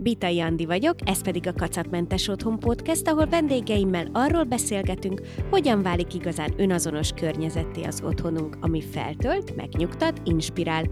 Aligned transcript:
Bitai 0.00 0.40
Andi 0.40 0.64
vagyok, 0.64 0.94
ez 1.04 1.22
pedig 1.22 1.46
a 1.46 1.52
Kacatmentes 1.52 2.28
Otthon 2.28 2.58
Podcast, 2.58 3.08
ahol 3.08 3.26
vendégeimmel 3.26 4.08
arról 4.12 4.44
beszélgetünk, 4.44 5.20
hogyan 5.50 5.82
válik 5.82 6.14
igazán 6.14 6.54
önazonos 6.56 7.10
környezetté 7.12 7.82
az 7.82 8.02
otthonunk, 8.04 8.56
ami 8.60 8.82
feltölt, 8.82 9.56
megnyugtat, 9.56 10.20
inspirál. 10.24 10.84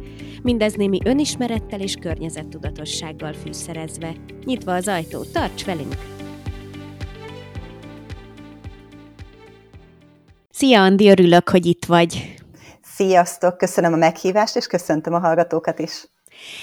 Mindez 0.42 0.74
némi 0.74 0.99
önismerettel 1.04 1.81
és 1.81 1.95
környezettudatossággal 1.95 3.33
fűszerezve. 3.33 4.15
Nyitva 4.45 4.74
az 4.74 4.88
ajtó, 4.88 5.23
tarts 5.33 5.65
velünk! 5.65 5.95
Szia 10.51 10.83
Andi, 10.83 11.09
örülök, 11.09 11.49
hogy 11.49 11.67
itt 11.67 11.85
vagy. 11.85 12.35
Sziasztok, 12.83 13.57
köszönöm 13.57 13.93
a 13.93 13.97
meghívást, 13.97 14.57
és 14.57 14.67
köszöntöm 14.67 15.15
a 15.15 15.19
hallgatókat 15.19 15.79
is. 15.79 16.07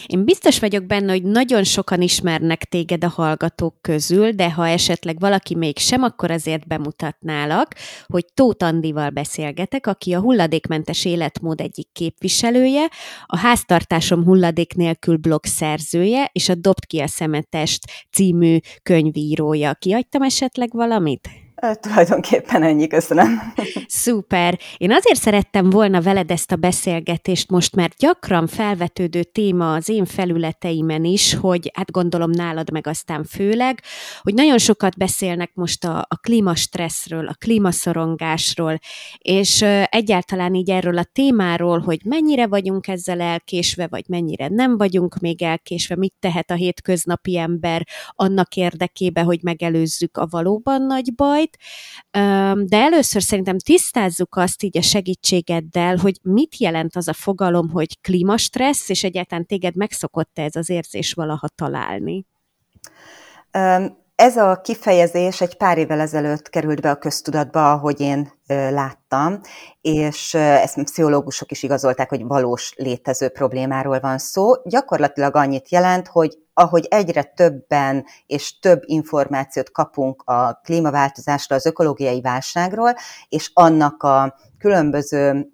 Én 0.05 0.25
biztos 0.25 0.59
vagyok 0.59 0.85
benne, 0.85 1.11
hogy 1.11 1.23
nagyon 1.23 1.63
sokan 1.63 2.01
ismernek 2.01 2.63
téged 2.63 3.03
a 3.03 3.09
hallgatók 3.09 3.75
közül, 3.81 4.31
de 4.31 4.51
ha 4.51 4.67
esetleg 4.67 5.19
valaki 5.19 5.55
még 5.55 5.77
sem, 5.77 6.03
akkor 6.03 6.31
azért 6.31 6.67
bemutatnálak, 6.67 7.75
hogy 8.07 8.25
Tóth 8.33 8.65
Andival 8.65 9.09
beszélgetek, 9.09 9.87
aki 9.87 10.13
a 10.13 10.19
hulladékmentes 10.19 11.05
életmód 11.05 11.61
egyik 11.61 11.87
képviselője, 11.91 12.89
a 13.25 13.37
Háztartásom 13.37 14.23
hulladék 14.23 14.73
nélkül 14.73 15.17
blog 15.17 15.45
szerzője, 15.45 16.29
és 16.33 16.49
a 16.49 16.55
Dobd 16.55 16.85
ki 16.85 16.99
a 16.99 17.07
szemetest 17.07 17.83
című 18.11 18.57
könyvírója. 18.83 19.73
Kiadtam 19.73 20.21
esetleg 20.21 20.69
valamit? 20.71 21.42
Tulajdonképpen 21.71 22.63
ennyi, 22.63 22.87
köszönöm. 22.87 23.53
Szuper. 23.87 24.59
Én 24.77 24.91
azért 24.91 25.19
szerettem 25.19 25.69
volna 25.69 26.01
veled 26.01 26.31
ezt 26.31 26.51
a 26.51 26.55
beszélgetést 26.55 27.49
most, 27.49 27.75
mert 27.75 27.97
gyakran 27.97 28.47
felvetődő 28.47 29.23
téma 29.23 29.73
az 29.73 29.89
én 29.89 30.05
felületeimen 30.05 31.03
is, 31.03 31.33
hogy 31.33 31.71
hát 31.73 31.91
gondolom 31.91 32.29
nálad 32.29 32.71
meg 32.71 32.87
aztán 32.87 33.23
főleg, 33.23 33.81
hogy 34.21 34.33
nagyon 34.33 34.57
sokat 34.57 34.97
beszélnek 34.97 35.51
most 35.53 35.83
a, 35.83 36.05
a 36.07 36.15
klímastresszről, 36.15 37.27
a 37.27 37.35
klímaszorongásról, 37.39 38.79
és 39.17 39.61
egyáltalán 39.89 40.53
így 40.53 40.69
erről 40.69 40.97
a 40.97 41.09
témáról, 41.11 41.79
hogy 41.79 41.99
mennyire 42.05 42.47
vagyunk 42.47 42.87
ezzel 42.87 43.21
elkésve, 43.21 43.87
vagy 43.87 44.03
mennyire 44.07 44.47
nem 44.47 44.77
vagyunk 44.77 45.19
még 45.19 45.41
elkésve, 45.41 45.95
mit 45.95 46.13
tehet 46.19 46.51
a 46.51 46.55
hétköznapi 46.55 47.37
ember 47.37 47.87
annak 48.09 48.55
érdekében, 48.55 49.25
hogy 49.25 49.39
megelőzzük 49.41 50.17
a 50.17 50.27
valóban 50.29 50.81
nagy 50.81 51.15
bajt, 51.15 51.52
de 52.55 52.77
először 52.77 53.21
szerintem 53.21 53.57
tisztázzuk 53.57 54.35
azt 54.35 54.63
így 54.63 54.77
a 54.77 54.81
segítségeddel, 54.81 55.95
hogy 55.97 56.19
mit 56.21 56.57
jelent 56.57 56.95
az 56.95 57.07
a 57.07 57.13
fogalom, 57.13 57.69
hogy 57.69 58.01
klímastressz, 58.01 58.89
és 58.89 59.03
egyáltalán 59.03 59.45
téged 59.45 59.75
megszokott 59.75 60.39
ez 60.39 60.55
az 60.55 60.69
érzés 60.69 61.13
valaha 61.13 61.47
találni? 61.47 62.25
Ez 64.15 64.37
a 64.37 64.61
kifejezés 64.61 65.41
egy 65.41 65.57
pár 65.57 65.77
évvel 65.77 65.99
ezelőtt 65.99 66.49
került 66.49 66.81
be 66.81 66.89
a 66.89 66.95
köztudatba, 66.95 67.71
ahogy 67.71 67.99
én 67.99 68.31
láttam, 68.47 69.39
és 69.81 70.33
ezt 70.33 70.83
pszichológusok 70.83 71.51
is 71.51 71.63
igazolták, 71.63 72.09
hogy 72.09 72.23
valós 72.23 72.73
létező 72.77 73.29
problémáról 73.29 73.99
van 73.99 74.17
szó. 74.17 74.51
Gyakorlatilag 74.63 75.35
annyit 75.35 75.69
jelent, 75.69 76.07
hogy 76.07 76.37
ahogy 76.53 76.87
egyre 76.89 77.23
többen 77.23 78.05
és 78.25 78.59
több 78.59 78.81
információt 78.85 79.71
kapunk 79.71 80.21
a 80.25 80.59
klímaváltozásról, 80.63 81.57
az 81.57 81.65
ökológiai 81.65 82.21
válságról, 82.21 82.95
és 83.29 83.51
annak 83.53 84.03
a 84.03 84.35
különböző, 84.57 85.47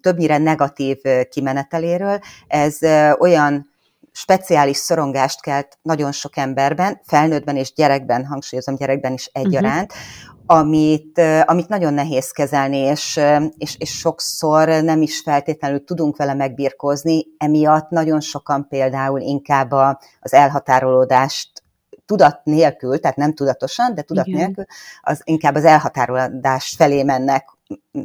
többnyire 0.00 0.38
negatív 0.38 0.98
kimeneteléről, 1.28 2.18
ez 2.46 2.78
olyan 3.18 3.74
speciális 4.16 4.76
szorongást 4.76 5.40
kelt 5.40 5.78
nagyon 5.82 6.12
sok 6.12 6.36
emberben, 6.36 7.00
felnőttben 7.04 7.56
és 7.56 7.72
gyerekben, 7.72 8.26
hangsúlyozom 8.26 8.76
gyerekben 8.76 9.12
is 9.12 9.30
egyaránt, 9.32 9.92
uh-huh. 9.92 10.58
amit, 10.58 11.20
amit 11.44 11.68
nagyon 11.68 11.94
nehéz 11.94 12.30
kezelni, 12.30 12.76
és, 12.76 13.20
és, 13.58 13.76
és 13.78 13.90
sokszor 13.90 14.68
nem 14.68 15.02
is 15.02 15.20
feltétlenül 15.20 15.84
tudunk 15.84 16.16
vele 16.16 16.34
megbirkózni, 16.34 17.26
emiatt 17.38 17.90
nagyon 17.90 18.20
sokan 18.20 18.68
például 18.68 19.20
inkább 19.20 19.70
a, 19.70 20.00
az 20.20 20.32
elhatárolódást 20.32 21.64
tudat 22.06 22.40
nélkül, 22.44 23.00
tehát 23.00 23.16
nem 23.16 23.34
tudatosan, 23.34 23.94
de 23.94 24.02
tudat 24.02 24.26
Igen. 24.26 24.40
nélkül, 24.40 24.64
az 25.00 25.20
inkább 25.24 25.54
az 25.54 25.64
elhatárolódás 25.64 26.74
felé 26.76 27.02
mennek, 27.02 27.44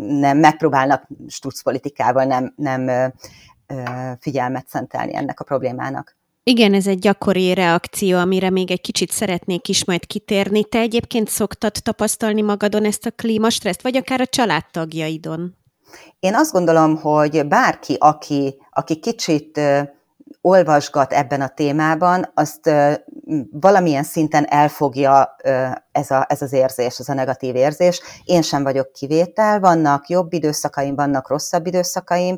nem 0.08 0.38
megpróbálnak 0.38 1.08
strucpolitikával 1.28 2.24
nem, 2.24 2.53
nem 2.56 3.12
figyelmet 4.20 4.68
szentelni 4.68 5.16
ennek 5.16 5.40
a 5.40 5.44
problémának. 5.44 6.20
Igen, 6.44 6.74
ez 6.74 6.88
egy 6.88 7.00
gyakori 7.00 7.54
reakció, 7.54 8.18
amire 8.18 8.50
még 8.50 8.72
egy 8.72 8.82
kicsit 8.82 9.12
szeretnék 9.12 9.68
is 9.68 9.86
majd 9.86 10.06
kitérni. 10.06 10.64
Te 10.64 10.80
egyébként 10.80 11.30
szoktad 11.30 11.74
tapasztalni 11.84 12.42
magadon 12.42 12.86
ezt 12.86 13.06
a 13.06 13.12
klímastresszt, 13.12 13.82
vagy 13.82 13.98
akár 13.98 14.22
a 14.22 14.26
családtagjaidon? 14.26 15.58
Én 16.20 16.36
azt 16.36 16.52
gondolom, 16.52 16.96
hogy 16.96 17.48
bárki, 17.48 17.96
aki, 18.00 18.56
aki 18.70 19.00
kicsit 19.00 19.59
olvasgat 20.42 21.14
ebben 21.14 21.42
a 21.42 21.48
témában, 21.48 22.32
azt 22.34 22.72
valamilyen 23.52 24.03
szinten 24.03 24.46
elfogja 24.50 25.36
ez, 25.92 26.12
a, 26.12 26.26
ez 26.30 26.42
az 26.42 26.53
érzés, 26.53 27.00
ez 27.00 27.09
a 27.09 27.14
negatív 27.14 27.56
érzés. 27.56 28.02
Én 28.24 28.42
sem 28.42 28.64
vagyok 28.64 28.92
kivétel, 28.92 29.59
vannak 29.59 30.08
jobb 30.09 30.34
időszakaim, 30.34 30.96
vannak 30.96 31.30
rosszabb 31.30 31.68
időszakaim, 31.68 32.38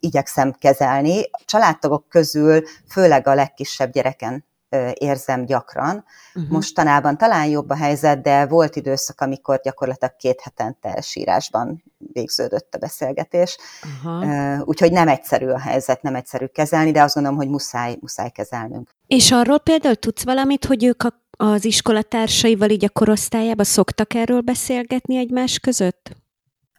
igyekszem 0.00 0.52
kezelni. 0.52 1.22
A 1.22 1.42
családtagok 1.44 2.08
közül 2.08 2.62
főleg 2.88 3.26
a 3.26 3.34
legkisebb 3.34 3.92
gyereken 3.92 4.44
érzem 4.92 5.44
gyakran. 5.44 6.04
Uh-huh. 6.34 6.52
Mostanában 6.52 7.16
talán 7.16 7.46
jobb 7.46 7.70
a 7.70 7.76
helyzet, 7.76 8.22
de 8.22 8.46
volt 8.46 8.76
időszak, 8.76 9.20
amikor 9.20 9.60
gyakorlatilag 9.62 10.16
két 10.16 10.40
hetente 10.40 10.94
elsírásban 10.94 11.84
végződött 12.12 12.74
a 12.74 12.78
beszélgetés. 12.78 13.56
Uh-huh. 14.04 14.68
Úgyhogy 14.68 14.92
nem 14.92 15.08
egyszerű 15.08 15.46
a 15.46 15.58
helyzet, 15.58 16.02
nem 16.02 16.14
egyszerű 16.14 16.46
kezelni, 16.46 16.90
de 16.90 17.02
azt 17.02 17.14
gondolom, 17.14 17.38
hogy 17.38 17.48
muszáj, 17.48 17.96
muszáj 18.00 18.30
kezelnünk. 18.30 18.88
És 19.06 19.32
arról 19.32 19.58
például 19.58 19.96
tudsz 19.96 20.24
valamit, 20.24 20.64
hogy 20.64 20.84
ők 20.84 21.02
a, 21.02 21.12
az 21.36 21.64
iskolatársaival 21.64 22.70
így 22.70 22.84
a 22.84 22.90
korosztályában 22.90 23.64
szoktak 23.64 24.14
erről 24.14 24.40
beszélgetni 24.40 25.16
egymás 25.16 25.58
között? 25.58 26.10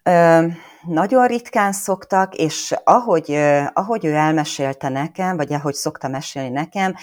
Ö, 0.04 0.48
nagyon 0.88 1.28
ritkán 1.28 1.72
szoktak, 1.72 2.36
és 2.36 2.74
ahogy, 2.84 3.32
ahogy 3.74 4.06
ő 4.06 4.14
elmesélte 4.14 4.90
nekem, 4.90 5.38
vagy 5.38 5.54
ahogy 5.54 5.74
szokta 5.74 6.08
mesélni 6.08 6.50
nekem, 6.50 6.96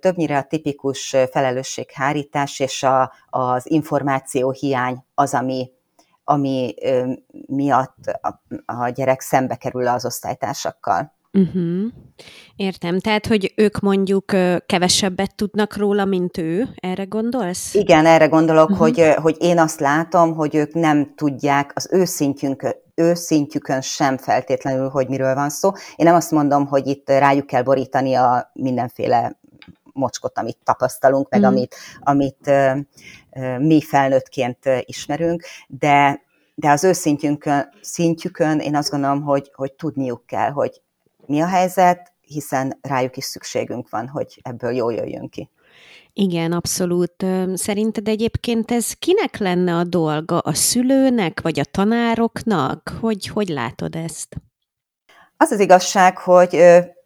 többnyire 0.00 0.38
a 0.38 0.42
tipikus 0.42 1.16
felelősséghárítás 1.30 2.60
és 2.60 2.82
a, 2.82 3.12
az 3.30 3.70
információ 3.70 4.50
hiány 4.50 5.04
az, 5.14 5.34
ami, 5.34 5.70
ami 6.24 6.74
miatt 7.46 7.96
a, 8.20 8.42
a 8.72 8.88
gyerek 8.88 9.20
szembe 9.20 9.54
kerül 9.54 9.86
az 9.86 10.04
osztálytársakkal. 10.04 11.16
Uh-huh. 11.32 11.92
Értem. 12.56 12.98
Tehát, 13.00 13.26
hogy 13.26 13.52
ők 13.56 13.78
mondjuk 13.80 14.24
kevesebbet 14.66 15.34
tudnak 15.34 15.76
róla, 15.76 16.04
mint 16.04 16.38
ő, 16.38 16.68
erre 16.76 17.04
gondolsz? 17.04 17.74
Igen, 17.74 18.06
erre 18.06 18.26
gondolok, 18.26 18.70
uh-huh. 18.70 18.86
hogy, 18.86 19.14
hogy 19.22 19.36
én 19.38 19.58
azt 19.58 19.80
látom, 19.80 20.34
hogy 20.34 20.54
ők 20.54 20.74
nem 20.74 21.14
tudják 21.14 21.72
az 21.74 21.88
ő 21.92 22.04
szintjünk, 22.04 22.76
ő 22.98 23.14
szintjükön 23.14 23.80
sem 23.80 24.16
feltétlenül, 24.16 24.88
hogy 24.88 25.08
miről 25.08 25.34
van 25.34 25.50
szó. 25.50 25.70
Én 25.96 26.06
nem 26.06 26.14
azt 26.14 26.30
mondom, 26.30 26.66
hogy 26.66 26.86
itt 26.86 27.08
rájuk 27.08 27.46
kell 27.46 27.62
borítani 27.62 28.14
a 28.14 28.50
mindenféle 28.52 29.38
mocskot, 29.92 30.38
amit 30.38 30.58
tapasztalunk, 30.64 31.30
meg 31.30 31.40
uh-huh. 31.40 31.56
amit, 31.56 31.76
amit 32.00 32.46
uh, 32.46 32.76
uh, 33.30 33.58
mi 33.58 33.82
felnőttként 33.82 34.58
ismerünk, 34.84 35.42
de 35.66 36.26
de 36.60 36.70
az 36.70 36.84
ő 36.84 36.92
szintjükön, 36.92 37.68
szintjükön 37.80 38.58
én 38.58 38.76
azt 38.76 38.90
gondolom, 38.90 39.22
hogy, 39.22 39.50
hogy 39.54 39.72
tudniuk 39.72 40.26
kell, 40.26 40.50
hogy 40.50 40.82
mi 41.26 41.40
a 41.40 41.46
helyzet, 41.46 42.12
hiszen 42.20 42.78
rájuk 42.80 43.16
is 43.16 43.24
szükségünk 43.24 43.90
van, 43.90 44.08
hogy 44.08 44.40
ebből 44.42 44.72
jól 44.72 44.94
jöjjön 44.94 45.28
ki. 45.28 45.50
Igen, 46.20 46.52
abszolút. 46.52 47.24
Szerinted 47.54 48.08
egyébként 48.08 48.70
ez 48.70 48.92
kinek 48.92 49.36
lenne 49.36 49.74
a 49.74 49.84
dolga? 49.84 50.38
A 50.38 50.54
szülőnek, 50.54 51.40
vagy 51.40 51.60
a 51.60 51.64
tanároknak? 51.64 52.92
Hogy, 53.00 53.26
hogy 53.26 53.48
látod 53.48 53.94
ezt? 53.94 54.36
Az 55.36 55.50
az 55.50 55.60
igazság, 55.60 56.18
hogy 56.18 56.56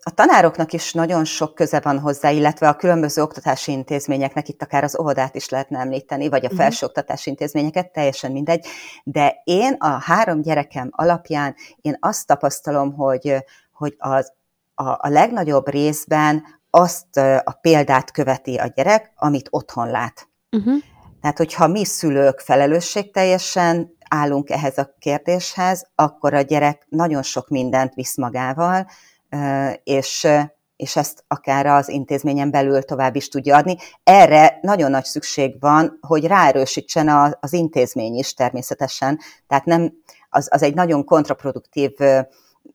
a 0.02 0.10
tanároknak 0.14 0.72
is 0.72 0.92
nagyon 0.92 1.24
sok 1.24 1.54
köze 1.54 1.80
van 1.80 1.98
hozzá, 1.98 2.30
illetve 2.30 2.68
a 2.68 2.76
különböző 2.76 3.22
oktatási 3.22 3.72
intézményeknek, 3.72 4.48
itt 4.48 4.62
akár 4.62 4.84
az 4.84 4.98
óvodát 5.00 5.34
is 5.34 5.48
lehetne 5.48 5.78
említeni, 5.78 6.28
vagy 6.28 6.44
a 6.44 6.48
mhm. 6.48 6.56
felsőoktatási 6.56 7.30
intézményeket, 7.30 7.92
teljesen 7.92 8.32
mindegy. 8.32 8.66
De 9.04 9.40
én 9.44 9.76
a 9.78 9.88
három 9.88 10.42
gyerekem 10.42 10.88
alapján 10.90 11.54
én 11.80 11.96
azt 12.00 12.26
tapasztalom, 12.26 12.92
hogy 12.94 13.44
hogy 13.72 13.94
az, 13.98 14.32
a, 14.74 14.88
a 14.88 15.08
legnagyobb 15.08 15.68
részben 15.68 16.44
azt 16.74 17.16
a 17.44 17.58
példát 17.60 18.10
követi 18.10 18.56
a 18.56 18.66
gyerek, 18.66 19.12
amit 19.16 19.48
otthon 19.50 19.90
lát. 19.90 20.28
Uh-huh. 20.50 20.74
Tehát, 21.20 21.38
hogyha 21.38 21.66
mi 21.66 21.84
szülők 21.84 22.40
felelősségteljesen 22.40 23.96
állunk 24.08 24.50
ehhez 24.50 24.78
a 24.78 24.94
kérdéshez, 24.98 25.86
akkor 25.94 26.34
a 26.34 26.40
gyerek 26.40 26.86
nagyon 26.88 27.22
sok 27.22 27.48
mindent 27.48 27.94
visz 27.94 28.16
magával, 28.16 28.86
és, 29.84 30.28
és 30.76 30.96
ezt 30.96 31.24
akár 31.28 31.66
az 31.66 31.88
intézményen 31.88 32.50
belül 32.50 32.82
tovább 32.82 33.16
is 33.16 33.28
tudja 33.28 33.56
adni. 33.56 33.76
Erre 34.02 34.58
nagyon 34.62 34.90
nagy 34.90 35.04
szükség 35.04 35.60
van, 35.60 35.98
hogy 36.00 36.26
ráerősítsen 36.26 37.36
az 37.40 37.52
intézmény 37.52 38.14
is 38.14 38.34
természetesen. 38.34 39.18
Tehát 39.46 39.64
nem, 39.64 39.92
az, 40.30 40.48
az 40.50 40.62
egy 40.62 40.74
nagyon 40.74 41.04
kontraproduktív 41.04 41.90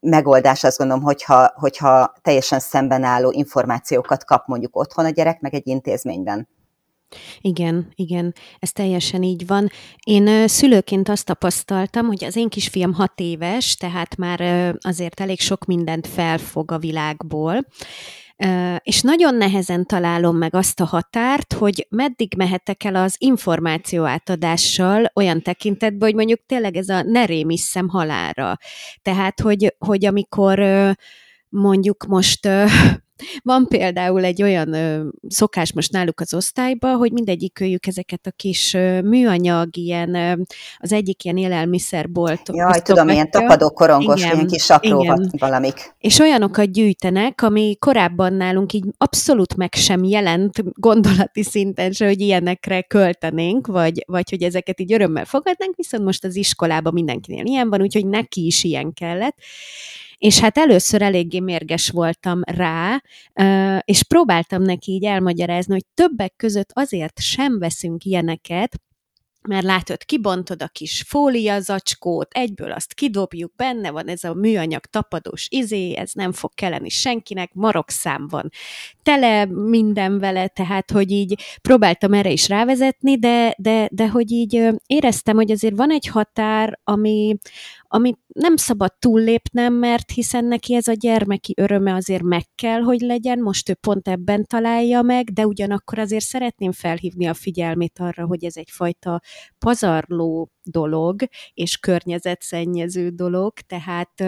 megoldás, 0.00 0.64
azt 0.64 0.78
gondolom, 0.78 1.02
hogyha, 1.02 1.52
hogyha 1.54 2.12
teljesen 2.22 2.58
szemben 2.58 3.02
álló 3.02 3.30
információkat 3.30 4.24
kap 4.24 4.46
mondjuk 4.46 4.76
otthon 4.76 5.04
a 5.04 5.10
gyerek, 5.10 5.40
meg 5.40 5.54
egy 5.54 5.66
intézményben. 5.66 6.48
Igen, 7.40 7.92
igen, 7.94 8.34
ez 8.58 8.72
teljesen 8.72 9.22
így 9.22 9.46
van. 9.46 9.70
Én 10.04 10.48
szülőként 10.48 11.08
azt 11.08 11.24
tapasztaltam, 11.24 12.06
hogy 12.06 12.24
az 12.24 12.36
én 12.36 12.48
kisfiam 12.48 12.92
hat 12.92 13.20
éves, 13.20 13.76
tehát 13.76 14.16
már 14.16 14.40
azért 14.80 15.20
elég 15.20 15.40
sok 15.40 15.64
mindent 15.64 16.06
felfog 16.06 16.70
a 16.70 16.78
világból, 16.78 17.66
és 18.82 19.00
nagyon 19.00 19.34
nehezen 19.34 19.86
találom 19.86 20.36
meg 20.36 20.54
azt 20.54 20.80
a 20.80 20.84
határt, 20.84 21.52
hogy 21.52 21.86
meddig 21.90 22.34
mehetek 22.36 22.84
el 22.84 22.94
az 22.94 23.14
információ 23.18 24.04
átadással 24.04 25.10
olyan 25.14 25.42
tekintetben, 25.42 26.08
hogy 26.08 26.14
mondjuk 26.14 26.40
tényleg 26.46 26.76
ez 26.76 26.88
a 26.88 27.02
ne 27.02 27.24
rémisszem 27.24 27.88
halára. 27.88 28.58
Tehát, 29.02 29.40
hogy, 29.40 29.74
hogy 29.78 30.06
amikor 30.06 30.60
mondjuk 31.48 32.06
most 32.06 32.48
van 33.42 33.66
például 33.68 34.24
egy 34.24 34.42
olyan 34.42 34.72
ö, 34.72 35.08
szokás 35.28 35.72
most 35.72 35.92
náluk 35.92 36.20
az 36.20 36.34
osztályban, 36.34 36.96
hogy 36.96 37.12
mindegyik 37.12 37.60
őjük 37.60 37.86
ezeket 37.86 38.26
a 38.26 38.30
kis 38.30 38.74
ö, 38.74 39.00
műanyag, 39.00 39.76
ilyen, 39.76 40.14
ö, 40.14 40.32
az 40.78 40.92
egyik 40.92 41.24
ilyen 41.24 41.36
élelmiszerbolt. 41.36 42.40
Jaj, 42.52 42.80
tudom, 42.82 43.08
ilyen 43.08 43.30
tapadó 43.30 43.70
korongos, 43.70 44.20
igen, 44.20 44.34
ilyen 44.34 44.46
kis 44.46 44.70
apró 44.70 45.02
igen. 45.02 45.30
valamik. 45.38 45.94
És 45.98 46.18
olyanokat 46.18 46.72
gyűjtenek, 46.72 47.42
ami 47.42 47.76
korábban 47.78 48.32
nálunk 48.32 48.72
így 48.72 48.84
abszolút 48.98 49.56
meg 49.56 49.74
sem 49.74 50.04
jelent 50.04 50.80
gondolati 50.80 51.42
szinten 51.42 51.92
se, 51.92 52.06
hogy 52.06 52.20
ilyenekre 52.20 52.82
költenénk, 52.82 53.66
vagy, 53.66 54.04
vagy 54.06 54.30
hogy 54.30 54.42
ezeket 54.42 54.80
így 54.80 54.92
örömmel 54.92 55.24
fogadnánk, 55.24 55.76
viszont 55.76 56.04
most 56.04 56.24
az 56.24 56.36
iskolában 56.36 56.92
mindenkinél 56.92 57.44
ilyen 57.44 57.68
van, 57.68 57.82
úgyhogy 57.82 58.06
neki 58.06 58.46
is 58.46 58.64
ilyen 58.64 58.92
kellett. 58.92 59.36
És 60.18 60.38
hát 60.38 60.58
először 60.58 61.02
eléggé 61.02 61.40
mérges 61.40 61.90
voltam 61.90 62.40
rá, 62.44 63.02
és 63.84 64.02
próbáltam 64.02 64.62
neki 64.62 64.92
így 64.92 65.04
elmagyarázni, 65.04 65.72
hogy 65.72 65.86
többek 65.94 66.36
között 66.36 66.70
azért 66.72 67.20
sem 67.20 67.58
veszünk 67.58 68.04
ilyeneket, 68.04 68.80
mert 69.48 69.64
látod, 69.64 70.04
kibontod 70.04 70.62
a 70.62 70.68
kis 70.68 71.04
fólia 71.06 71.60
zacskót, 71.60 72.32
egyből 72.32 72.72
azt 72.72 72.94
kidobjuk, 72.94 73.54
benne 73.56 73.90
van 73.90 74.08
ez 74.08 74.24
a 74.24 74.34
műanyag 74.34 74.84
tapadós 74.84 75.46
izé, 75.50 75.94
ez 75.96 76.10
nem 76.12 76.32
fog 76.32 76.54
kelleni 76.54 76.88
senkinek, 76.88 77.52
marokszám 77.52 78.28
van 78.28 78.50
tele 79.02 79.44
minden 79.44 80.18
vele, 80.18 80.48
tehát 80.48 80.90
hogy 80.90 81.10
így 81.10 81.42
próbáltam 81.62 82.12
erre 82.12 82.30
is 82.30 82.48
rávezetni, 82.48 83.18
de, 83.18 83.54
de, 83.58 83.88
de 83.92 84.08
hogy 84.08 84.30
így 84.30 84.68
éreztem, 84.86 85.36
hogy 85.36 85.50
azért 85.50 85.76
van 85.76 85.90
egy 85.90 86.06
határ, 86.06 86.78
ami, 86.84 87.36
amit 87.88 88.18
nem 88.26 88.56
szabad 88.56 88.92
túllépnem, 88.98 89.74
mert 89.74 90.10
hiszen 90.10 90.44
neki 90.44 90.74
ez 90.74 90.86
a 90.86 90.92
gyermeki 90.92 91.54
öröme 91.56 91.94
azért 91.94 92.22
meg 92.22 92.44
kell, 92.54 92.80
hogy 92.80 93.00
legyen, 93.00 93.38
most 93.38 93.68
ő 93.68 93.74
pont 93.74 94.08
ebben 94.08 94.44
találja 94.44 95.02
meg, 95.02 95.32
de 95.32 95.46
ugyanakkor 95.46 95.98
azért 95.98 96.24
szeretném 96.24 96.72
felhívni 96.72 97.26
a 97.26 97.34
figyelmét 97.34 97.98
arra, 97.98 98.26
hogy 98.26 98.44
ez 98.44 98.56
egyfajta 98.56 99.20
pazarló 99.58 100.50
dolog, 100.62 101.22
és 101.54 101.76
környezetszennyező 101.76 103.08
dolog, 103.08 103.52
tehát 103.52 104.24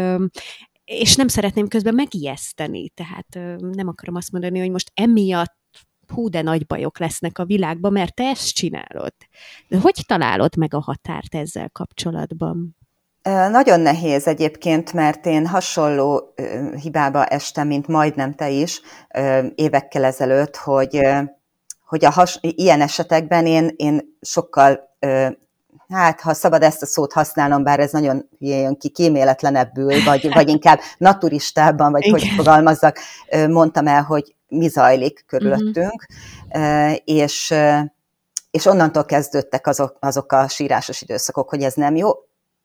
és 0.84 1.16
nem 1.16 1.28
szeretném 1.28 1.68
közben 1.68 1.94
megijeszteni, 1.94 2.88
tehát 2.88 3.34
nem 3.58 3.88
akarom 3.88 4.14
azt 4.14 4.32
mondani, 4.32 4.58
hogy 4.58 4.70
most 4.70 4.90
emiatt 4.94 5.58
hú, 6.06 6.28
de 6.28 6.42
nagy 6.42 6.66
bajok 6.66 6.98
lesznek 6.98 7.38
a 7.38 7.44
világban, 7.44 7.92
mert 7.92 8.14
te 8.14 8.24
ezt 8.24 8.54
csinálod. 8.54 9.14
De 9.68 9.78
hogy 9.78 10.02
találod 10.06 10.56
meg 10.56 10.74
a 10.74 10.80
határt 10.80 11.34
ezzel 11.34 11.70
kapcsolatban? 11.70 12.76
Nagyon 13.50 13.80
nehéz 13.80 14.26
egyébként, 14.26 14.92
mert 14.92 15.26
én 15.26 15.46
hasonló 15.46 16.34
hibába 16.82 17.24
estem, 17.24 17.66
mint 17.66 17.86
majdnem 17.86 18.34
te 18.34 18.48
is 18.48 18.80
évekkel 19.54 20.04
ezelőtt, 20.04 20.56
hogy, 20.56 21.00
hogy 21.86 22.04
a 22.04 22.10
has, 22.10 22.38
ilyen 22.40 22.80
esetekben 22.80 23.46
én, 23.46 23.74
én 23.76 24.16
sokkal, 24.20 24.96
hát 25.88 26.20
ha 26.20 26.34
szabad 26.34 26.62
ezt 26.62 26.82
a 26.82 26.86
szót 26.86 27.12
használnom, 27.12 27.62
bár 27.62 27.80
ez 27.80 27.92
nagyon 27.92 28.28
jön 28.38 28.76
ki, 28.76 28.88
kíméletlenebbül, 28.88 30.04
vagy, 30.04 30.32
vagy 30.32 30.48
inkább 30.56 30.78
naturistában, 30.98 31.92
vagy 31.92 32.06
Igen. 32.06 32.12
hogy 32.12 32.28
fogalmazzak, 32.36 32.98
mondtam 33.48 33.86
el, 33.86 34.02
hogy 34.02 34.34
mi 34.48 34.68
zajlik 34.68 35.24
körülöttünk, 35.26 36.06
uh-huh. 36.48 36.96
és, 37.04 37.54
és 38.50 38.66
onnantól 38.66 39.04
kezdődtek 39.04 39.66
azok, 39.66 39.96
azok 40.00 40.32
a 40.32 40.48
sírásos 40.48 41.02
időszakok, 41.02 41.48
hogy 41.48 41.62
ez 41.62 41.74
nem 41.74 41.96
jó 41.96 42.10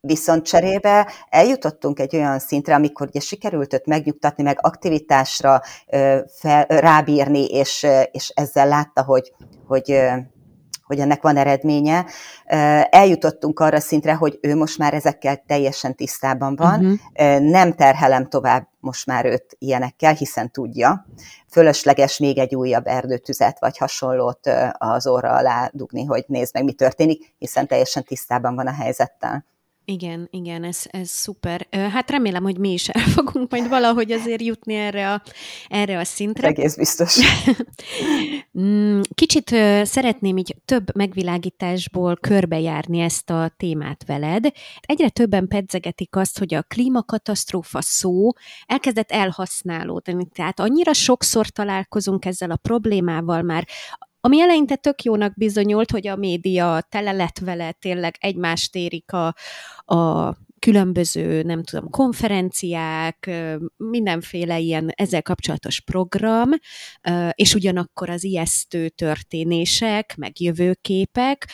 Viszont 0.06 0.46
cserébe 0.46 1.12
eljutottunk 1.30 2.00
egy 2.00 2.16
olyan 2.16 2.40
szintre, 2.40 2.76
amikor 2.76 3.08
ugye 3.08 3.20
sikerült 3.20 3.74
őt 3.74 3.86
megnyugtatni, 3.86 4.44
meg 4.44 4.58
aktivitásra 4.62 5.62
fel, 6.40 6.66
rábírni, 6.68 7.46
és, 7.46 7.88
és 8.12 8.30
ezzel 8.30 8.68
látta, 8.68 9.04
hogy, 9.04 9.34
hogy 9.68 10.00
hogy 10.86 11.00
ennek 11.00 11.22
van 11.22 11.38
eredménye. 11.38 12.06
Eljutottunk 12.90 13.60
arra 13.60 13.80
szintre, 13.80 14.14
hogy 14.14 14.40
ő 14.42 14.56
most 14.56 14.78
már 14.78 14.94
ezekkel 14.94 15.44
teljesen 15.48 15.96
tisztában 15.96 16.56
van, 16.56 16.86
uh-huh. 16.86 17.40
nem 17.40 17.74
terhelem 17.74 18.28
tovább 18.28 18.68
most 18.80 19.06
már 19.06 19.26
őt 19.26 19.56
ilyenekkel, 19.60 20.14
hiszen 20.14 20.52
tudja. 20.52 21.06
Fölösleges 21.52 22.18
még 22.18 22.38
egy 22.38 22.56
újabb 22.56 22.88
erdőtüzet 22.88 23.60
vagy 23.60 23.78
hasonlót 23.78 24.50
az 24.72 25.08
orra 25.08 25.36
alá 25.36 25.70
dugni, 25.74 26.06
hogy 26.06 26.24
nézd 26.28 26.54
meg, 26.54 26.64
mi 26.64 26.74
történik, 26.74 27.34
hiszen 27.38 27.68
teljesen 27.68 28.04
tisztában 28.04 28.56
van 28.56 28.68
a 28.68 28.74
helyzettel. 28.74 29.46
Igen, 29.86 30.28
igen, 30.32 30.64
ez, 30.64 30.82
ez 30.90 31.10
szuper. 31.10 31.68
Hát 31.72 32.10
remélem, 32.10 32.44
hogy 32.44 32.58
mi 32.58 32.72
is 32.72 32.90
el 32.90 33.02
fogunk 33.02 33.52
majd 33.52 33.70
valahogy 33.70 34.12
azért 34.12 34.42
jutni 34.42 34.74
erre 34.74 35.14
a, 35.14 35.22
erre 35.68 36.00
a 36.00 36.04
szintre. 36.04 36.48
Egész 36.48 36.76
biztos. 36.76 37.18
Mm, 38.60 39.02
kicsit 39.14 39.50
szeretném 39.84 40.38
így 40.38 40.56
több 40.66 40.96
megvilágításból 40.96 42.16
körbejárni 42.16 43.00
ezt 43.00 43.30
a 43.30 43.52
témát 43.58 44.04
veled. 44.06 44.52
Egyre 44.82 45.10
többen 45.10 45.48
pedzegetik 45.48 46.16
azt, 46.16 46.40
hogy 46.40 46.54
a 46.54 46.62
klímakatasztrófa 46.62 47.82
szó 47.82 48.30
elkezdett 48.66 49.12
elhasználódni. 49.12 50.28
Tehát 50.34 50.60
annyira 50.60 50.94
sokszor 50.94 51.48
találkozunk 51.50 52.26
ezzel 52.26 52.52
a 52.52 52.56
problémával 52.56 53.42
már, 53.42 53.68
ami 54.26 54.42
eleinte 54.42 54.76
tök 54.76 55.04
jónak 55.04 55.34
bizonyult, 55.36 55.92
hogy 55.92 56.08
a 56.08 56.16
média 56.16 56.82
tele 56.90 57.12
lett 57.12 57.40
vele, 57.40 57.72
tényleg 57.72 58.16
egymást 58.20 58.76
érik 58.76 59.12
a, 59.12 59.36
a 59.96 60.34
különböző, 60.60 61.44
nem 61.44 61.64
tudom, 61.64 61.90
konferenciák, 61.90 63.32
mindenféle 63.78 64.60
ilyen 64.60 64.92
ezzel 64.96 65.22
kapcsolatos 65.22 65.82
program, 65.82 66.50
és 67.32 67.54
ugyanakkor 67.54 68.10
az 68.10 68.24
ijesztő 68.24 68.90
történések, 68.90 70.16
meg 70.18 70.42
jövőképek, 70.42 71.48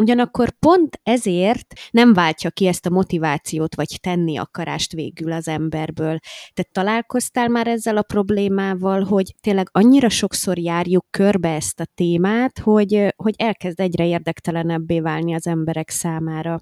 Ugyanakkor 0.00 0.50
pont 0.50 1.00
ezért 1.02 1.66
nem 1.90 2.12
váltja 2.12 2.50
ki 2.50 2.66
ezt 2.66 2.86
a 2.86 2.90
motivációt, 2.90 3.74
vagy 3.74 3.98
tenni 4.02 4.38
akarást 4.38 4.92
végül 4.92 5.32
az 5.32 5.48
emberből. 5.48 6.18
Te 6.54 6.62
találkoztál 6.72 7.48
már 7.48 7.66
ezzel 7.66 7.96
a 7.96 8.02
problémával, 8.02 9.04
hogy 9.04 9.34
tényleg 9.40 9.68
annyira 9.72 10.08
sokszor 10.08 10.58
járjuk 10.58 11.06
körbe 11.10 11.54
ezt 11.54 11.80
a 11.80 11.86
témát, 11.94 12.58
hogy, 12.58 13.14
hogy 13.16 13.34
elkezd 13.38 13.80
egyre 13.80 14.06
érdektelenebbé 14.06 15.00
válni 15.00 15.34
az 15.34 15.46
emberek 15.46 15.90
számára? 15.90 16.60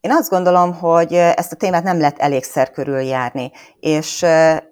Én 0.00 0.10
azt 0.10 0.30
gondolom, 0.30 0.74
hogy 0.74 1.12
ezt 1.12 1.52
a 1.52 1.56
témát 1.56 1.82
nem 1.82 1.98
lehet 1.98 2.18
elégszer 2.18 2.70
körüljárni, 2.70 3.50
és, 3.80 4.24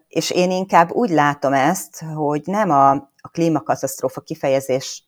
és 0.09 0.31
én 0.31 0.50
inkább 0.50 0.90
úgy 0.93 1.11
látom 1.11 1.52
ezt, 1.52 2.05
hogy 2.14 2.43
nem 2.45 2.71
a, 2.71 2.90
a 3.16 3.28
klímakatasztrófa 3.33 4.21
kifejezés 4.21 5.06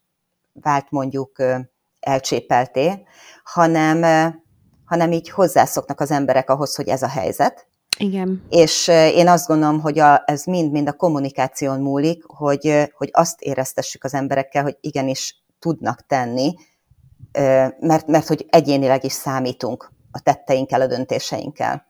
vált 0.53 0.91
mondjuk 0.91 1.43
elcsépelté, 2.01 3.07
hanem, 3.45 4.03
hanem 4.85 5.13
így 5.13 5.31
hozzászoknak 5.31 6.01
az 6.01 6.11
emberek 6.11 6.51
ahhoz, 6.51 6.75
hogy 6.75 6.89
ez 6.89 7.03
a 7.03 7.09
helyzet. 7.09 7.67
Igen. 7.99 8.45
És 8.49 8.89
én 8.89 9.29
azt 9.29 9.47
gondolom, 9.47 9.81
hogy 9.81 9.99
a, 9.99 10.23
ez 10.27 10.45
mind-mind 10.45 10.89
a 10.89 10.93
kommunikáción 10.93 11.81
múlik, 11.81 12.25
hogy, 12.27 12.91
hogy 12.97 13.09
azt 13.13 13.41
éreztessük 13.41 14.05
az 14.05 14.15
emberekkel, 14.15 14.63
hogy 14.63 14.77
igenis 14.81 15.43
tudnak 15.59 16.07
tenni, 16.07 16.55
mert, 17.81 18.07
mert 18.07 18.27
hogy 18.27 18.47
egyénileg 18.51 19.05
is 19.05 19.13
számítunk 19.13 19.93
a 20.11 20.21
tetteinkkel, 20.21 20.81
a 20.81 20.87
döntéseinkkel. 20.87 21.87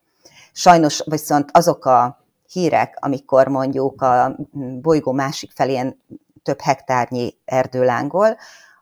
Sajnos 0.52 1.02
viszont 1.06 1.50
azok 1.52 1.84
a 1.84 2.24
hírek, 2.52 2.96
amikor 3.00 3.48
mondjuk 3.48 4.02
a 4.02 4.36
bolygó 4.80 5.12
másik 5.12 5.50
felén 5.52 6.02
több 6.48 6.60
hektárnyi 6.60 7.34
erdőlángol, 7.44 8.36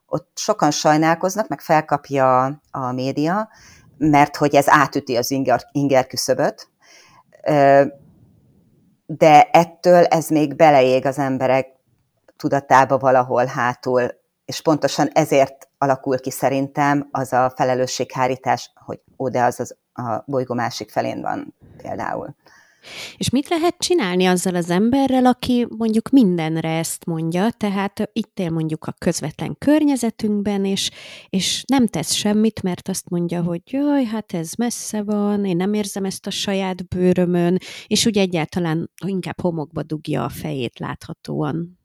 ott 0.06 0.30
sokan 0.34 0.70
sajnálkoznak, 0.70 1.48
meg 1.48 1.60
felkapja 1.60 2.44
a 2.70 2.92
média, 2.92 3.48
mert 3.98 4.36
hogy 4.36 4.54
ez 4.54 4.68
átüti 4.68 5.16
az 5.16 5.30
inger, 5.30 5.60
inger 5.72 6.06
küszöböt. 6.06 6.68
de 9.06 9.42
ettől 9.42 10.04
ez 10.04 10.28
még 10.28 10.56
beleég 10.56 11.06
az 11.06 11.18
emberek 11.18 11.68
tudatába 12.36 12.98
valahol 12.98 13.44
hátul, 13.44 14.10
és 14.44 14.62
pontosan 14.62 15.08
ezért 15.12 15.68
alakul 15.78 16.20
ki 16.20 16.30
szerintem 16.30 17.08
az 17.10 17.32
a 17.32 17.52
felelősséghárítás, 17.56 18.72
hogy 18.74 19.00
ó, 19.18 19.28
de 19.28 19.42
az, 19.42 19.60
az 19.60 19.76
a 19.92 20.22
bolygó 20.26 20.54
másik 20.54 20.90
felén 20.90 21.20
van 21.20 21.54
például. 21.76 22.34
És 23.16 23.30
mit 23.30 23.48
lehet 23.48 23.74
csinálni 23.78 24.26
azzal 24.26 24.54
az 24.54 24.70
emberrel, 24.70 25.26
aki 25.26 25.66
mondjuk 25.76 26.08
mindenre 26.08 26.78
ezt 26.78 27.04
mondja, 27.04 27.50
tehát 27.50 28.10
itt 28.12 28.38
él 28.38 28.50
mondjuk 28.50 28.84
a 28.84 28.94
közvetlen 28.98 29.56
környezetünkben, 29.58 30.64
és, 30.64 30.90
és 31.28 31.64
nem 31.66 31.86
tesz 31.86 32.12
semmit, 32.12 32.62
mert 32.62 32.88
azt 32.88 33.08
mondja, 33.08 33.42
hogy 33.42 33.60
jaj, 33.64 34.04
hát 34.04 34.34
ez 34.34 34.52
messze 34.58 35.02
van, 35.02 35.44
én 35.44 35.56
nem 35.56 35.72
érzem 35.72 36.04
ezt 36.04 36.26
a 36.26 36.30
saját 36.30 36.88
bőrömön, 36.88 37.58
és 37.86 38.06
úgy 38.06 38.18
egyáltalán 38.18 38.90
inkább 39.06 39.40
homokba 39.40 39.82
dugja 39.82 40.24
a 40.24 40.28
fejét 40.28 40.78
láthatóan. 40.78 41.78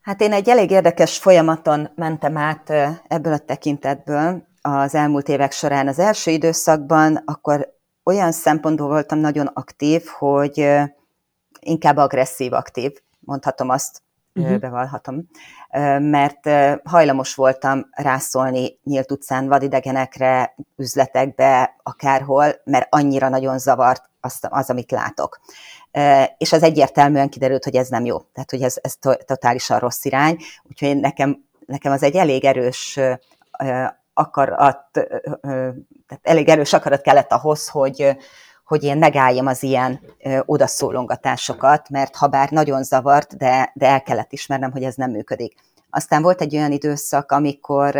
Hát 0.00 0.20
én 0.20 0.32
egy 0.32 0.48
elég 0.48 0.70
érdekes 0.70 1.18
folyamaton 1.18 1.90
mentem 1.94 2.36
át 2.36 2.70
ebből 3.06 3.32
a 3.32 3.38
tekintetből 3.38 4.46
az 4.60 4.94
elmúlt 4.94 5.28
évek 5.28 5.52
során. 5.52 5.88
Az 5.88 5.98
első 5.98 6.30
időszakban 6.30 7.22
akkor 7.24 7.80
olyan 8.04 8.32
szempontból 8.32 8.88
voltam 8.88 9.18
nagyon 9.18 9.46
aktív, 9.46 10.06
hogy 10.06 10.68
inkább 11.60 11.96
agresszív 11.96 12.52
aktív, 12.52 12.92
mondhatom 13.20 13.68
azt, 13.68 14.02
uh-huh. 14.34 14.58
bevallhatom, 14.58 15.28
mert 15.98 16.48
hajlamos 16.84 17.34
voltam 17.34 17.86
rászólni 17.90 18.78
nyílt 18.84 19.10
utcán 19.10 19.48
vadidegenekre, 19.48 20.54
üzletekbe, 20.76 21.76
akárhol, 21.82 22.46
mert 22.64 22.86
annyira 22.90 23.28
nagyon 23.28 23.58
zavart 23.58 24.10
az, 24.20 24.38
az 24.40 24.70
amit 24.70 24.90
látok. 24.90 25.40
És 26.38 26.52
az 26.52 26.62
egyértelműen 26.62 27.28
kiderült, 27.28 27.64
hogy 27.64 27.76
ez 27.76 27.88
nem 27.88 28.04
jó, 28.04 28.18
tehát 28.18 28.50
hogy 28.50 28.62
ez, 28.62 28.76
ez 28.80 28.94
totálisan 29.24 29.78
rossz 29.78 30.04
irány, 30.04 30.36
úgyhogy 30.62 30.96
nekem, 31.00 31.44
nekem 31.66 31.92
az 31.92 32.02
egy 32.02 32.16
elég 32.16 32.44
erős 32.44 33.00
akarat, 34.14 34.88
tehát 36.06 36.20
elég 36.22 36.48
erős 36.48 36.72
akarat 36.72 37.00
kellett 37.00 37.32
ahhoz, 37.32 37.68
hogy, 37.68 38.16
hogy 38.64 38.82
én 38.84 38.98
megálljam 38.98 39.46
az 39.46 39.62
ilyen 39.62 40.00
odaszólongatásokat, 40.44 41.88
mert 41.88 42.16
ha 42.16 42.26
bár 42.26 42.50
nagyon 42.50 42.82
zavart, 42.82 43.36
de, 43.36 43.72
de 43.74 43.86
el 43.86 44.02
kellett 44.02 44.32
ismernem, 44.32 44.72
hogy 44.72 44.82
ez 44.82 44.94
nem 44.94 45.10
működik. 45.10 45.54
Aztán 45.90 46.22
volt 46.22 46.40
egy 46.40 46.56
olyan 46.56 46.72
időszak, 46.72 47.32
amikor, 47.32 47.98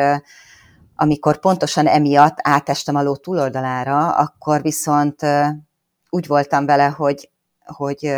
amikor 0.96 1.38
pontosan 1.38 1.86
emiatt 1.86 2.36
átestem 2.42 2.94
a 2.94 3.02
ló 3.02 3.16
túloldalára, 3.16 4.14
akkor 4.14 4.62
viszont 4.62 5.26
úgy 6.10 6.26
voltam 6.26 6.66
vele, 6.66 6.86
hogy, 6.86 7.30
hogy 7.64 8.14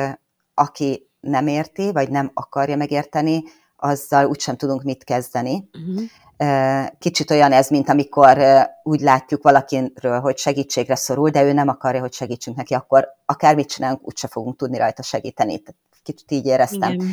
aki 0.54 1.08
nem 1.20 1.46
érti, 1.46 1.92
vagy 1.92 2.10
nem 2.10 2.30
akarja 2.34 2.76
megérteni, 2.76 3.42
azzal 3.76 4.26
úgysem 4.26 4.56
tudunk 4.56 4.82
mit 4.82 5.04
kezdeni. 5.04 5.68
Uh-huh. 5.72 6.02
Kicsit 6.98 7.30
olyan 7.30 7.52
ez, 7.52 7.68
mint 7.68 7.88
amikor 7.88 8.38
úgy 8.82 9.00
látjuk 9.00 9.42
valakiről, 9.42 10.20
hogy 10.20 10.38
segítségre 10.38 10.94
szorul, 10.94 11.30
de 11.30 11.42
ő 11.42 11.52
nem 11.52 11.68
akarja, 11.68 12.00
hogy 12.00 12.12
segítsünk 12.12 12.56
neki, 12.56 12.74
akkor 12.74 13.08
akármit 13.26 13.68
csinálunk, 13.68 14.06
úgyse 14.06 14.28
fogunk 14.28 14.56
tudni 14.56 14.78
rajta 14.78 15.02
segíteni. 15.02 15.62
Kicsit 16.02 16.30
így 16.30 16.46
éreztem. 16.46 16.92
Igen. 16.92 17.10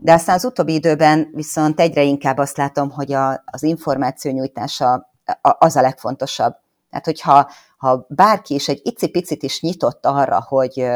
De 0.00 0.12
aztán 0.12 0.36
az 0.36 0.44
utóbbi 0.44 0.74
időben 0.74 1.30
viszont 1.32 1.80
egyre 1.80 2.02
inkább 2.02 2.38
azt 2.38 2.56
látom, 2.56 2.90
hogy 2.90 3.12
a, 3.12 3.42
az 3.44 3.62
információ 3.62 4.32
nyújtása 4.32 5.10
az 5.40 5.76
a 5.76 5.80
legfontosabb. 5.80 6.54
Tehát, 6.96 7.04
hogyha 7.04 7.50
ha 7.76 8.06
bárki 8.08 8.54
is 8.54 8.68
egy 8.68 8.80
icipicit 8.84 9.42
is 9.42 9.60
nyitott 9.60 10.06
arra, 10.06 10.44
hogy, 10.48 10.86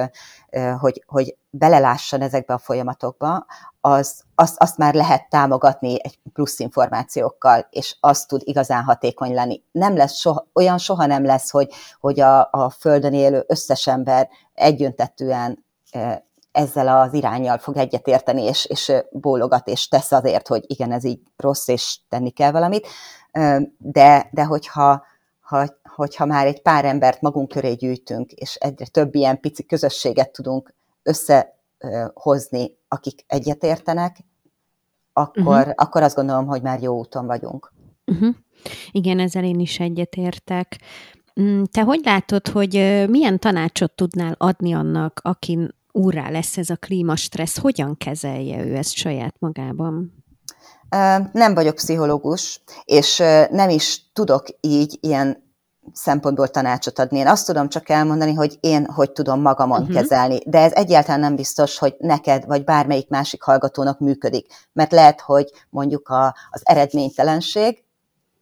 hogy, 0.78 1.04
hogy 1.06 1.36
belelásson 1.50 2.20
ezekbe 2.20 2.54
a 2.54 2.58
folyamatokba, 2.58 3.46
az, 3.80 4.22
azt, 4.34 4.60
azt 4.60 4.78
már 4.78 4.94
lehet 4.94 5.28
támogatni 5.28 6.04
egy 6.04 6.18
plusz 6.32 6.58
információkkal, 6.58 7.66
és 7.70 7.96
az 8.00 8.24
tud 8.24 8.40
igazán 8.44 8.82
hatékony 8.82 9.34
lenni. 9.34 9.62
Nem 9.72 9.96
lesz 9.96 10.14
soha, 10.14 10.46
olyan 10.52 10.78
soha 10.78 11.06
nem 11.06 11.24
lesz, 11.24 11.50
hogy, 11.50 11.72
hogy 12.00 12.20
a, 12.20 12.48
a 12.50 12.70
Földön 12.78 13.14
élő 13.14 13.44
összes 13.46 13.86
ember 13.86 14.28
egyöntetően 14.54 15.64
ezzel 16.52 17.00
az 17.00 17.14
irányjal 17.14 17.58
fog 17.58 17.76
egyetérteni, 17.76 18.42
és, 18.42 18.64
és 18.64 18.92
bólogat, 19.10 19.68
és 19.68 19.88
tesz 19.88 20.12
azért, 20.12 20.48
hogy 20.48 20.64
igen, 20.66 20.92
ez 20.92 21.04
így 21.04 21.20
rossz, 21.36 21.68
és 21.68 21.98
tenni 22.08 22.30
kell 22.30 22.50
valamit. 22.50 22.86
De, 23.78 24.28
de 24.32 24.44
hogyha 24.44 25.08
ha, 25.50 25.64
hogyha 25.94 26.24
már 26.24 26.46
egy 26.46 26.62
pár 26.62 26.84
embert 26.84 27.20
magunk 27.20 27.48
köré 27.48 27.72
gyűjtünk, 27.72 28.32
és 28.32 28.54
egyre 28.54 28.86
több 28.86 29.14
ilyen 29.14 29.40
pici 29.40 29.66
közösséget 29.66 30.32
tudunk 30.32 30.74
összehozni, 31.02 32.78
akik 32.88 33.24
egyetértenek, 33.26 34.24
akkor, 35.12 35.58
uh-huh. 35.58 35.72
akkor 35.76 36.02
azt 36.02 36.16
gondolom, 36.16 36.46
hogy 36.46 36.62
már 36.62 36.82
jó 36.82 36.98
úton 36.98 37.26
vagyunk. 37.26 37.72
Uh-huh. 38.06 38.34
Igen, 38.90 39.18
ezzel 39.18 39.44
én 39.44 39.60
is 39.60 39.80
egyetértek. 39.80 40.80
Mm, 41.40 41.62
te 41.62 41.82
hogy 41.82 42.00
látod, 42.04 42.48
hogy 42.48 43.04
milyen 43.08 43.38
tanácsot 43.38 43.92
tudnál 43.92 44.34
adni 44.38 44.72
annak, 44.72 45.20
akin 45.24 45.74
úrá 45.92 46.30
lesz 46.30 46.56
ez 46.56 46.70
a 46.70 46.76
klímastressz, 46.76 47.58
hogyan 47.58 47.96
kezelje 47.96 48.64
ő 48.64 48.76
ezt 48.76 48.94
saját 48.94 49.34
magában? 49.38 50.24
Nem 51.32 51.54
vagyok 51.54 51.74
pszichológus, 51.74 52.62
és 52.84 53.16
nem 53.50 53.68
is 53.68 54.10
tudok 54.12 54.46
így 54.60 54.98
ilyen 55.00 55.49
szempontból 55.92 56.48
tanácsot 56.48 56.98
adni. 56.98 57.18
Én 57.18 57.26
azt 57.26 57.46
tudom 57.46 57.68
csak 57.68 57.88
elmondani, 57.88 58.34
hogy 58.34 58.58
én 58.60 58.86
hogy 58.86 59.12
tudom 59.12 59.40
magamon 59.40 59.80
uh-huh. 59.80 59.96
kezelni, 59.96 60.38
de 60.46 60.58
ez 60.58 60.72
egyáltalán 60.72 61.20
nem 61.20 61.36
biztos, 61.36 61.78
hogy 61.78 61.94
neked 61.98 62.46
vagy 62.46 62.64
bármelyik 62.64 63.08
másik 63.08 63.42
hallgatónak 63.42 63.98
működik, 63.98 64.46
mert 64.72 64.92
lehet, 64.92 65.20
hogy 65.20 65.50
mondjuk 65.70 66.08
a, 66.08 66.34
az 66.50 66.60
eredménytelenség, 66.64 67.84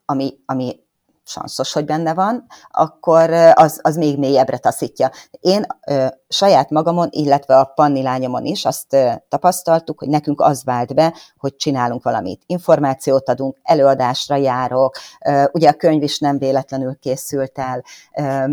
ami, 0.05 0.39
ami 0.47 0.81
sanszos, 1.29 1.73
hogy 1.73 1.85
benne 1.85 2.15
van, 2.15 2.47
akkor 2.71 3.31
az, 3.55 3.81
az 3.83 3.97
még 3.97 4.19
mélyebbre 4.19 4.59
taszítja. 4.59 5.11
Én 5.41 5.67
ö, 5.87 6.07
saját 6.29 6.71
magamon, 6.71 7.09
illetve 7.11 7.59
a 7.59 7.65
Panni 7.65 8.03
lányomon 8.03 8.45
is 8.45 8.65
azt 8.65 8.93
ö, 8.93 9.11
tapasztaltuk, 9.29 9.99
hogy 9.99 10.09
nekünk 10.09 10.41
az 10.41 10.65
vált 10.65 10.95
be, 10.95 11.15
hogy 11.37 11.57
csinálunk 11.57 12.03
valamit. 12.03 12.43
Információt 12.47 13.29
adunk, 13.29 13.57
előadásra 13.63 14.37
járok, 14.37 14.97
ö, 15.27 15.45
ugye 15.53 15.69
a 15.69 15.73
könyv 15.73 16.03
is 16.03 16.19
nem 16.19 16.39
véletlenül 16.39 16.99
készült 16.99 17.59
el, 17.59 17.83
ö, 18.17 18.45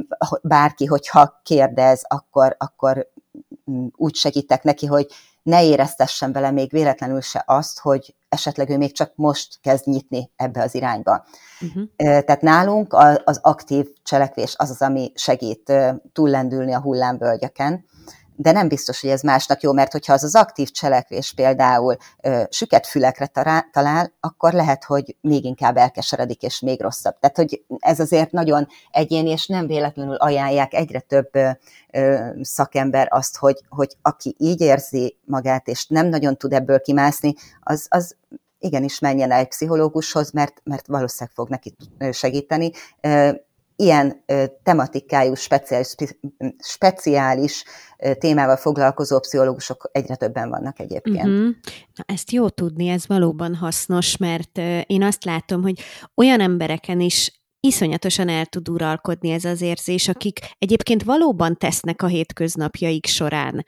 bárki, 0.41 0.85
hogyha 0.85 1.39
kérdez, 1.43 2.01
akkor, 2.07 2.55
akkor 2.59 3.07
úgy 3.95 4.15
segítek 4.15 4.63
neki, 4.63 4.85
hogy 4.85 5.07
ne 5.43 5.63
éreztessen 5.63 6.31
bele 6.31 6.51
még 6.51 6.71
véletlenül 6.71 7.21
se 7.21 7.43
azt, 7.45 7.79
hogy 7.79 8.15
esetleg 8.29 8.69
ő 8.69 8.77
még 8.77 8.93
csak 8.93 9.11
most 9.15 9.59
kezd 9.61 9.87
nyitni 9.87 10.31
ebbe 10.35 10.61
az 10.61 10.75
irányba. 10.75 11.25
Uh-huh. 11.61 11.89
Tehát 11.95 12.41
nálunk 12.41 12.93
az 13.23 13.39
aktív 13.41 13.87
cselekvés 14.03 14.55
az 14.57 14.69
az, 14.69 14.81
ami 14.81 15.11
segít 15.15 15.73
túllendülni 16.13 16.73
a 16.73 16.81
hullámvölgyeken, 16.81 17.85
de 18.35 18.51
nem 18.51 18.67
biztos, 18.67 19.01
hogy 19.01 19.09
ez 19.09 19.21
másnak 19.21 19.61
jó, 19.61 19.73
mert 19.73 19.91
hogyha 19.91 20.13
az 20.13 20.23
az 20.23 20.35
aktív 20.35 20.71
cselekvés 20.71 21.33
például 21.35 21.95
ö, 22.21 22.43
süket 22.49 22.87
fülekre 22.87 23.31
talál, 23.71 24.13
akkor 24.19 24.53
lehet, 24.53 24.83
hogy 24.83 25.15
még 25.21 25.45
inkább 25.45 25.77
elkeseredik, 25.77 26.41
és 26.41 26.59
még 26.59 26.81
rosszabb. 26.81 27.19
Tehát, 27.19 27.35
hogy 27.35 27.63
ez 27.79 27.99
azért 27.99 28.31
nagyon 28.31 28.67
egyéni, 28.91 29.29
és 29.29 29.47
nem 29.47 29.67
véletlenül 29.67 30.15
ajánlják 30.15 30.73
egyre 30.73 30.99
több 30.99 31.29
ö, 31.31 31.49
ö, 31.91 32.29
szakember 32.41 33.07
azt, 33.09 33.37
hogy, 33.37 33.61
hogy 33.69 33.95
aki 34.01 34.35
így 34.37 34.61
érzi 34.61 35.17
magát, 35.25 35.67
és 35.67 35.87
nem 35.87 36.07
nagyon 36.07 36.37
tud 36.37 36.53
ebből 36.53 36.81
kimászni, 36.81 37.33
az, 37.63 37.87
az 37.89 38.15
igenis 38.59 38.99
menjen 38.99 39.31
el 39.31 39.39
egy 39.39 39.47
pszichológushoz, 39.47 40.31
mert, 40.31 40.61
mert 40.63 40.87
valószínűleg 40.87 41.35
fog 41.35 41.49
neki 41.49 41.75
segíteni 42.11 42.71
ilyen 43.75 44.23
tematikájú, 44.63 45.33
speciális, 45.33 45.95
speciális 46.59 47.63
témával 48.19 48.55
foglalkozó 48.55 49.19
pszichológusok 49.19 49.89
egyre 49.91 50.15
többen 50.15 50.49
vannak 50.49 50.79
egyébként. 50.79 51.25
Uh-huh. 51.25 51.55
Na, 51.95 52.03
ezt 52.05 52.31
jó 52.31 52.49
tudni, 52.49 52.87
ez 52.87 53.07
valóban 53.07 53.55
hasznos, 53.55 54.17
mert 54.17 54.57
én 54.85 55.03
azt 55.03 55.25
látom, 55.25 55.61
hogy 55.61 55.79
olyan 56.15 56.39
embereken 56.39 56.99
is 56.99 57.43
iszonyatosan 57.59 58.29
el 58.29 58.45
tud 58.45 58.69
uralkodni 58.69 59.29
ez 59.29 59.45
az 59.45 59.61
érzés, 59.61 60.07
akik 60.07 60.39
egyébként 60.57 61.03
valóban 61.03 61.57
tesznek 61.57 62.01
a 62.01 62.07
hétköznapjaik 62.07 63.05
során. 63.05 63.65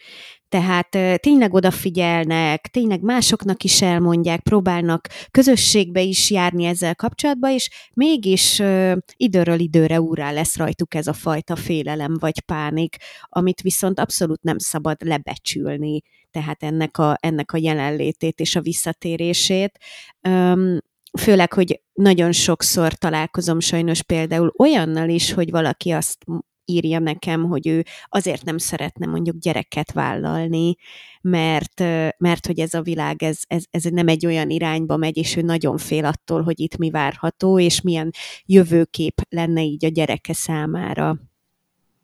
Tehát 0.49 1.19
tényleg 1.19 1.53
odafigyelnek, 1.53 2.67
tényleg 2.67 3.01
másoknak 3.01 3.63
is 3.63 3.81
elmondják, 3.81 4.39
próbálnak 4.39 5.07
közösségbe 5.31 6.01
is 6.01 6.29
járni 6.29 6.65
ezzel 6.65 6.95
kapcsolatban, 6.95 7.51
és 7.51 7.69
mégis 7.93 8.61
időről 9.15 9.59
időre 9.59 10.01
úrá 10.01 10.31
lesz 10.31 10.57
rajtuk 10.57 10.93
ez 10.93 11.07
a 11.07 11.13
fajta 11.13 11.55
félelem 11.55 12.15
vagy 12.19 12.39
pánik, 12.39 12.95
amit 13.23 13.61
viszont 13.61 13.99
abszolút 13.99 14.41
nem 14.41 14.57
szabad 14.57 14.97
lebecsülni, 15.05 16.01
tehát 16.31 16.63
ennek 16.63 16.97
a, 16.97 17.17
ennek 17.19 17.51
a 17.51 17.57
jelenlétét 17.57 18.39
és 18.39 18.55
a 18.55 18.61
visszatérését. 18.61 19.77
Főleg, 21.19 21.53
hogy 21.53 21.81
nagyon 21.93 22.31
sokszor 22.31 22.93
találkozom 22.93 23.59
sajnos 23.59 24.03
például 24.03 24.53
olyannal 24.57 25.09
is, 25.09 25.33
hogy 25.33 25.51
valaki 25.51 25.91
azt 25.91 26.25
írja 26.69 27.00
nekem, 27.00 27.43
hogy 27.43 27.67
ő 27.67 27.86
azért 28.09 28.43
nem 28.43 28.57
szeretne 28.57 29.05
mondjuk 29.05 29.38
gyereket 29.38 29.91
vállalni, 29.91 30.75
mert, 31.21 31.79
mert 32.17 32.45
hogy 32.45 32.59
ez 32.59 32.74
a 32.74 32.81
világ, 32.81 33.24
ez, 33.24 33.38
ez, 33.47 33.63
ez 33.71 33.83
nem 33.83 34.07
egy 34.07 34.25
olyan 34.25 34.50
irányba 34.50 34.97
megy, 34.97 35.17
és 35.17 35.36
ő 35.36 35.41
nagyon 35.41 35.77
fél 35.77 36.05
attól, 36.05 36.41
hogy 36.43 36.59
itt 36.59 36.77
mi 36.77 36.89
várható, 36.89 37.59
és 37.59 37.81
milyen 37.81 38.12
jövőkép 38.45 39.21
lenne 39.29 39.62
így 39.62 39.86
a 39.86 39.89
gyereke 39.89 40.33
számára. 40.33 41.17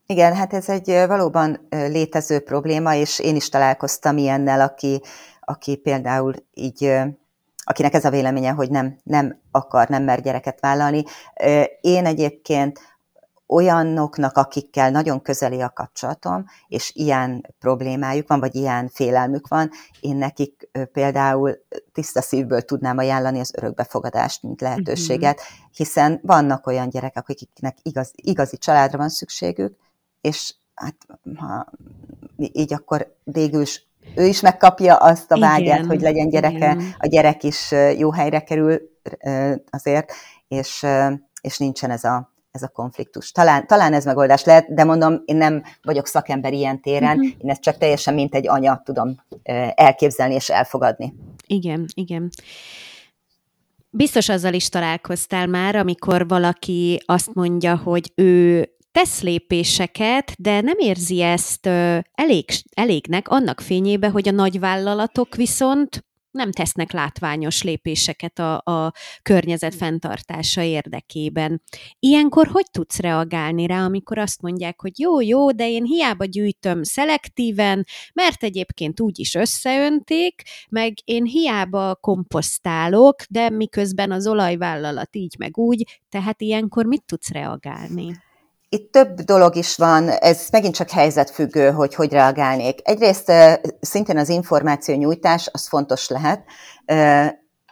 Igen, 0.06 0.36
hát 0.36 0.54
ez 0.54 0.70
egy 0.70 0.86
valóban 1.08 1.68
létező 1.70 2.40
probléma, 2.40 2.96
és 2.96 3.20
én 3.20 3.36
is 3.36 3.50
találkoztam 3.50 4.18
ilyennel, 4.18 4.62
aki, 4.62 5.02
aki 5.40 5.76
például 5.76 6.34
így 6.54 6.92
akinek 7.66 7.94
ez 7.94 8.06
a 8.06 8.10
véleménye, 8.10 8.52
hogy 8.52 8.70
nem, 8.70 9.00
nem 9.04 9.42
akar, 9.52 9.88
nem 9.88 10.04
mer 10.04 10.22
gyereket 10.22 10.60
vállalni. 10.60 11.04
Én 11.82 12.06
egyébként 12.06 12.80
olyanoknak, 13.54 14.38
akikkel 14.38 14.92
nagyon 14.92 15.22
közeli 15.22 15.62
a 15.62 15.70
kapcsolatom, 15.70 16.46
és 16.68 16.92
ilyen 16.96 17.54
problémájuk 17.60 18.28
van, 18.28 18.40
vagy 18.40 18.56
ilyen 18.56 18.90
félelmük 18.90 19.48
van, 19.48 19.70
én 20.00 20.16
nekik 20.16 20.70
például 20.92 21.58
tiszta 21.92 22.22
szívből 22.22 22.62
tudnám 22.62 22.98
ajánlani 22.98 23.40
az 23.40 23.54
örökbefogadást, 23.58 24.44
mint 24.44 24.62
lehetőséget, 24.62 25.42
hiszen 25.76 26.20
vannak 26.24 26.68
olyan 26.68 26.90
gyerekek, 26.90 27.30
akiknek 27.30 27.78
igaz, 27.82 28.12
igazi 28.16 28.58
családra 28.58 28.98
van 28.98 29.10
szükségük, 29.10 29.76
és 30.22 30.56
hát 30.76 30.96
ha 31.36 31.72
így 32.38 32.74
akkor 32.74 33.16
végül 33.24 33.62
is 33.62 33.88
ő 34.16 34.26
is 34.26 34.42
megkapja 34.42 34.96
azt 34.96 35.32
a 35.32 35.40
vágyát, 35.40 35.76
igen, 35.76 35.86
hogy 35.86 36.02
legyen 36.02 36.30
gyereke, 36.30 36.56
igen. 36.56 36.96
a 36.98 37.08
gyerek 37.08 37.44
is 37.44 37.72
jó 37.98 38.12
helyre 38.12 38.40
kerül 38.40 38.82
azért, 39.70 40.12
és, 40.48 40.86
és 41.42 41.58
nincsen 41.58 41.90
ez 41.92 42.04
a, 42.04 42.33
ez 42.54 42.64
a 42.64 42.68
konfliktus. 42.68 43.32
Talán, 43.32 43.68
talán 43.68 43.94
ez 43.94 44.06
megoldás 44.06 44.44
lehet, 44.44 44.74
de 44.74 44.84
mondom, 44.84 45.22
én 45.26 45.36
nem 45.36 45.64
vagyok 45.82 46.08
szakember 46.08 46.54
ilyen 46.54 46.82
téren, 46.82 47.18
uh-huh. 47.18 47.32
én 47.38 47.50
ezt 47.50 47.62
csak 47.62 47.78
teljesen 47.78 48.14
mint 48.14 48.36
egy 48.36 48.48
anya 48.48 48.82
tudom 48.86 49.16
elképzelni 49.76 50.34
és 50.34 50.50
elfogadni. 50.50 51.14
Igen, 51.48 51.86
igen. 51.94 52.30
Biztos 53.90 54.30
azzal 54.30 54.54
is 54.54 54.70
találkoztál 54.70 55.48
már, 55.48 55.76
amikor 55.76 56.28
valaki 56.28 57.04
azt 57.06 57.34
mondja, 57.34 57.76
hogy 57.76 58.12
ő 58.16 58.68
tesz 58.92 59.22
lépéseket, 59.22 60.34
de 60.38 60.62
nem 60.62 60.78
érzi 60.78 61.22
ezt 61.22 61.66
elég, 62.14 62.46
elégnek 62.74 63.28
annak 63.30 63.62
fényébe, 63.62 64.10
hogy 64.10 64.28
a 64.28 64.32
nagyvállalatok 64.32 65.36
viszont 65.36 66.06
nem 66.34 66.52
tesznek 66.52 66.92
látványos 66.92 67.64
lépéseket 67.64 68.40
a, 68.40 68.58
a 68.58 68.94
környezet 69.22 69.76
fenntartása 69.76 70.62
érdekében. 70.62 71.62
Ilyenkor 72.00 72.48
hogy 72.48 72.66
tudsz 72.72 73.00
reagálni 73.00 73.68
rá, 73.68 73.86
amikor 73.86 74.18
azt 74.18 74.42
mondják, 74.42 74.82
hogy 74.82 75.00
jó, 75.00 75.22
jó, 75.22 75.52
de 75.52 75.70
én 75.70 75.84
hiába 75.84 76.26
gyűjtöm 76.26 76.84
szelektíven, 76.84 77.86
mert 78.14 78.44
egyébként 78.44 79.00
úgy 79.00 79.20
is 79.20 79.36
összeönték, 79.36 80.42
meg 80.70 80.94
én 81.04 81.26
hiába 81.26 81.96
komposztálok, 81.96 83.16
de 83.30 83.50
miközben 83.50 84.12
az 84.12 84.28
olajvállalat 84.28 85.16
így 85.16 85.36
meg 85.38 85.58
úgy, 85.58 86.02
tehát 86.10 86.42
ilyenkor 86.42 86.86
mit 86.86 87.04
tudsz 87.06 87.30
reagálni? 87.30 88.23
Itt 88.74 88.92
több 88.92 89.22
dolog 89.22 89.56
is 89.56 89.76
van, 89.76 90.10
ez 90.10 90.48
megint 90.52 90.76
csak 90.76 90.90
helyzetfüggő, 90.90 91.72
hogy 91.72 91.96
hogy 91.96 92.12
reagálnék. 92.12 92.80
Egyrészt 92.84 93.32
szintén 93.80 94.18
az 94.18 94.30
információ 94.30 94.96
nyújtás, 94.96 95.50
az 95.52 95.68
fontos 95.68 96.10
lehet, 96.10 96.44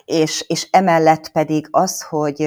és, 0.05 0.45
és 0.47 0.67
emellett 0.71 1.29
pedig 1.29 1.67
az, 1.71 2.01
hogy 2.01 2.39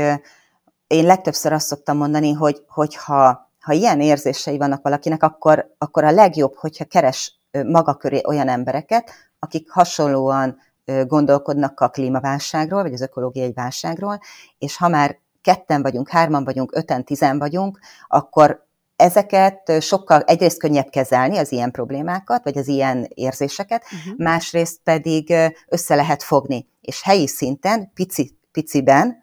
én 0.87 1.05
legtöbbször 1.07 1.53
azt 1.53 1.67
szoktam 1.67 1.97
mondani, 1.97 2.33
hogy, 2.33 2.63
hogy 2.69 2.95
ha, 2.95 3.51
ha 3.61 3.73
ilyen 3.73 4.01
érzései 4.01 4.57
vannak 4.57 4.83
valakinek, 4.83 5.23
akkor, 5.23 5.75
akkor 5.79 6.05
a 6.05 6.11
legjobb, 6.11 6.55
hogyha 6.57 6.85
keres 6.85 7.41
maga 7.51 7.95
köré 7.95 8.21
olyan 8.27 8.49
embereket, 8.49 9.11
akik 9.39 9.71
hasonlóan 9.71 10.59
gondolkodnak 11.07 11.81
a 11.81 11.89
klímaválságról, 11.89 12.83
vagy 12.83 12.93
az 12.93 13.01
ökológiai 13.01 13.53
válságról, 13.53 14.19
és 14.59 14.77
ha 14.77 14.89
már 14.89 15.23
ketten 15.45 15.83
vagyunk, 15.83 16.09
hárman 16.09 16.45
vagyunk, 16.45 16.77
öten, 16.77 17.05
tizen 17.05 17.39
vagyunk, 17.39 17.79
akkor 18.09 18.67
ezeket 18.97 19.83
sokkal 19.83 20.21
egyrészt 20.21 20.59
könnyebb 20.59 20.89
kezelni, 20.89 21.37
az 21.37 21.53
ilyen 21.53 21.71
problémákat, 21.71 22.45
vagy 22.45 22.59
az 22.59 22.69
ilyen 22.69 23.07
érzéseket, 23.15 23.85
uh-huh. 23.85 24.19
másrészt 24.19 24.81
pedig 24.85 25.35
össze 25.69 25.95
lehet 25.95 26.23
fogni, 26.23 26.69
és 26.81 27.03
helyi 27.03 27.27
szinten, 27.27 27.91
pici, 27.95 28.39
piciben, 28.53 29.23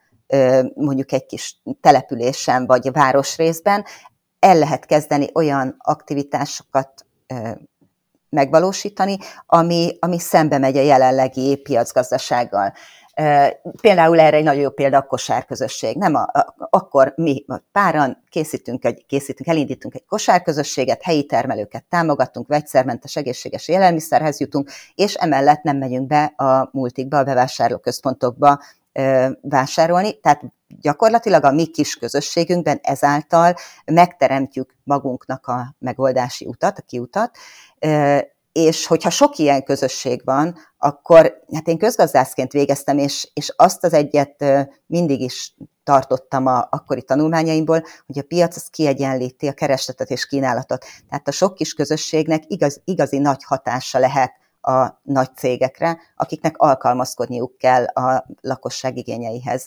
mondjuk 0.75 1.11
egy 1.11 1.25
kis 1.25 1.61
településen, 1.81 2.65
vagy 2.65 2.91
városrészben 2.91 3.85
el 4.39 4.57
lehet 4.57 4.85
kezdeni 4.85 5.29
olyan 5.33 5.75
aktivitásokat 5.77 7.05
megvalósítani, 8.29 9.17
ami, 9.45 9.97
ami 9.99 10.19
szembe 10.19 10.57
megy 10.57 10.77
a 10.77 10.81
jelenlegi 10.81 11.55
piacgazdasággal. 11.55 12.73
Például 13.81 14.19
erre 14.19 14.37
egy 14.37 14.43
nagyon 14.43 14.61
jó 14.61 14.69
példa 14.69 14.97
a 14.97 15.01
kosárközösség. 15.01 15.97
Nem 15.97 16.15
a, 16.15 16.21
a, 16.21 16.55
akkor 16.69 17.13
mi 17.15 17.45
páran 17.71 18.23
készítünk, 18.29 18.85
egy, 18.85 19.05
készítünk, 19.07 19.49
elindítunk 19.49 19.95
egy 19.95 20.05
kosárközösséget, 20.05 21.03
helyi 21.03 21.25
termelőket 21.25 21.83
támogatunk, 21.89 22.47
vegyszermentes 22.47 23.15
egészséges 23.15 23.67
élelmiszerhez 23.67 24.39
jutunk, 24.39 24.69
és 24.95 25.13
emellett 25.13 25.61
nem 25.61 25.77
megyünk 25.77 26.07
be 26.07 26.23
a 26.23 26.69
multikba, 26.71 27.17
a 27.17 27.23
bevásárlóközpontokba 27.23 28.59
vásárolni, 29.41 30.19
tehát 30.19 30.41
gyakorlatilag 30.81 31.43
a 31.43 31.51
mi 31.51 31.65
kis 31.65 31.95
közösségünkben 31.95 32.79
ezáltal 32.81 33.53
megteremtjük 33.85 34.75
magunknak 34.83 35.47
a 35.47 35.75
megoldási 35.79 36.45
utat, 36.45 36.77
a 36.77 36.81
kiutat, 36.81 37.37
és 38.51 38.85
hogyha 38.85 39.09
sok 39.09 39.37
ilyen 39.37 39.63
közösség 39.63 40.21
van, 40.23 40.55
akkor 40.77 41.43
hát 41.53 41.67
én 41.67 41.77
közgazdászként 41.77 42.51
végeztem, 42.51 42.97
és, 42.97 43.29
és 43.33 43.53
azt 43.55 43.83
az 43.83 43.93
egyet 43.93 44.45
mindig 44.85 45.21
is 45.21 45.55
tartottam 45.83 46.45
a 46.45 46.67
akkori 46.71 47.03
tanulmányaimból, 47.03 47.83
hogy 48.05 48.17
a 48.17 48.23
piac 48.23 48.55
az 48.55 48.67
kiegyenlíti 48.67 49.47
a 49.47 49.53
keresletet 49.53 50.09
és 50.09 50.25
kínálatot. 50.25 50.85
Tehát 51.09 51.27
a 51.27 51.31
sok 51.31 51.55
kis 51.55 51.73
közösségnek 51.73 52.43
igaz, 52.47 52.81
igazi 52.83 53.17
nagy 53.17 53.43
hatása 53.43 53.99
lehet 53.99 54.31
a 54.61 54.99
nagy 55.03 55.35
cégekre, 55.35 55.99
akiknek 56.15 56.57
alkalmazkodniuk 56.57 57.57
kell 57.57 57.85
a 57.85 58.25
lakosság 58.41 58.97
igényeihez. 58.97 59.65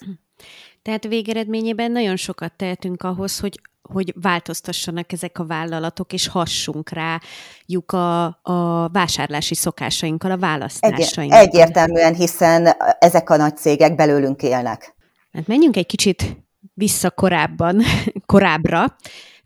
Tehát 0.83 1.05
végeredményében 1.05 1.93
nagyon 1.93 2.17
sokat 2.17 2.53
tehetünk 2.57 3.03
ahhoz, 3.03 3.41
hogy 3.41 3.61
hogy 3.93 4.15
változtassanak 4.21 5.13
ezek 5.13 5.39
a 5.39 5.47
vállalatok, 5.47 6.13
és 6.13 6.29
hassunk 6.29 6.91
rájuk 6.91 7.93
a, 7.93 8.25
a 8.43 8.89
vásárlási 8.89 9.55
szokásainkkal, 9.55 10.31
a 10.31 10.39
választásainkkal. 10.39 11.39
Egy, 11.39 11.47
egyértelműen, 11.47 12.15
hiszen 12.15 12.69
ezek 12.99 13.31
a 13.31 13.37
nagy 13.37 13.57
cégek 13.57 13.95
belőlünk 13.95 14.43
élnek. 14.43 14.95
Hát 15.33 15.47
menjünk 15.47 15.77
egy 15.77 15.87
kicsit 15.87 16.47
vissza 16.75 17.11
korábban, 17.11 17.83
korábbra. 18.27 18.97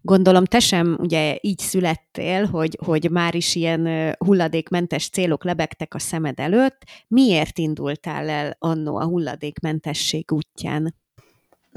Gondolom, 0.01 0.45
te 0.45 0.59
sem 0.59 0.97
ugye 1.01 1.39
így 1.41 1.59
születtél, 1.59 2.47
hogy, 2.47 2.79
hogy 2.85 3.11
már 3.11 3.35
is 3.35 3.55
ilyen 3.55 4.15
hulladékmentes 4.19 5.09
célok 5.09 5.45
lebegtek 5.45 5.95
a 5.95 5.99
szemed 5.99 6.41
előtt. 6.41 6.83
Miért 7.09 7.59
indultál 7.59 8.29
el 8.29 8.57
annó 8.59 8.97
a 8.97 9.05
hulladékmentesség 9.05 10.33
útján? 10.33 10.95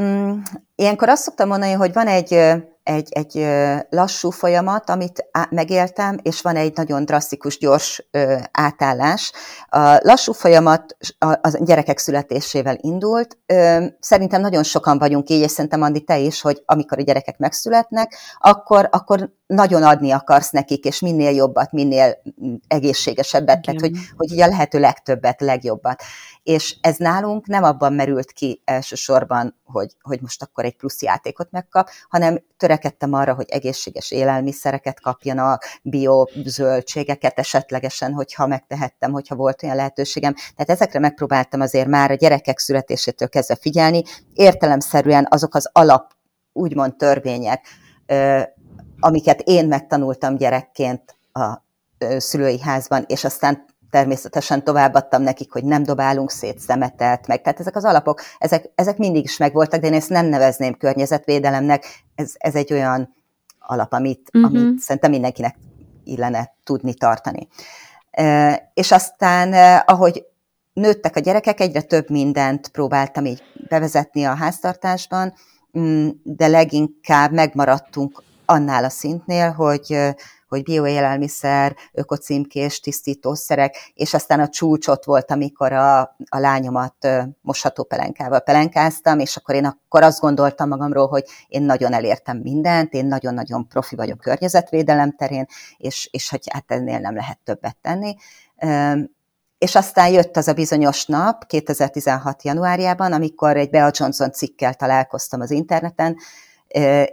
Mm, 0.01 0.39
ilyenkor 0.75 1.09
azt 1.09 1.23
szoktam 1.23 1.47
mondani, 1.47 1.71
hogy 1.71 1.93
van 1.93 2.07
egy, 2.07 2.33
egy, 2.83 3.07
egy 3.09 3.47
lassú 3.89 4.29
folyamat, 4.29 4.89
amit 4.89 5.25
megéltem, 5.49 6.17
és 6.21 6.41
van 6.41 6.55
egy 6.55 6.75
nagyon 6.75 7.05
drasztikus, 7.05 7.57
gyors 7.57 8.07
átállás. 8.51 9.31
A 9.69 9.99
lassú 10.03 10.31
folyamat 10.31 10.97
a 11.19 11.57
gyerekek 11.63 11.97
születésével 11.97 12.77
indult. 12.81 13.37
Szerintem 13.99 14.41
nagyon 14.41 14.63
sokan 14.63 14.97
vagyunk 14.97 15.29
így, 15.29 15.41
és 15.41 15.51
szerintem 15.51 15.81
Andi 15.81 16.01
te 16.01 16.17
is, 16.17 16.41
hogy 16.41 16.61
amikor 16.65 16.99
a 16.99 17.03
gyerekek 17.03 17.37
megszületnek, 17.37 18.15
akkor, 18.39 18.87
akkor 18.91 19.29
nagyon 19.47 19.83
adni 19.83 20.11
akarsz 20.11 20.49
nekik, 20.49 20.85
és 20.85 20.99
minél 20.99 21.31
jobbat, 21.31 21.71
minél 21.71 22.21
egészségesebbet, 22.67 23.61
tehát 23.61 23.79
hogy, 23.81 23.91
hogy 24.17 24.31
ugye 24.31 24.43
a 24.43 24.47
lehető 24.47 24.79
legtöbbet, 24.79 25.41
legjobbat. 25.41 26.01
És 26.43 26.77
ez 26.81 26.97
nálunk 26.97 27.47
nem 27.47 27.63
abban 27.63 27.93
merült 27.93 28.31
ki 28.31 28.61
elsősorban, 28.65 29.59
hogy, 29.63 29.95
hogy 30.01 30.21
most 30.21 30.43
akkor 30.43 30.65
egy 30.65 30.75
plusz 30.75 31.01
játékot 31.01 31.51
megkap, 31.51 31.89
hanem 32.09 32.43
törekedtem 32.57 33.13
arra, 33.13 33.33
hogy 33.33 33.49
egészséges 33.49 34.11
élelmiszereket 34.11 35.01
kapjanak, 35.01 35.65
bio 35.83 36.25
zöldségeket 36.45 37.39
esetlegesen, 37.39 38.13
hogyha 38.13 38.47
megtehettem, 38.47 39.11
hogyha 39.11 39.35
volt 39.35 39.63
olyan 39.63 39.75
lehetőségem. 39.75 40.33
Tehát 40.33 40.69
ezekre 40.69 40.99
megpróbáltam 40.99 41.61
azért 41.61 41.87
már 41.87 42.11
a 42.11 42.15
gyerekek 42.15 42.59
születésétől 42.59 43.29
kezdve 43.29 43.55
figyelni. 43.55 44.03
Értelemszerűen 44.33 45.27
azok 45.29 45.55
az 45.55 45.69
alap, 45.73 46.11
úgymond 46.53 46.95
törvények, 46.95 47.67
amiket 48.99 49.41
én 49.41 49.67
megtanultam 49.67 50.35
gyerekként 50.35 51.15
a 51.33 51.63
szülői 52.17 52.59
házban, 52.59 53.03
és 53.07 53.23
aztán 53.23 53.65
természetesen 53.91 54.63
továbbadtam 54.63 55.21
nekik, 55.21 55.51
hogy 55.51 55.63
nem 55.63 55.83
dobálunk 55.83 56.31
szét 56.31 56.59
szemetet, 56.59 57.27
meg 57.27 57.41
tehát 57.41 57.59
ezek 57.59 57.75
az 57.75 57.85
alapok, 57.85 58.21
ezek, 58.37 58.71
ezek 58.75 58.97
mindig 58.97 59.23
is 59.23 59.37
megvoltak, 59.37 59.81
de 59.81 59.87
én 59.87 59.93
ezt 59.93 60.09
nem 60.09 60.25
nevezném 60.25 60.73
környezetvédelemnek, 60.73 62.03
ez, 62.15 62.33
ez 62.37 62.55
egy 62.55 62.73
olyan 62.73 63.15
alap, 63.59 63.93
amit, 63.93 64.29
uh-huh. 64.33 64.51
amit 64.51 64.79
szerintem 64.79 65.11
mindenkinek 65.11 65.55
illene 66.03 66.53
tudni 66.63 66.93
tartani. 66.93 67.47
És 68.73 68.91
aztán, 68.91 69.79
ahogy 69.85 70.25
nőttek 70.73 71.15
a 71.15 71.19
gyerekek, 71.19 71.59
egyre 71.59 71.81
több 71.81 72.09
mindent 72.09 72.67
próbáltam 72.67 73.25
így 73.25 73.43
bevezetni 73.69 74.23
a 74.23 74.35
háztartásban, 74.35 75.33
mm, 75.79 76.09
de 76.23 76.47
leginkább 76.47 77.31
megmaradtunk 77.31 78.23
annál 78.45 78.83
a 78.83 78.89
szintnél, 78.89 79.51
hogy, 79.51 79.97
hogy 80.51 80.63
bioélelmiszer, 80.63 81.75
ökocímkés, 81.93 82.79
tisztítószerek, 82.79 83.91
és 83.93 84.13
aztán 84.13 84.39
a 84.39 84.47
csúcsot 84.47 85.05
volt, 85.05 85.31
amikor 85.31 85.73
a, 85.73 85.99
a 86.29 86.39
lányomat 86.39 87.07
mosható 87.41 87.83
pelenkával 87.83 88.39
pelenkáztam, 88.39 89.19
és 89.19 89.35
akkor 89.37 89.55
én 89.55 89.65
akkor 89.65 90.03
azt 90.03 90.19
gondoltam 90.19 90.67
magamról, 90.67 91.07
hogy 91.07 91.23
én 91.47 91.61
nagyon 91.63 91.93
elértem 91.93 92.37
mindent, 92.37 92.93
én 92.93 93.05
nagyon-nagyon 93.05 93.67
profi 93.67 93.95
vagyok 93.95 94.19
környezetvédelem 94.19 95.15
terén, 95.15 95.45
és, 95.77 96.09
és 96.11 96.29
hogy 96.29 96.43
hát 96.51 96.71
ennél 96.71 96.99
nem 96.99 97.15
lehet 97.15 97.39
többet 97.43 97.77
tenni. 97.81 98.15
És 99.57 99.75
aztán 99.75 100.11
jött 100.11 100.37
az 100.37 100.47
a 100.47 100.53
bizonyos 100.53 101.05
nap, 101.05 101.45
2016. 101.45 102.43
januárjában, 102.43 103.13
amikor 103.13 103.57
egy 103.57 103.69
Bea 103.69 103.91
Johnson 103.93 104.31
cikkel 104.31 104.73
találkoztam 104.73 105.41
az 105.41 105.51
interneten, 105.51 106.17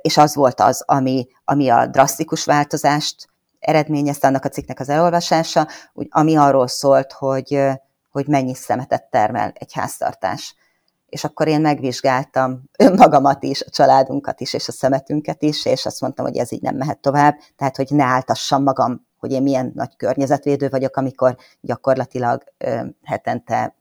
és 0.01 0.17
az 0.17 0.35
volt 0.35 0.61
az, 0.61 0.83
ami, 0.87 1.27
ami 1.45 1.69
a 1.69 1.87
drasztikus 1.87 2.45
változást 2.45 3.29
eredményezte 3.59 4.27
annak 4.27 4.45
a 4.45 4.49
cikknek 4.49 4.81
az 4.81 4.89
elolvasása, 4.89 5.69
ami 6.09 6.37
arról 6.37 6.67
szólt, 6.67 7.13
hogy, 7.13 7.63
hogy 8.11 8.27
mennyi 8.27 8.55
szemetet 8.55 9.11
termel 9.11 9.53
egy 9.55 9.73
háztartás. 9.73 10.57
És 11.09 11.25
akkor 11.25 11.49
én 11.49 11.61
megvizsgáltam 11.61 12.63
önmagamat 12.79 13.43
is, 13.43 13.63
a 13.63 13.71
családunkat 13.71 14.41
is, 14.41 14.53
és 14.53 14.69
a 14.69 14.73
szemetünket 14.73 15.43
is, 15.43 15.65
és 15.65 15.87
azt 15.87 16.01
mondtam, 16.01 16.25
hogy 16.25 16.37
ez 16.37 16.53
így 16.53 16.63
nem 16.63 16.77
mehet 16.77 16.99
tovább, 16.99 17.37
tehát 17.57 17.77
hogy 17.77 17.87
ne 17.91 18.05
áltassam 18.05 18.63
magam, 18.63 19.07
hogy 19.19 19.33
én 19.33 19.43
milyen 19.43 19.73
nagy 19.75 19.97
környezetvédő 19.97 20.69
vagyok, 20.69 20.97
amikor 20.97 21.37
gyakorlatilag 21.61 22.45
hetente 23.05 23.75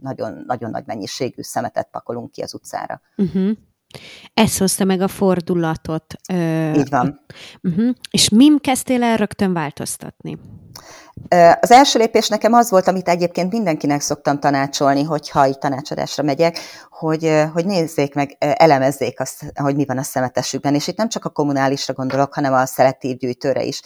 nagyon, 0.00 0.44
nagyon 0.46 0.70
nagy 0.70 0.86
mennyiségű 0.86 1.42
szemetet 1.42 1.88
pakolunk 1.90 2.30
ki 2.30 2.42
az 2.42 2.54
utcára. 2.54 3.00
Uh-huh. 3.16 3.50
Ez 4.34 4.58
hozta 4.58 4.84
meg 4.84 5.00
a 5.00 5.08
fordulatot. 5.08 6.04
Így 6.76 6.88
van. 6.90 7.20
Uh-huh. 7.62 7.90
És 8.10 8.28
mim 8.28 8.58
kezdtél 8.58 9.02
el 9.02 9.16
rögtön 9.16 9.52
változtatni? 9.52 10.38
Az 11.60 11.70
első 11.70 11.98
lépés 11.98 12.28
nekem 12.28 12.52
az 12.52 12.70
volt, 12.70 12.88
amit 12.88 13.08
egyébként 13.08 13.52
mindenkinek 13.52 14.00
szoktam 14.00 14.38
tanácsolni, 14.38 15.02
hogyha 15.02 15.46
így 15.46 15.58
tanácsadásra 15.58 16.22
megyek, 16.22 16.58
hogy, 16.90 17.42
hogy 17.52 17.66
nézzék 17.66 18.14
meg, 18.14 18.36
elemezzék 18.38 19.20
azt, 19.20 19.52
hogy 19.54 19.76
mi 19.76 19.84
van 19.84 19.98
a 19.98 20.02
szemetesükben. 20.02 20.74
És 20.74 20.86
itt 20.86 20.96
nem 20.96 21.08
csak 21.08 21.24
a 21.24 21.30
kommunálisra 21.30 21.94
gondolok, 21.94 22.34
hanem 22.34 22.52
a 22.52 22.66
szelektív 22.66 23.16
gyűjtőre 23.16 23.62
is. 23.62 23.82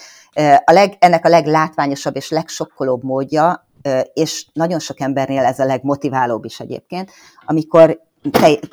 A 0.65 0.73
leg, 0.73 0.97
ennek 0.99 1.25
a 1.25 1.29
leglátványosabb 1.29 2.17
és 2.17 2.31
legsokkolóbb 2.31 3.03
módja, 3.03 3.69
és 4.13 4.47
nagyon 4.53 4.79
sok 4.79 5.01
embernél 5.01 5.45
ez 5.45 5.59
a 5.59 5.65
legmotiválóbb 5.65 6.45
is 6.45 6.61
egyébként, 6.61 7.11
amikor 7.45 8.01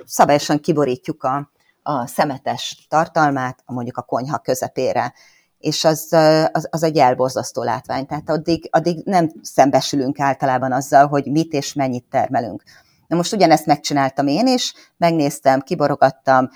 szabályosan 0.05 0.59
kiborítjuk 0.59 1.23
a, 1.23 1.51
a 1.83 2.07
szemetes 2.07 2.85
tartalmát, 2.89 3.63
mondjuk 3.65 3.97
a 3.97 4.01
konyha 4.01 4.37
közepére, 4.37 5.13
és 5.59 5.83
az, 5.83 6.13
az, 6.51 6.67
az 6.69 6.83
egy 6.83 6.97
elborzasztó 6.97 7.63
látvány. 7.63 8.05
Tehát 8.05 8.29
addig, 8.29 8.67
addig 8.71 9.05
nem 9.05 9.31
szembesülünk 9.41 10.19
általában 10.19 10.71
azzal, 10.71 11.07
hogy 11.07 11.25
mit 11.31 11.53
és 11.53 11.73
mennyit 11.73 12.05
termelünk. 12.09 12.63
Na 13.07 13.15
most 13.15 13.33
ugyanezt 13.33 13.65
megcsináltam 13.65 14.27
én 14.27 14.47
is, 14.47 14.73
megnéztem, 14.97 15.59
kiborogattam, 15.59 16.49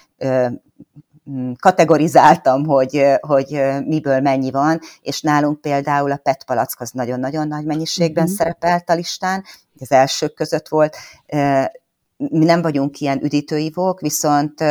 kategorizáltam, 1.60 2.66
hogy, 2.66 3.06
hogy 3.20 3.62
miből 3.86 4.20
mennyi 4.20 4.52
van, 4.52 4.80
és 5.02 5.22
nálunk 5.22 5.62
például 5.62 6.12
a 6.12 6.18
PET 6.18 6.44
palack 6.44 6.82
az 6.82 6.92
nagyon-nagyon 6.92 7.48
nagy 7.48 7.66
mennyiségben 7.66 8.24
mm-hmm. 8.24 8.34
szerepelt 8.34 8.90
a 8.90 8.94
listán, 8.94 9.44
az 9.80 9.92
elsők 9.92 10.34
között 10.34 10.68
volt, 10.68 10.96
mi 12.28 12.46
nem 12.46 12.62
vagyunk 12.62 13.00
ilyen 13.00 13.24
üdítőivók, 13.24 14.00
viszont 14.00 14.64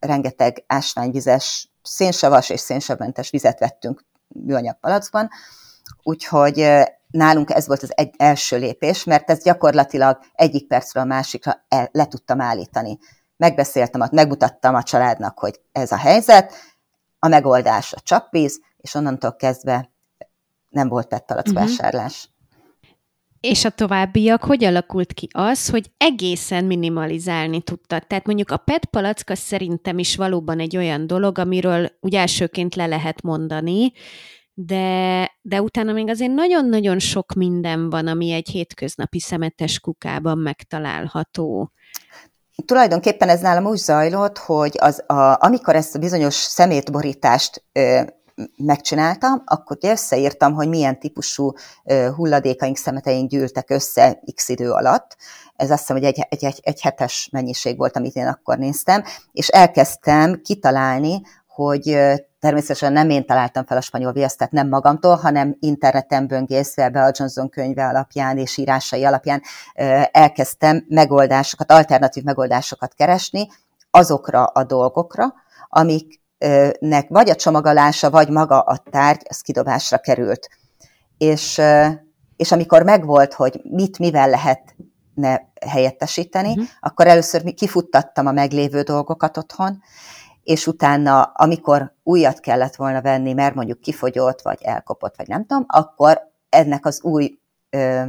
rengeteg 0.00 0.64
ásványvizes, 0.66 1.70
szénsavas 1.82 2.50
és 2.50 2.60
szénsavmentes 2.60 3.30
vizet 3.30 3.58
vettünk 3.58 4.04
műanyag 4.28 4.78
palackban, 4.80 5.28
úgyhogy 6.02 6.68
nálunk 7.10 7.50
ez 7.50 7.66
volt 7.66 7.82
az 7.82 7.92
egy, 7.94 8.14
első 8.16 8.58
lépés, 8.58 9.04
mert 9.04 9.30
ez 9.30 9.42
gyakorlatilag 9.42 10.18
egyik 10.32 10.66
percről 10.66 11.02
a 11.02 11.06
másikra 11.06 11.64
el, 11.68 11.88
le 11.92 12.06
tudtam 12.06 12.40
állítani. 12.40 12.98
Megbeszéltem, 13.36 14.08
megmutattam 14.12 14.74
a 14.74 14.82
családnak, 14.82 15.38
hogy 15.38 15.60
ez 15.72 15.92
a 15.92 15.96
helyzet, 15.96 16.52
a 17.18 17.28
megoldás 17.28 17.92
a 17.92 18.00
csapvíz, 18.00 18.60
és 18.76 18.94
onnantól 18.94 19.36
kezdve 19.36 19.90
nem 20.68 20.88
volt 20.88 21.06
pettalackvásárlás. 21.06 22.24
Uh-huh. 22.24 22.35
És 23.40 23.64
a 23.64 23.70
továbbiak, 23.70 24.44
hogy 24.44 24.64
alakult 24.64 25.12
ki 25.12 25.28
az, 25.32 25.68
hogy 25.68 25.90
egészen 25.96 26.64
minimalizálni 26.64 27.62
tudtad? 27.62 28.06
Tehát 28.06 28.26
mondjuk 28.26 28.50
a 28.50 28.56
PET 28.56 28.84
palacka 28.84 29.34
szerintem 29.34 29.98
is 29.98 30.16
valóban 30.16 30.60
egy 30.60 30.76
olyan 30.76 31.06
dolog, 31.06 31.38
amiről 31.38 31.90
úgy 32.00 32.14
elsőként 32.14 32.74
le 32.74 32.86
lehet 32.86 33.22
mondani, 33.22 33.92
de, 34.54 35.30
de 35.42 35.62
utána 35.62 35.92
még 35.92 36.08
azért 36.08 36.32
nagyon-nagyon 36.32 36.98
sok 36.98 37.32
minden 37.32 37.90
van, 37.90 38.06
ami 38.06 38.30
egy 38.30 38.48
hétköznapi 38.48 39.20
szemetes 39.20 39.80
kukában 39.80 40.38
megtalálható. 40.38 41.72
Tulajdonképpen 42.64 43.28
ez 43.28 43.40
nálam 43.40 43.66
úgy 43.66 43.76
zajlott, 43.76 44.38
hogy 44.38 44.76
az, 44.78 45.04
a, 45.06 45.36
amikor 45.44 45.74
ezt 45.74 45.94
a 45.94 45.98
bizonyos 45.98 46.34
szemétborítást 46.34 47.64
ö, 47.72 48.00
megcsináltam, 48.56 49.42
akkor 49.44 49.76
összeírtam, 49.80 50.54
hogy 50.54 50.68
milyen 50.68 50.98
típusú 50.98 51.52
hulladékaink, 52.16 52.76
szemeteink 52.76 53.30
gyűltek 53.30 53.70
össze 53.70 54.22
x 54.34 54.48
idő 54.48 54.70
alatt. 54.70 55.16
Ez 55.56 55.70
azt 55.70 55.80
hiszem, 55.80 55.96
hogy 55.96 56.04
egy, 56.04 56.26
egy, 56.28 56.44
egy, 56.44 56.60
egy 56.62 56.80
hetes 56.80 57.28
mennyiség 57.32 57.76
volt, 57.76 57.96
amit 57.96 58.14
én 58.14 58.26
akkor 58.26 58.58
néztem, 58.58 59.04
és 59.32 59.48
elkezdtem 59.48 60.40
kitalálni, 60.42 61.20
hogy 61.46 61.98
természetesen 62.40 62.92
nem 62.92 63.10
én 63.10 63.26
találtam 63.26 63.66
fel 63.66 63.76
a 63.76 63.80
spanyol 63.80 64.12
viaszt, 64.12 64.38
tehát 64.38 64.52
nem 64.52 64.68
magamtól, 64.68 65.14
hanem 65.14 65.56
interneten 65.60 66.26
böngészve 66.26 66.88
be 66.88 67.02
a 67.02 67.10
Johnson 67.12 67.48
könyve 67.48 67.86
alapján 67.86 68.38
és 68.38 68.56
írásai 68.56 69.04
alapján 69.04 69.42
elkezdtem 70.10 70.84
megoldásokat, 70.88 71.70
alternatív 71.70 72.22
megoldásokat 72.22 72.94
keresni 72.94 73.48
azokra 73.90 74.44
a 74.44 74.64
dolgokra, 74.64 75.34
amik 75.68 76.20
nek 76.78 77.08
vagy 77.08 77.30
a 77.30 77.34
csomagolása, 77.34 78.10
vagy 78.10 78.28
maga 78.28 78.60
a 78.60 78.76
tárgy, 78.76 79.26
az 79.28 79.40
kidobásra 79.40 79.98
került. 79.98 80.48
És, 81.18 81.60
és 82.36 82.52
amikor 82.52 82.82
megvolt, 82.82 83.34
hogy 83.34 83.60
mit 83.62 83.98
mivel 83.98 84.28
lehet 84.28 84.76
ne 85.14 85.36
helyettesíteni, 85.66 86.48
uh-huh. 86.48 86.66
akkor 86.80 87.06
először 87.06 87.54
kifuttattam 87.54 88.26
a 88.26 88.32
meglévő 88.32 88.82
dolgokat 88.82 89.36
otthon, 89.36 89.82
és 90.42 90.66
utána, 90.66 91.22
amikor 91.22 91.94
újat 92.02 92.40
kellett 92.40 92.76
volna 92.76 93.02
venni, 93.02 93.32
mert 93.32 93.54
mondjuk 93.54 93.80
kifogyott, 93.80 94.42
vagy 94.42 94.58
elkopott, 94.62 95.16
vagy 95.16 95.28
nem 95.28 95.46
tudom, 95.46 95.64
akkor 95.68 96.20
ennek 96.48 96.86
az 96.86 97.02
új 97.02 97.38
ö, 97.70 98.02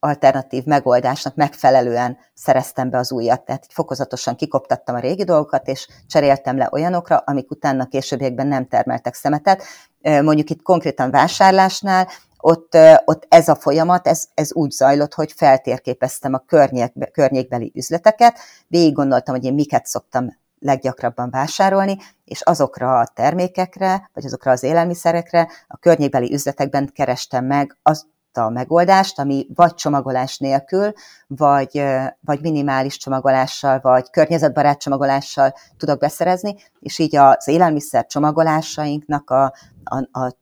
alternatív 0.00 0.64
megoldásnak 0.64 1.34
megfelelően 1.34 2.18
szereztem 2.34 2.90
be 2.90 2.98
az 2.98 3.12
újat. 3.12 3.44
Tehát 3.44 3.66
fokozatosan 3.68 4.36
kikoptattam 4.36 4.94
a 4.94 4.98
régi 4.98 5.24
dolgokat, 5.24 5.68
és 5.68 5.88
cseréltem 6.06 6.56
le 6.56 6.68
olyanokra, 6.72 7.16
amik 7.16 7.50
utána 7.50 7.86
későbbiekben 7.86 8.46
nem 8.46 8.66
termeltek 8.66 9.14
szemetet. 9.14 9.62
Mondjuk 10.00 10.50
itt 10.50 10.62
konkrétan 10.62 11.10
vásárlásnál, 11.10 12.08
ott, 12.40 12.76
ott 13.04 13.26
ez 13.28 13.48
a 13.48 13.54
folyamat, 13.54 14.06
ez, 14.06 14.24
ez 14.34 14.54
úgy 14.54 14.70
zajlott, 14.70 15.14
hogy 15.14 15.32
feltérképeztem 15.32 16.34
a 16.34 16.38
környék, 16.38 16.92
környékbeli 17.12 17.72
üzleteket, 17.74 18.38
végig 18.66 18.94
gondoltam, 18.94 19.34
hogy 19.34 19.44
én 19.44 19.54
miket 19.54 19.86
szoktam 19.86 20.36
leggyakrabban 20.58 21.30
vásárolni, 21.30 21.96
és 22.24 22.40
azokra 22.40 22.98
a 22.98 23.06
termékekre, 23.14 24.10
vagy 24.14 24.24
azokra 24.24 24.50
az 24.50 24.62
élelmiszerekre 24.62 25.48
a 25.68 25.76
környékbeli 25.76 26.32
üzletekben 26.32 26.90
kerestem 26.94 27.44
meg 27.44 27.78
az, 27.82 28.06
a 28.36 28.50
megoldást, 28.50 29.18
ami 29.18 29.46
vagy 29.54 29.74
csomagolás 29.74 30.38
nélkül, 30.38 30.92
vagy, 31.26 31.82
vagy 32.20 32.40
minimális 32.40 32.96
csomagolással, 32.96 33.80
vagy 33.82 34.10
környezetbarát 34.10 34.80
csomagolással 34.80 35.54
tudok 35.76 35.98
beszerezni, 35.98 36.54
és 36.80 36.98
így 36.98 37.16
az 37.16 37.48
élelmiszer 37.48 38.06
csomagolásainknak 38.06 39.30
a, 39.30 39.52
a, 39.84 40.20
a 40.20 40.36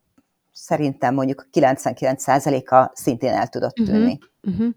szerintem 0.52 1.14
mondjuk 1.14 1.48
99%-a 1.52 2.90
szintén 2.94 3.32
el 3.32 3.46
tudott 3.46 3.78
mhm, 3.78 3.90
tűnni. 3.90 4.18
Uh-huh, 4.42 4.54
uh-huh. 4.54 4.74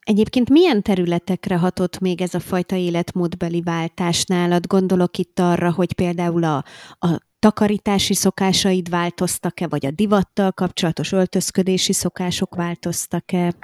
Egyébként 0.00 0.50
milyen 0.50 0.82
területekre 0.82 1.56
hatott 1.56 1.98
még 1.98 2.20
ez 2.20 2.34
a 2.34 2.40
fajta 2.40 2.76
életmódbeli 2.76 3.62
váltás 3.62 4.24
nálad? 4.24 4.66
Gondolok 4.66 5.18
itt 5.18 5.38
arra, 5.38 5.72
hogy 5.72 5.92
például 5.92 6.44
a, 6.44 6.64
a 6.98 7.20
takarítási 7.46 8.14
szokásaid 8.14 8.90
változtak-e, 8.90 9.66
vagy 9.68 9.86
a 9.86 9.90
divattal 9.90 10.52
kapcsolatos 10.52 11.12
öltözködési 11.12 11.92
szokások 11.92 12.54
változtak-e? 12.54 13.54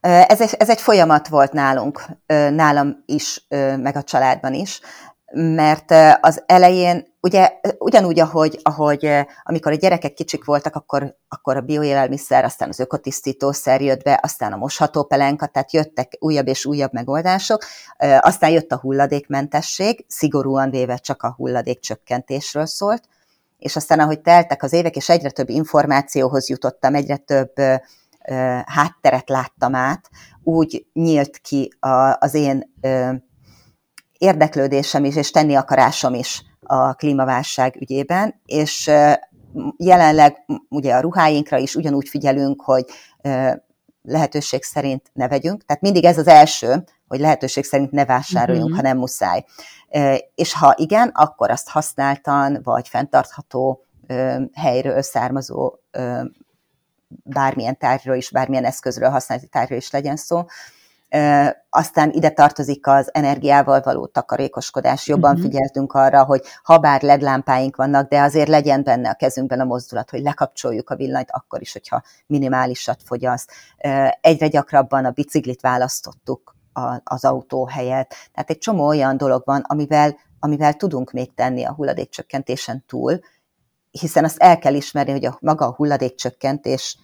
Ez 0.00 0.40
egy, 0.40 0.54
ez 0.58 0.70
egy 0.70 0.80
folyamat 0.80 1.28
volt 1.28 1.52
nálunk, 1.52 2.04
nálam 2.50 3.02
is, 3.06 3.46
meg 3.76 3.96
a 3.96 4.02
családban 4.02 4.54
is, 4.54 4.80
mert 5.32 5.90
az 6.20 6.42
elején 6.46 7.13
ugye 7.24 7.52
ugyanúgy, 7.78 8.20
ahogy, 8.20 8.58
ahogy 8.62 9.26
amikor 9.42 9.72
a 9.72 9.74
gyerekek 9.74 10.14
kicsik 10.14 10.44
voltak, 10.44 10.74
akkor, 10.74 11.16
akkor 11.28 11.56
a 11.56 11.60
bioélelmiszer, 11.60 12.44
aztán 12.44 12.68
az 12.68 12.78
ökotisztítószer 12.78 13.80
jött 13.80 14.02
be, 14.02 14.20
aztán 14.22 14.52
a 14.52 14.56
mosható 14.56 15.04
pelenka, 15.04 15.46
tehát 15.46 15.72
jöttek 15.72 16.16
újabb 16.18 16.48
és 16.48 16.66
újabb 16.66 16.92
megoldások, 16.92 17.64
aztán 18.20 18.50
jött 18.50 18.72
a 18.72 18.78
hulladékmentesség, 18.78 20.04
szigorúan 20.08 20.70
véve 20.70 20.96
csak 20.96 21.22
a 21.22 21.34
hulladékcsökkentésről 21.36 22.66
szólt, 22.66 23.02
és 23.58 23.76
aztán 23.76 24.00
ahogy 24.00 24.20
teltek 24.20 24.62
az 24.62 24.72
évek, 24.72 24.96
és 24.96 25.08
egyre 25.08 25.30
több 25.30 25.48
információhoz 25.48 26.48
jutottam, 26.48 26.94
egyre 26.94 27.16
több 27.16 27.52
hátteret 28.64 29.28
láttam 29.28 29.74
át, 29.74 30.10
úgy 30.42 30.86
nyílt 30.92 31.38
ki 31.38 31.72
az 32.18 32.34
én 32.34 32.74
érdeklődésem 34.18 35.04
is, 35.04 35.16
és 35.16 35.30
tenni 35.30 35.54
akarásom 35.54 36.14
is 36.14 36.42
a 36.64 36.94
klímaválság 36.94 37.76
ügyében, 37.80 38.40
és 38.46 38.90
jelenleg 39.76 40.44
ugye 40.68 40.94
a 40.94 41.00
ruháinkra 41.00 41.58
is 41.58 41.74
ugyanúgy 41.74 42.08
figyelünk, 42.08 42.62
hogy 42.62 42.84
lehetőség 44.02 44.62
szerint 44.62 45.10
ne 45.12 45.28
vegyünk. 45.28 45.64
Tehát 45.64 45.82
mindig 45.82 46.04
ez 46.04 46.18
az 46.18 46.26
első, 46.26 46.84
hogy 47.08 47.20
lehetőség 47.20 47.64
szerint 47.64 47.90
ne 47.90 48.04
vásároljunk, 48.04 48.70
uh-huh. 48.70 48.80
ha 48.80 48.88
nem 48.88 48.98
muszáj. 48.98 49.44
És 50.34 50.54
ha 50.54 50.74
igen, 50.76 51.08
akkor 51.08 51.50
azt 51.50 51.68
használtan, 51.68 52.60
vagy 52.62 52.88
fenntartható 52.88 53.84
helyről 54.54 55.02
származó 55.02 55.78
bármilyen 57.08 57.78
tárgyról 57.78 58.16
is, 58.16 58.30
bármilyen 58.30 58.64
eszközről, 58.64 59.10
használati 59.10 59.46
tárgyról 59.46 59.78
is 59.78 59.90
legyen 59.90 60.16
szó, 60.16 60.44
aztán 61.70 62.10
ide 62.10 62.30
tartozik 62.30 62.86
az 62.86 63.10
energiával 63.12 63.80
való 63.80 64.06
takarékoskodás. 64.06 65.06
Jobban 65.06 65.30
uh-huh. 65.30 65.46
figyeltünk 65.50 65.92
arra, 65.92 66.24
hogy 66.24 66.42
ha 66.62 66.78
bár 66.78 67.02
LED 67.02 67.22
lámpáink 67.22 67.76
vannak, 67.76 68.08
de 68.08 68.20
azért 68.20 68.48
legyen 68.48 68.82
benne 68.82 69.10
a 69.10 69.14
kezünkben 69.14 69.60
a 69.60 69.64
mozdulat, 69.64 70.10
hogy 70.10 70.20
lekapcsoljuk 70.20 70.90
a 70.90 70.96
villanyt 70.96 71.30
akkor 71.30 71.60
is, 71.60 71.72
hogyha 71.72 72.02
minimálisat 72.26 73.02
fogyaszt. 73.04 73.52
Egyre 74.20 74.48
gyakrabban 74.48 75.04
a 75.04 75.10
biciklit 75.10 75.60
választottuk 75.60 76.56
az 77.04 77.24
autó 77.24 77.66
helyett. 77.66 78.14
Tehát 78.32 78.50
egy 78.50 78.58
csomó 78.58 78.86
olyan 78.86 79.16
dolog 79.16 79.42
van, 79.44 79.60
amivel, 79.66 80.16
amivel 80.38 80.74
tudunk 80.74 81.12
még 81.12 81.34
tenni 81.34 81.64
a 81.64 81.74
hulladékcsökkentésen 81.74 82.84
túl, 82.86 83.20
hiszen 83.90 84.24
azt 84.24 84.38
el 84.38 84.58
kell 84.58 84.74
ismerni, 84.74 85.12
hogy 85.12 85.24
a 85.24 85.38
maga 85.40 85.66
a 85.66 85.74
hulladékcsökkentés, 85.74 86.98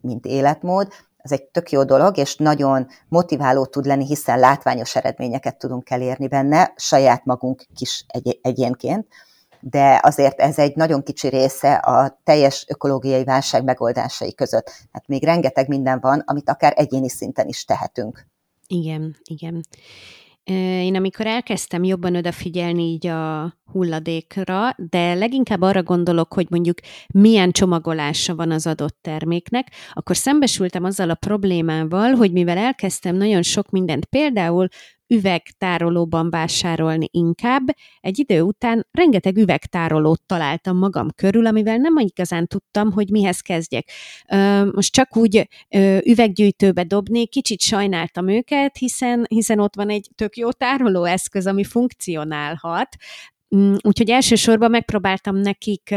mint 0.00 0.26
életmód, 0.26 0.92
ez 1.32 1.38
egy 1.38 1.44
tök 1.44 1.70
jó 1.70 1.84
dolog, 1.84 2.16
és 2.16 2.36
nagyon 2.36 2.86
motiváló 3.08 3.66
tud 3.66 3.84
lenni, 3.86 4.06
hiszen 4.06 4.38
látványos 4.38 4.96
eredményeket 4.96 5.58
tudunk 5.58 5.90
elérni 5.90 6.28
benne, 6.28 6.72
saját 6.76 7.24
magunk 7.24 7.64
kis 7.74 8.04
egy- 8.08 8.38
egyénként, 8.42 9.06
de 9.60 10.00
azért 10.02 10.40
ez 10.40 10.58
egy 10.58 10.76
nagyon 10.76 11.02
kicsi 11.02 11.28
része 11.28 11.74
a 11.74 12.20
teljes 12.24 12.64
ökológiai 12.68 13.24
válság 13.24 13.64
megoldásai 13.64 14.34
között. 14.34 14.70
Hát 14.92 15.06
még 15.06 15.24
rengeteg 15.24 15.68
minden 15.68 16.00
van, 16.00 16.22
amit 16.26 16.48
akár 16.50 16.72
egyéni 16.76 17.08
szinten 17.08 17.48
is 17.48 17.64
tehetünk. 17.64 18.26
Igen, 18.66 19.16
igen. 19.24 19.64
Én 20.50 20.96
amikor 20.96 21.26
elkezdtem 21.26 21.84
jobban 21.84 22.16
odafigyelni 22.16 22.82
így 22.82 23.06
a 23.06 23.54
hulladékra, 23.72 24.74
de 24.76 25.14
leginkább 25.14 25.60
arra 25.60 25.82
gondolok, 25.82 26.34
hogy 26.34 26.46
mondjuk 26.50 26.78
milyen 27.14 27.50
csomagolása 27.50 28.34
van 28.34 28.50
az 28.50 28.66
adott 28.66 28.98
terméknek, 29.00 29.72
akkor 29.92 30.16
szembesültem 30.16 30.84
azzal 30.84 31.10
a 31.10 31.14
problémával, 31.14 32.12
hogy 32.14 32.32
mivel 32.32 32.58
elkezdtem 32.58 33.16
nagyon 33.16 33.42
sok 33.42 33.70
mindent, 33.70 34.04
például 34.04 34.68
üvegtárolóban 35.08 36.30
vásárolni 36.30 37.08
inkább. 37.10 37.64
Egy 38.00 38.18
idő 38.18 38.40
után 38.40 38.86
rengeteg 38.90 39.36
üvegtárolót 39.36 40.22
találtam 40.26 40.76
magam 40.76 41.08
körül, 41.16 41.46
amivel 41.46 41.76
nem 41.76 41.96
igazán 41.98 42.46
tudtam, 42.46 42.92
hogy 42.92 43.10
mihez 43.10 43.40
kezdjek. 43.40 43.90
Most 44.72 44.92
csak 44.92 45.16
úgy 45.16 45.48
üveggyűjtőbe 46.04 46.82
dobni, 46.82 47.26
kicsit 47.26 47.60
sajnáltam 47.60 48.28
őket, 48.28 48.76
hiszen, 48.76 49.26
hiszen 49.28 49.60
ott 49.60 49.74
van 49.74 49.90
egy 49.90 50.08
tök 50.14 50.36
jó 50.36 50.50
tárolóeszköz, 50.50 51.46
ami 51.46 51.64
funkcionálhat, 51.64 52.96
mm, 53.56 53.74
Úgyhogy 53.80 54.10
elsősorban 54.10 54.70
megpróbáltam 54.70 55.36
nekik 55.36 55.94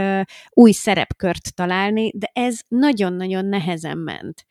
új 0.49 0.71
szerepkört 0.71 1.55
találni, 1.55 2.11
de 2.15 2.29
ez 2.33 2.59
nagyon-nagyon 2.67 3.45
nehezen 3.45 3.97
ment. 3.97 4.45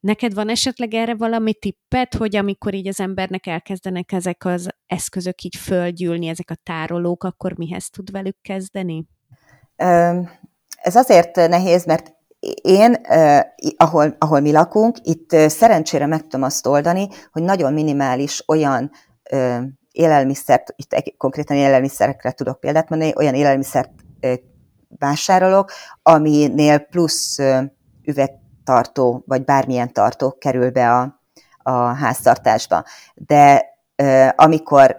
Neked 0.00 0.34
van 0.34 0.48
esetleg 0.48 0.94
erre 0.94 1.14
valami 1.14 1.54
tippet, 1.54 2.14
hogy 2.14 2.36
amikor 2.36 2.74
így 2.74 2.88
az 2.88 3.00
embernek 3.00 3.46
elkezdenek 3.46 4.12
ezek 4.12 4.44
az 4.44 4.68
eszközök 4.86 5.42
így 5.42 5.56
földgyűlni, 5.56 6.26
ezek 6.26 6.50
a 6.50 6.58
tárolók, 6.62 7.24
akkor 7.24 7.56
mihez 7.56 7.90
tud 7.90 8.10
velük 8.10 8.36
kezdeni? 8.42 9.06
Ez 10.82 10.96
azért 10.96 11.36
nehéz, 11.36 11.84
mert 11.84 12.12
én, 12.62 12.96
ahol, 13.76 14.16
ahol 14.18 14.40
mi 14.40 14.52
lakunk, 14.52 14.96
itt 15.02 15.30
szerencsére 15.30 16.06
meg 16.06 16.22
tudom 16.22 16.42
azt 16.42 16.66
oldani, 16.66 17.08
hogy 17.32 17.42
nagyon 17.42 17.72
minimális 17.72 18.42
olyan 18.46 18.90
élelmiszert, 19.92 20.74
itt 20.76 21.16
konkrétan 21.16 21.56
élelmiszerekre 21.56 22.32
tudok 22.32 22.60
példát 22.60 22.88
mondani, 22.88 23.12
olyan 23.16 23.34
élelmiszert 23.34 23.90
vásárolok, 24.98 25.70
aminél 26.02 26.78
plusz 26.78 27.38
üveg 28.04 28.30
tartó, 28.68 29.22
vagy 29.26 29.44
bármilyen 29.44 29.92
tartó 29.92 30.32
kerül 30.38 30.70
be 30.70 30.92
a, 30.92 31.20
a 31.62 31.70
háztartásba. 31.70 32.84
De 33.14 33.64
amikor 34.36 34.96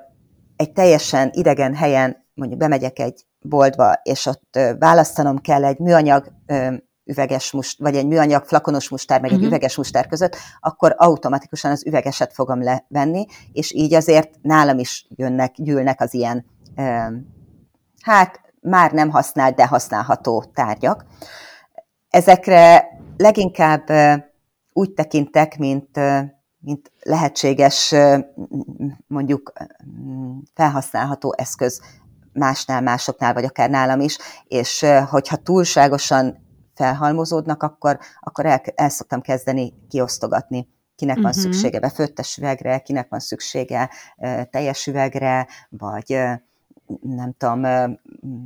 egy 0.56 0.72
teljesen 0.72 1.30
idegen 1.34 1.76
helyen, 1.76 2.26
mondjuk 2.34 2.60
bemegyek 2.60 3.00
egy 3.00 3.26
boltba, 3.40 4.00
és 4.04 4.26
ott 4.26 4.60
választanom 4.80 5.38
kell 5.38 5.66
egy 5.66 5.78
műanyag 5.78 6.32
üveges 7.06 7.52
must, 7.52 7.80
vagy 7.80 7.96
egy 7.96 8.08
műanyag 8.08 8.44
flakonos 8.46 8.90
mustár, 8.90 9.22
meg 9.22 9.32
uh-huh. 9.32 9.44
egy 9.44 9.50
mhm. 9.50 9.56
üveges 9.56 9.78
mustár 9.78 10.08
között, 10.08 10.36
akkor 10.60 10.96
automatikusan 10.98 11.72
az 11.72 11.86
üvegeset 11.86 12.34
fogom 12.34 12.64
levenni, 12.64 13.26
és 13.52 13.74
így 13.74 13.94
azért 13.94 14.30
nálam 14.42 14.80
is 14.80 15.08
jönnek, 15.16 15.54
gyűlnek 15.56 16.02
az 16.02 16.14
ilyen, 16.14 16.46
hát 18.02 18.40
már 18.62 18.92
nem 18.92 19.10
használt, 19.10 19.56
de 19.56 19.68
használható 19.68 20.44
tárgyak. 20.54 21.06
Ezekre 22.10 22.88
leginkább 23.18 23.90
úgy 24.74 24.94
tekintek, 24.94 25.58
mint, 25.58 26.00
mint 26.60 26.92
lehetséges, 27.04 27.96
mondjuk 29.08 29.54
felhasználható 30.54 31.34
eszköz 31.38 31.82
másnál, 32.34 32.82
másoknál, 32.82 33.34
vagy 33.34 33.44
akár 33.44 33.70
nálam 33.70 34.00
is, 34.00 34.18
és 34.44 34.86
hogyha 35.10 35.36
túlságosan 35.36 36.48
felhalmozódnak, 36.76 37.64
akkor, 37.64 38.00
akkor 38.20 38.46
el, 38.46 38.62
el 38.76 38.90
szoktam 38.90 39.22
kezdeni 39.22 39.74
kiosztogatni 39.90 40.68
kinek 41.00 41.16
van 41.16 41.26
uh-huh. 41.26 41.42
szüksége 41.44 41.80
befőttes 41.80 42.38
üvegre, 42.38 42.80
kinek 42.80 43.10
van 43.10 43.20
szüksége 43.20 43.90
teljes 44.50 44.88
üvegre, 44.88 45.48
vagy 45.70 46.20
nem 47.02 47.34
tudom, 47.38 47.66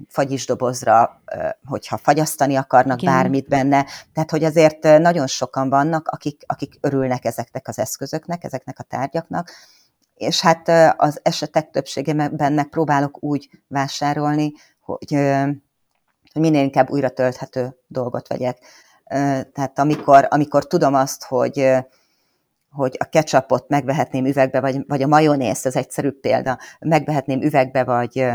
fagyisdobozra, 0.07 1.21
hogyha 1.65 1.97
fagyasztani 1.97 2.55
akarnak 2.55 3.01
Igen. 3.01 3.13
bármit 3.13 3.47
benne. 3.47 3.85
Tehát, 4.13 4.31
hogy 4.31 4.43
azért 4.43 4.81
nagyon 4.81 5.27
sokan 5.27 5.69
vannak, 5.69 6.07
akik, 6.07 6.43
akik 6.45 6.77
örülnek 6.81 7.25
ezeknek 7.25 7.67
az 7.67 7.79
eszközöknek, 7.79 8.43
ezeknek 8.43 8.79
a 8.79 8.83
tárgyaknak, 8.83 9.51
és 10.15 10.41
hát 10.41 10.95
az 10.97 11.19
esetek 11.23 11.69
többségében 11.69 12.53
megpróbálok 12.53 13.23
úgy 13.23 13.49
vásárolni, 13.67 14.53
hogy, 14.79 15.13
hogy 16.33 16.41
minél 16.41 16.63
inkább 16.63 16.89
újra 16.89 17.09
tölthető 17.09 17.77
dolgot 17.87 18.27
vegyek. 18.27 18.57
Tehát 19.53 19.79
amikor, 19.79 20.27
amikor 20.29 20.67
tudom 20.67 20.93
azt, 20.93 21.23
hogy 21.23 21.75
hogy 22.73 22.95
a 22.99 23.05
ketchupot 23.05 23.67
megvehetném 23.67 24.25
üvegbe, 24.25 24.59
vagy, 24.59 24.83
vagy 24.87 25.01
a 25.01 25.07
majonézt, 25.07 25.65
ez 25.65 25.75
egyszerű 25.75 26.11
példa, 26.11 26.57
megvehetném 26.79 27.41
üvegbe, 27.41 27.83
vagy, 27.83 28.25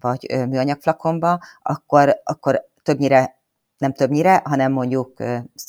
vagy 0.00 0.46
műanyagflakonba, 0.48 1.38
akkor, 1.62 2.20
akkor 2.24 2.64
többnyire, 2.82 3.40
nem 3.78 3.92
többnyire, 3.92 4.42
hanem 4.44 4.72
mondjuk 4.72 5.22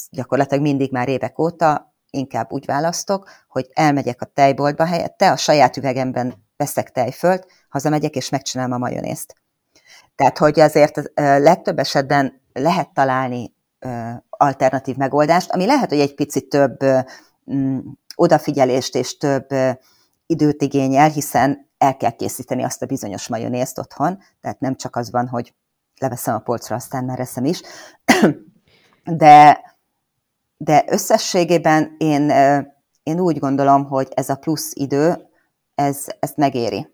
gyakorlatilag 0.10 0.64
mindig 0.64 0.92
már 0.92 1.10
évek 1.10 1.40
óta 1.40 1.94
inkább 2.10 2.52
úgy 2.52 2.66
választok, 2.66 3.30
hogy 3.48 3.70
elmegyek 3.74 4.22
a 4.22 4.26
tejboltba 4.26 4.86
helyette, 4.86 5.32
a 5.32 5.38
saját 5.38 5.78
üvegemben 5.78 6.34
veszek 6.58 6.92
tejfölt, 6.92 7.48
hazamegyek 7.70 8.16
és 8.16 8.30
megcsinálom 8.30 8.72
a 8.72 8.78
majonézt. 8.78 9.36
Tehát, 10.16 10.38
hogy 10.38 10.60
azért 10.60 11.12
legtöbb 11.16 11.80
esetben 11.80 12.42
lehet 12.54 12.94
találni 12.94 13.54
alternatív 14.30 14.96
megoldást, 14.96 15.52
ami 15.52 15.66
lehet, 15.66 15.90
hogy 15.90 16.00
egy 16.00 16.16
picit 16.16 16.50
több 16.50 16.78
odafigyelést 18.20 18.96
és 18.96 19.18
több 19.18 19.48
időt 20.26 20.62
igényel, 20.62 21.10
hiszen 21.10 21.70
el 21.78 21.98
kell 21.98 22.12
készíteni 22.12 22.64
azt 22.64 22.82
a 22.82 22.86
bizonyos 22.86 23.28
majonézt 23.28 23.80
otthon, 23.80 24.20
tehát 24.42 24.60
nem 24.60 24.76
csak 24.76 24.96
az 24.96 25.12
van, 25.12 25.28
hogy 25.28 25.54
leveszem 26.00 26.36
a 26.36 26.40
polcra, 26.40 26.76
aztán 26.76 27.06
már 27.06 27.20
eszem 27.20 27.46
is, 27.46 27.62
de, 29.04 29.62
de 30.58 30.86
összességében 30.88 31.96
én, 31.98 32.30
én 33.04 33.20
úgy 33.20 33.40
gondolom, 33.40 33.86
hogy 33.86 34.08
ez 34.14 34.30
a 34.30 34.36
plusz 34.36 34.72
idő, 34.74 35.30
ez, 35.76 36.06
ezt 36.20 36.38
megéri. 36.38 36.94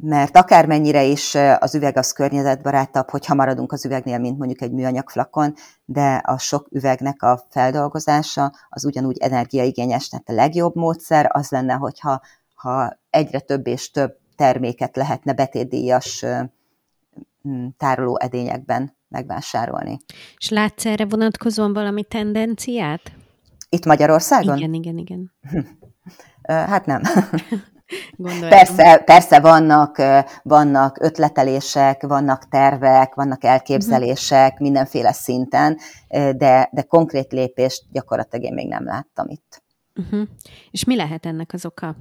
Mert 0.00 0.36
akármennyire 0.36 1.04
is 1.04 1.34
az 1.58 1.74
üveg 1.74 1.96
az 1.96 2.12
környezetbarátabb, 2.12 3.10
hogyha 3.10 3.34
maradunk 3.34 3.72
az 3.72 3.84
üvegnél, 3.84 4.18
mint 4.18 4.38
mondjuk 4.38 4.60
egy 4.60 4.72
műanyag 4.72 5.10
flakon, 5.10 5.54
de 5.84 6.22
a 6.24 6.38
sok 6.38 6.66
üvegnek 6.70 7.22
a 7.22 7.44
feldolgozása 7.50 8.52
az 8.68 8.84
ugyanúgy 8.84 9.18
energiaigényes, 9.18 10.08
tehát 10.08 10.28
a 10.28 10.32
legjobb 10.32 10.74
módszer 10.74 11.30
az 11.32 11.50
lenne, 11.50 11.74
hogyha 11.74 12.20
ha 12.54 12.98
egyre 13.10 13.40
több 13.40 13.66
és 13.66 13.90
több 13.90 14.16
terméket 14.36 14.96
lehetne 14.96 15.32
betétdíjas 15.32 16.24
tároló 17.76 18.18
edényekben 18.18 18.96
megvásárolni. 19.08 19.98
És 20.36 20.48
látsz 20.48 20.86
erre 20.86 21.06
vonatkozóan 21.06 21.72
valami 21.72 22.04
tendenciát? 22.04 23.12
Itt 23.68 23.84
Magyarországon? 23.84 24.56
Igen, 24.56 24.74
igen, 24.74 24.98
igen. 24.98 25.32
Hát 26.42 26.86
nem. 26.86 27.02
Persze, 28.48 29.02
persze 29.04 29.40
vannak, 29.40 29.96
vannak 30.42 30.98
ötletelések, 31.00 32.02
vannak 32.02 32.48
tervek, 32.48 33.14
vannak 33.14 33.44
elképzelések 33.44 34.46
uh-huh. 34.46 34.60
mindenféle 34.60 35.12
szinten, 35.12 35.78
de, 36.08 36.68
de 36.72 36.82
konkrét 36.82 37.32
lépést 37.32 37.84
gyakorlatilag 37.90 38.44
én 38.44 38.54
még 38.54 38.68
nem 38.68 38.84
láttam 38.84 39.28
itt. 39.28 39.62
Uh-huh. 39.94 40.28
És 40.70 40.84
mi 40.84 40.96
lehet 40.96 41.26
ennek 41.26 41.52
az 41.52 41.66
oka? 41.66 41.96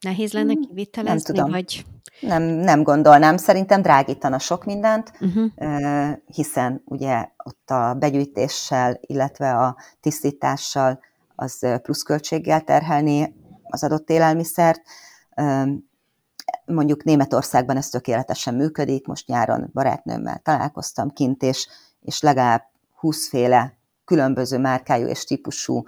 Nehéz 0.00 0.32
lenne 0.32 0.52
hmm, 0.52 0.62
kivitelezni, 0.62 1.14
nem 1.14 1.34
tudom. 1.34 1.50
vagy... 1.50 1.84
Nem, 2.20 2.42
nem 2.42 2.82
gondolnám, 2.82 3.36
szerintem 3.36 3.82
drágítana 3.82 4.38
sok 4.38 4.64
mindent, 4.64 5.12
uh-huh. 5.20 6.10
hiszen 6.26 6.82
ugye 6.84 7.28
ott 7.44 7.70
a 7.70 7.94
begyűjtéssel, 7.94 8.98
illetve 9.00 9.56
a 9.56 9.76
tisztítással 10.00 10.98
az 11.34 11.66
pluszköltséggel 11.82 12.60
terhelni 12.60 13.34
az 13.62 13.84
adott 13.84 14.10
élelmiszert. 14.10 14.82
Mondjuk 16.64 17.04
Németországban 17.04 17.76
ez 17.76 17.88
tökéletesen 17.88 18.54
működik, 18.54 19.06
most 19.06 19.26
nyáron 19.26 19.70
barátnőmmel 19.72 20.40
találkoztam 20.42 21.10
kint, 21.10 21.42
és, 21.42 21.68
és 22.00 22.20
legalább 22.20 22.62
20 22.94 23.28
féle 23.28 23.78
különböző 24.04 24.58
márkájú 24.58 25.06
és 25.06 25.24
típusú 25.24 25.84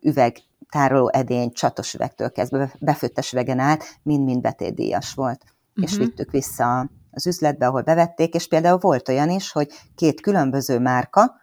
üveg 0.00 0.36
tároló 0.70 1.10
edény 1.12 1.52
csatos 1.52 1.94
üvegtől 1.94 2.32
kezdve 2.32 2.72
befőttes 2.80 3.32
üvegen 3.32 3.58
át, 3.58 3.84
mind-mind 4.02 4.40
betétdíjas 4.40 5.14
volt. 5.14 5.44
Uh-huh. 5.44 5.84
És 5.84 5.92
mhm. 5.92 6.00
vittük 6.00 6.30
vissza 6.30 6.90
az 7.10 7.26
üzletbe, 7.26 7.66
ahol 7.66 7.82
bevették, 7.82 8.34
és 8.34 8.48
például 8.48 8.78
volt 8.78 9.08
olyan 9.08 9.30
is, 9.30 9.52
hogy 9.52 9.72
két 9.94 10.20
különböző 10.20 10.78
márka, 10.78 11.34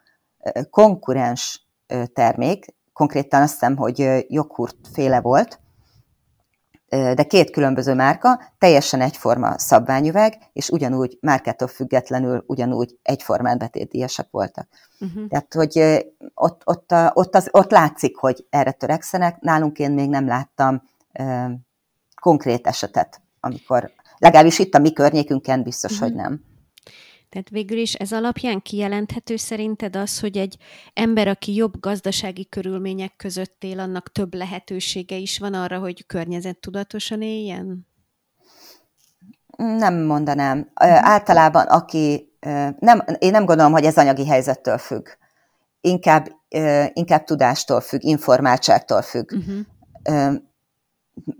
konkurens 0.70 1.66
termék, 2.12 2.74
konkrétan 2.92 3.42
azt 3.42 3.52
hiszem, 3.52 3.76
hogy 3.76 4.24
joghurt 4.28 4.76
féle 4.92 5.20
volt, 5.20 5.60
de 6.88 7.22
két 7.22 7.50
különböző 7.50 7.94
márka, 7.94 8.40
teljesen 8.58 9.00
egyforma 9.00 9.58
szabványüveg, 9.58 10.38
és 10.52 10.68
ugyanúgy 10.68 11.18
márkától 11.20 11.68
függetlenül 11.68 12.44
ugyanúgy 12.46 12.98
egyformán 13.02 13.58
betétdíjasak 13.58 14.28
voltak. 14.30 14.68
Uh-huh. 15.00 15.28
Tehát, 15.28 15.54
hogy 15.54 16.04
ott, 16.34 16.62
ott, 16.64 16.92
ott, 17.12 17.34
az, 17.34 17.48
ott 17.50 17.70
látszik, 17.70 18.16
hogy 18.16 18.46
erre 18.50 18.70
törekszenek, 18.70 19.40
nálunk 19.40 19.78
én 19.78 19.90
még 19.90 20.08
nem 20.08 20.26
láttam 20.26 20.82
uh, 21.18 21.50
konkrét 22.20 22.66
esetet, 22.66 23.20
amikor 23.40 23.90
legalábbis 24.18 24.58
itt 24.58 24.74
a 24.74 24.78
mi 24.78 24.92
környékünken 24.92 25.62
biztos, 25.62 25.92
uh-huh. 25.92 26.08
hogy 26.08 26.16
nem. 26.16 26.44
Tehát 27.36 27.50
végül 27.50 27.78
is 27.78 27.94
ez 27.94 28.12
alapján 28.12 28.62
kijelenthető 28.62 29.36
szerinted 29.36 29.96
az, 29.96 30.20
hogy 30.20 30.36
egy 30.36 30.56
ember, 30.94 31.28
aki 31.28 31.54
jobb 31.54 31.80
gazdasági 31.80 32.48
körülmények 32.48 33.16
között 33.16 33.64
él, 33.64 33.78
annak 33.80 34.12
több 34.12 34.34
lehetősége 34.34 35.16
is 35.16 35.38
van 35.38 35.54
arra, 35.54 35.78
hogy 35.78 36.06
környezettudatosan 36.06 37.22
éljen? 37.22 37.86
Nem 39.56 39.94
mondanám. 39.94 40.58
Uh, 40.58 41.08
általában 41.08 41.66
aki, 41.66 42.32
nem, 42.78 43.04
én 43.18 43.30
nem 43.30 43.44
gondolom, 43.44 43.72
hogy 43.72 43.84
ez 43.84 43.96
anyagi 43.96 44.26
helyzettől 44.26 44.78
függ. 44.78 45.06
Inkább, 45.80 46.26
inkább 46.92 47.24
tudástól 47.24 47.80
függ, 47.80 48.02
informáltságtól 48.02 49.02
függ. 49.02 49.32
Uh-huh. 49.32 50.34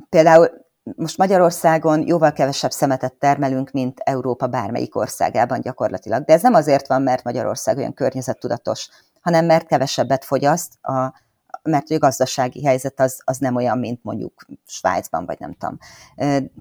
Például 0.09 0.66
most 0.97 1.19
Magyarországon 1.19 2.07
jóval 2.07 2.33
kevesebb 2.33 2.71
szemetet 2.71 3.15
termelünk, 3.15 3.71
mint 3.71 4.01
Európa 4.01 4.47
bármelyik 4.47 4.97
országában 4.97 5.61
gyakorlatilag. 5.61 6.25
De 6.25 6.33
ez 6.33 6.43
nem 6.43 6.55
azért 6.55 6.87
van, 6.87 7.03
mert 7.03 7.25
Magyarország 7.25 7.77
olyan 7.77 7.95
környezettudatos, 7.95 8.89
hanem 9.21 9.45
mert 9.45 9.67
kevesebbet 9.67 10.25
fogyaszt, 10.25 10.85
a, 10.85 11.15
mert 11.63 11.91
a 11.91 11.99
gazdasági 11.99 12.65
helyzet 12.65 13.01
az, 13.01 13.21
az 13.25 13.39
nem 13.39 13.57
olyan, 13.57 13.79
mint 13.79 14.03
mondjuk 14.03 14.47
Svájcban, 14.67 15.27
vagy 15.27 15.39
nem 15.41 15.53
tudom. 15.59 15.79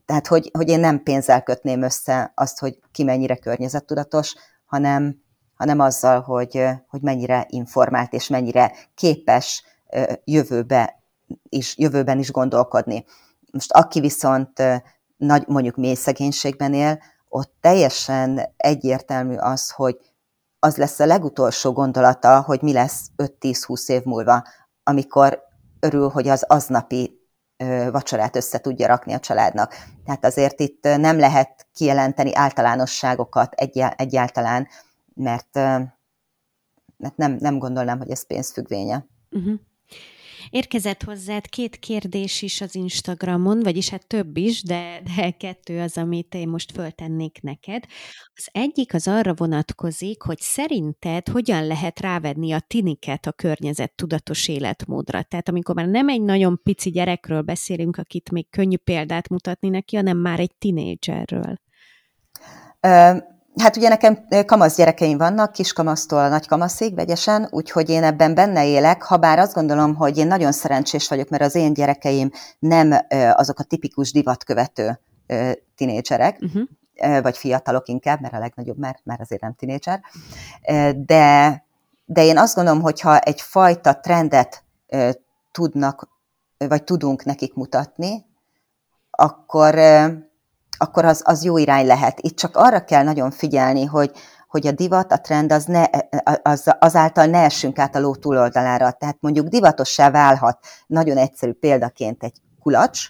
Tehát, 0.05 0.27
hogy, 0.27 0.49
hogy 0.53 0.69
én 0.69 0.79
nem 0.79 1.03
pénzzel 1.03 1.43
kötném 1.43 1.81
össze 1.81 2.31
azt, 2.35 2.59
hogy 2.59 2.79
ki 2.91 3.03
mennyire 3.03 3.35
környezettudatos, 3.35 4.35
hanem, 4.65 5.21
hanem 5.55 5.79
azzal, 5.79 6.21
hogy, 6.21 6.63
hogy 6.87 7.01
mennyire 7.01 7.45
informált 7.49 8.13
és 8.13 8.27
mennyire 8.27 8.71
képes 8.95 9.63
jövőbe 10.23 11.01
is, 11.49 11.77
jövőben 11.77 12.19
is 12.19 12.31
gondolkodni. 12.31 13.05
Most 13.55 13.71
aki 13.71 13.99
viszont 13.99 14.61
nagy, 15.17 15.47
mondjuk 15.47 15.75
mély 15.75 15.93
szegénységben 15.93 16.73
él, 16.73 17.01
ott 17.29 17.53
teljesen 17.61 18.41
egyértelmű 18.57 19.35
az, 19.35 19.71
hogy 19.71 19.97
az 20.59 20.77
lesz 20.77 20.99
a 20.99 21.05
legutolsó 21.05 21.71
gondolata, 21.71 22.41
hogy 22.41 22.61
mi 22.61 22.73
lesz 22.73 23.09
5-10-20 23.17 23.89
év 23.89 24.03
múlva, 24.03 24.43
amikor 24.83 25.43
örül, 25.79 26.09
hogy 26.09 26.27
az 26.27 26.43
aznapi 26.47 27.19
vacsorát 27.91 28.35
össze 28.35 28.59
tudja 28.59 28.87
rakni 28.87 29.13
a 29.13 29.19
családnak. 29.19 29.75
Tehát 30.05 30.25
azért 30.25 30.59
itt 30.59 30.83
nem 30.83 31.19
lehet 31.19 31.67
kijelenteni 31.73 32.35
általánosságokat 32.35 33.53
egyáltalán, 33.95 34.67
mert, 35.13 35.53
mert 36.97 37.15
nem, 37.15 37.31
nem 37.39 37.57
gondolnám, 37.59 37.97
hogy 37.97 38.09
ez 38.09 38.27
pénzfüggvénye. 38.27 39.05
Uh-huh. 39.31 39.59
Érkezett 40.49 41.03
hozzád 41.03 41.47
két 41.47 41.79
kérdés 41.79 42.41
is 42.41 42.61
az 42.61 42.75
Instagramon, 42.75 43.59
vagyis 43.63 43.89
hát 43.89 44.07
több 44.07 44.37
is, 44.37 44.63
de, 44.63 45.01
de 45.15 45.31
kettő 45.31 45.79
az, 45.79 45.97
amit 45.97 46.35
én 46.35 46.47
most 46.47 46.71
föltennék 46.71 47.41
neked. 47.41 47.83
Az 48.33 48.49
egyik 48.51 48.93
az 48.93 49.07
arra 49.07 49.33
vonatkozik, 49.33 50.21
hogy 50.21 50.39
szerinted 50.39 51.27
hogyan 51.27 51.67
lehet 51.67 51.99
rávedni 51.99 52.51
a 52.51 52.59
tiniket 52.59 53.25
a 53.25 53.31
környezet 53.31 53.95
tudatos 53.95 54.47
életmódra. 54.47 55.23
Tehát 55.23 55.49
amikor 55.49 55.75
már 55.75 55.87
nem 55.87 56.09
egy 56.09 56.21
nagyon 56.21 56.59
pici 56.63 56.89
gyerekről 56.89 57.41
beszélünk, 57.41 57.97
akit 57.97 58.31
még 58.31 58.49
könnyű 58.49 58.77
példát 58.77 59.29
mutatni 59.29 59.69
neki, 59.69 59.95
hanem 59.95 60.17
már 60.17 60.39
egy 60.39 60.55
tinédzserről. 60.55 61.59
Hát 63.61 63.75
ugye 63.75 63.89
nekem 63.89 64.27
kamasz 64.45 64.75
gyerekeim 64.75 65.17
vannak, 65.17 65.51
kiskamasztól 65.51 66.29
nagy 66.29 66.47
kamaszig 66.47 66.95
vegyesen, 66.95 67.47
úgyhogy 67.51 67.89
én 67.89 68.03
ebben 68.03 68.33
benne 68.33 68.67
élek, 68.67 69.03
ha 69.03 69.17
bár 69.17 69.39
azt 69.39 69.53
gondolom, 69.53 69.95
hogy 69.95 70.17
én 70.17 70.27
nagyon 70.27 70.51
szerencsés 70.51 71.07
vagyok, 71.07 71.29
mert 71.29 71.43
az 71.43 71.55
én 71.55 71.73
gyerekeim 71.73 72.31
nem 72.59 72.93
azok 73.33 73.59
a 73.59 73.63
tipikus 73.63 74.11
divatkövető 74.11 74.99
tinédzserek, 75.75 76.39
uh-huh. 76.41 77.21
vagy 77.21 77.37
fiatalok 77.37 77.87
inkább, 77.87 78.21
mert 78.21 78.33
a 78.33 78.39
legnagyobb 78.39 78.77
már, 78.77 78.99
már 79.03 79.21
azért 79.21 79.41
nem 79.41 79.53
tinédzser, 79.53 80.01
de, 80.95 81.63
de 82.05 82.23
én 82.23 82.37
azt 82.37 82.55
gondolom, 82.55 82.81
hogyha 82.81 83.19
egyfajta 83.19 83.99
trendet 83.99 84.63
tudnak, 85.51 86.09
vagy 86.57 86.83
tudunk 86.83 87.23
nekik 87.23 87.53
mutatni, 87.53 88.25
akkor 89.11 89.75
akkor 90.77 91.05
az, 91.05 91.21
az 91.25 91.43
jó 91.43 91.57
irány 91.57 91.85
lehet. 91.85 92.19
Itt 92.21 92.35
csak 92.35 92.57
arra 92.57 92.83
kell 92.83 93.03
nagyon 93.03 93.31
figyelni, 93.31 93.85
hogy, 93.85 94.11
hogy 94.47 94.67
a 94.67 94.71
divat, 94.71 95.11
a 95.11 95.17
trend 95.17 95.51
az 95.51 95.65
ne, 95.65 95.83
az, 96.41 96.75
azáltal 96.79 97.25
ne 97.25 97.43
essünk 97.43 97.79
át 97.79 97.95
a 97.95 97.99
ló 97.99 98.15
túloldalára. 98.15 98.91
Tehát 98.91 99.17
mondjuk 99.19 99.47
divatossá 99.47 100.11
válhat 100.11 100.59
nagyon 100.87 101.17
egyszerű 101.17 101.51
példaként 101.51 102.23
egy 102.23 102.41
kulacs, 102.59 103.07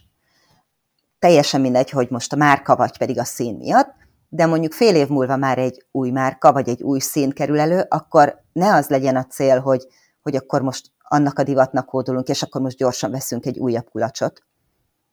teljesen 1.19 1.61
mindegy, 1.61 1.89
hogy 1.89 2.07
most 2.09 2.33
a 2.33 2.35
márka 2.35 2.75
vagy 2.75 2.97
pedig 2.97 3.19
a 3.19 3.23
szín 3.23 3.55
miatt, 3.55 3.93
de 4.29 4.45
mondjuk 4.45 4.73
fél 4.73 4.95
év 4.95 5.07
múlva 5.07 5.35
már 5.35 5.57
egy 5.57 5.85
új 5.91 6.09
márka 6.09 6.53
vagy 6.53 6.69
egy 6.69 6.83
új 6.83 6.99
szín 6.99 7.29
kerül 7.29 7.59
elő, 7.59 7.85
akkor 7.89 8.43
ne 8.53 8.73
az 8.73 8.87
legyen 8.87 9.15
a 9.15 9.25
cél, 9.25 9.59
hogy, 9.59 9.87
hogy 10.21 10.35
akkor 10.35 10.61
most 10.61 10.91
annak 11.07 11.39
a 11.39 11.43
divatnak 11.43 11.89
hódolunk, 11.89 12.27
és 12.27 12.43
akkor 12.43 12.61
most 12.61 12.77
gyorsan 12.77 13.11
veszünk 13.11 13.45
egy 13.45 13.59
újabb 13.59 13.89
kulacsot, 13.89 14.43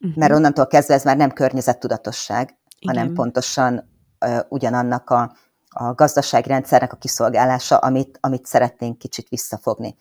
uh-huh. 0.03 0.16
mert 0.16 0.32
onnantól 0.32 0.66
kezdve 0.66 0.94
ez 0.94 1.05
már 1.05 1.16
nem 1.16 1.30
környezettudatosság, 1.30 2.57
Igen. 2.78 2.94
hanem 2.94 3.14
pontosan 3.14 3.88
uh, 4.26 4.38
ugyanannak 4.48 5.11
a, 5.11 5.32
a 5.68 5.94
gazdaságrendszernek 5.94 6.92
a 6.92 6.96
kiszolgálása, 6.96 7.76
amit, 7.76 8.18
amit 8.20 8.46
szeretnénk 8.46 8.98
kicsit 8.98 9.28
visszafogni. 9.28 9.96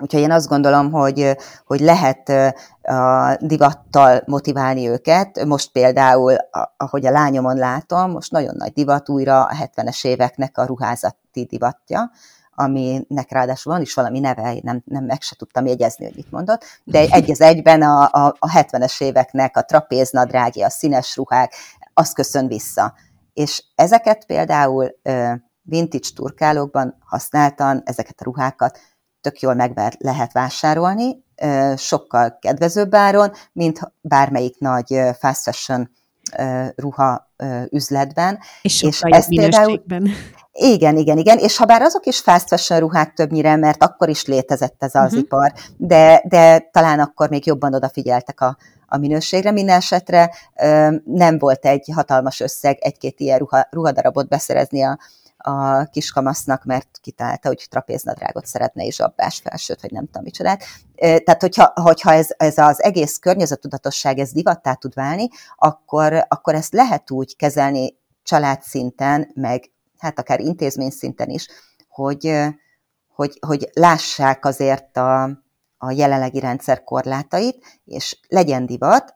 Úgyhogy 0.00 0.20
én 0.20 0.30
azt 0.30 0.48
gondolom, 0.48 0.92
hogy, 0.92 1.36
hogy 1.64 1.80
lehet 1.80 2.28
a 2.82 3.36
divattal 3.40 4.22
motiválni 4.26 4.88
őket. 4.88 5.44
Most 5.44 5.72
például, 5.72 6.36
ahogy 6.76 7.06
a 7.06 7.10
lányomon 7.10 7.56
látom, 7.56 8.10
most 8.10 8.32
nagyon 8.32 8.54
nagy 8.58 8.72
divat 8.72 9.08
újra 9.08 9.44
a 9.44 9.54
70-es 9.54 10.06
éveknek 10.06 10.58
a 10.58 10.64
ruházati 10.64 11.44
divatja, 11.44 12.10
aminek 12.58 13.30
ráadásul 13.30 13.72
van 13.72 13.82
is 13.82 13.94
valami 13.94 14.18
neve, 14.18 14.54
nem, 14.62 14.82
nem 14.84 15.04
meg 15.04 15.22
se 15.22 15.36
tudtam 15.36 15.66
jegyezni, 15.66 16.04
hogy 16.04 16.16
mit 16.16 16.30
mondott, 16.30 16.64
de 16.84 16.98
egy 17.10 17.30
az 17.30 17.40
egyben 17.40 17.82
a, 17.82 18.02
a, 18.02 18.36
a 18.38 18.50
70-es 18.50 19.02
éveknek 19.02 19.56
a 19.56 19.62
trapéznadrágja, 19.64 20.66
a 20.66 20.70
színes 20.70 21.16
ruhák, 21.16 21.54
az 21.94 22.12
köszön 22.12 22.46
vissza. 22.46 22.94
És 23.32 23.64
ezeket 23.74 24.26
például 24.26 24.98
vintage 25.62 26.08
turkálókban 26.14 26.96
használtan, 27.04 27.82
ezeket 27.84 28.20
a 28.20 28.24
ruhákat 28.24 28.78
tök 29.20 29.40
jól 29.40 29.54
meg 29.54 29.96
lehet 29.98 30.32
vásárolni, 30.32 31.24
sokkal 31.76 32.38
kedvezőbb 32.40 32.94
áron, 32.94 33.32
mint 33.52 33.80
bármelyik 34.00 34.58
nagy 34.58 35.00
fast 35.18 35.42
fashion 35.42 35.90
ruha 36.76 37.32
üzletben. 37.70 38.38
És, 38.62 38.82
és 38.82 39.00
ez 39.02 39.28
például, 39.28 39.82
igen, 40.60 40.96
igen, 40.96 41.18
igen, 41.18 41.38
és 41.38 41.56
ha 41.56 41.64
bár 41.64 41.82
azok 41.82 42.06
is 42.06 42.20
fast 42.20 42.48
fashion 42.48 42.80
ruhák 42.80 43.12
többnyire, 43.12 43.56
mert 43.56 43.82
akkor 43.82 44.08
is 44.08 44.24
létezett 44.24 44.82
ez 44.82 44.94
az 44.94 45.04
uh-huh. 45.04 45.18
ipar, 45.18 45.52
de, 45.76 46.22
de 46.28 46.58
talán 46.72 47.00
akkor 47.00 47.28
még 47.28 47.46
jobban 47.46 47.74
odafigyeltek 47.74 48.40
a, 48.40 48.56
a 48.86 48.96
minőségre. 48.96 49.50
Minden 49.50 49.76
esetre 49.76 50.30
nem 51.04 51.38
volt 51.38 51.66
egy 51.66 51.90
hatalmas 51.94 52.40
összeg 52.40 52.78
egy-két 52.80 53.20
ilyen 53.20 53.38
ruha, 53.38 53.66
ruhadarabot 53.70 54.28
beszerezni 54.28 54.82
a, 54.82 54.98
a 55.38 55.84
kiskamasznak, 55.84 56.64
mert 56.64 56.88
kitalálta, 57.00 57.48
hogy 57.48 57.66
trapéznadrágot 57.70 58.46
szeretne 58.46 58.84
és 58.84 58.94
zsabbás 58.94 59.40
felsőt, 59.44 59.80
vagy 59.80 59.92
nem 59.92 60.04
tudom 60.04 60.22
micsodát. 60.22 60.64
Tehát, 60.96 61.40
hogyha, 61.40 61.72
hogyha 61.82 62.12
ez, 62.12 62.28
ez 62.36 62.58
az 62.58 62.82
egész 62.82 63.18
környezetudatosság, 63.18 64.18
ez 64.18 64.32
divattá 64.32 64.72
tud 64.72 64.94
válni, 64.94 65.28
akkor, 65.56 66.24
akkor 66.28 66.54
ezt 66.54 66.72
lehet 66.72 67.10
úgy 67.10 67.36
kezelni 67.36 67.96
családszinten, 68.22 69.30
meg 69.34 69.70
hát 69.98 70.18
akár 70.18 70.40
intézmény 70.40 70.90
szinten 70.90 71.28
is, 71.28 71.48
hogy, 71.88 72.38
hogy, 73.08 73.38
hogy 73.46 73.70
lássák 73.72 74.44
azért 74.44 74.96
a, 74.96 75.22
a 75.76 75.90
jelenlegi 75.90 76.40
rendszer 76.40 76.84
korlátait, 76.84 77.80
és 77.84 78.18
legyen 78.28 78.66
divat, 78.66 79.14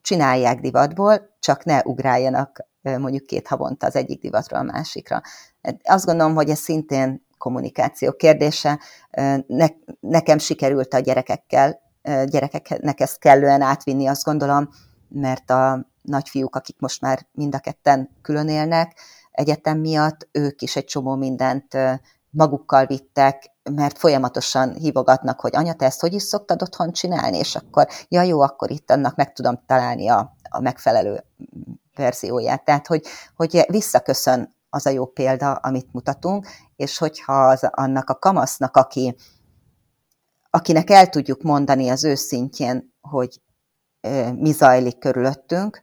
csinálják 0.00 0.60
divatból, 0.60 1.36
csak 1.38 1.64
ne 1.64 1.80
ugráljanak 1.84 2.66
mondjuk 2.82 3.26
két 3.26 3.46
havonta 3.46 3.86
az 3.86 3.96
egyik 3.96 4.20
divatról 4.20 4.60
a 4.60 4.72
másikra. 4.72 5.20
Azt 5.82 6.04
gondolom, 6.04 6.34
hogy 6.34 6.50
ez 6.50 6.58
szintén 6.58 7.26
kommunikáció 7.38 8.12
kérdése. 8.12 8.80
Ne, 9.46 9.66
nekem 10.00 10.38
sikerült 10.38 10.94
a 10.94 10.98
gyerekekkel, 10.98 11.80
gyerekeknek 12.24 13.00
ezt 13.00 13.18
kellően 13.18 13.60
átvinni, 13.60 14.06
azt 14.06 14.24
gondolom, 14.24 14.68
mert 15.08 15.50
a 15.50 15.86
nagyfiúk, 16.02 16.56
akik 16.56 16.78
most 16.78 17.00
már 17.00 17.26
mind 17.32 17.54
a 17.54 17.58
ketten 17.58 18.10
külön 18.22 18.48
élnek 18.48 18.98
egyetem 19.36 19.78
miatt, 19.78 20.28
ők 20.32 20.62
is 20.62 20.76
egy 20.76 20.84
csomó 20.84 21.14
mindent 21.14 21.76
magukkal 22.30 22.86
vittek, 22.86 23.50
mert 23.70 23.98
folyamatosan 23.98 24.74
hívogatnak, 24.74 25.40
hogy 25.40 25.56
anya, 25.56 25.72
te 25.72 25.84
ezt 25.84 26.00
hogy 26.00 26.12
is 26.12 26.22
szoktad 26.22 26.62
otthon 26.62 26.92
csinálni, 26.92 27.38
és 27.38 27.54
akkor, 27.54 27.86
ja 28.08 28.22
jó, 28.22 28.40
akkor 28.40 28.70
itt 28.70 28.90
annak 28.90 29.16
meg 29.16 29.32
tudom 29.32 29.62
találni 29.66 30.08
a, 30.08 30.36
a 30.50 30.60
megfelelő 30.60 31.24
verzióját. 31.94 32.64
Tehát, 32.64 32.86
hogy, 32.86 33.06
hogy 33.36 33.64
visszaköszön 33.68 34.54
az 34.70 34.86
a 34.86 34.90
jó 34.90 35.06
példa, 35.06 35.52
amit 35.52 35.92
mutatunk, 35.92 36.46
és 36.76 36.98
hogyha 36.98 37.46
az, 37.46 37.68
annak 37.70 38.10
a 38.10 38.18
kamasznak, 38.18 38.76
aki, 38.76 39.16
akinek 40.50 40.90
el 40.90 41.08
tudjuk 41.08 41.42
mondani 41.42 41.88
az 41.88 42.04
őszintjén, 42.04 42.94
hogy 43.00 43.40
mi 44.34 44.52
zajlik 44.52 44.98
körülöttünk, 44.98 45.80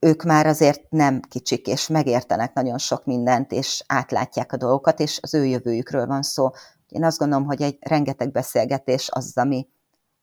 ők 0.00 0.22
már 0.22 0.46
azért 0.46 0.90
nem 0.90 1.20
kicsik, 1.20 1.66
és 1.66 1.86
megértenek 1.86 2.52
nagyon 2.52 2.78
sok 2.78 3.04
mindent, 3.04 3.52
és 3.52 3.84
átlátják 3.86 4.52
a 4.52 4.56
dolgokat, 4.56 5.00
és 5.00 5.18
az 5.22 5.34
ő 5.34 5.44
jövőjükről 5.44 6.06
van 6.06 6.22
szó. 6.22 6.50
Én 6.88 7.04
azt 7.04 7.18
gondolom, 7.18 7.44
hogy 7.44 7.62
egy 7.62 7.76
rengeteg 7.80 8.32
beszélgetés 8.32 9.08
az, 9.10 9.32
ami, 9.34 9.68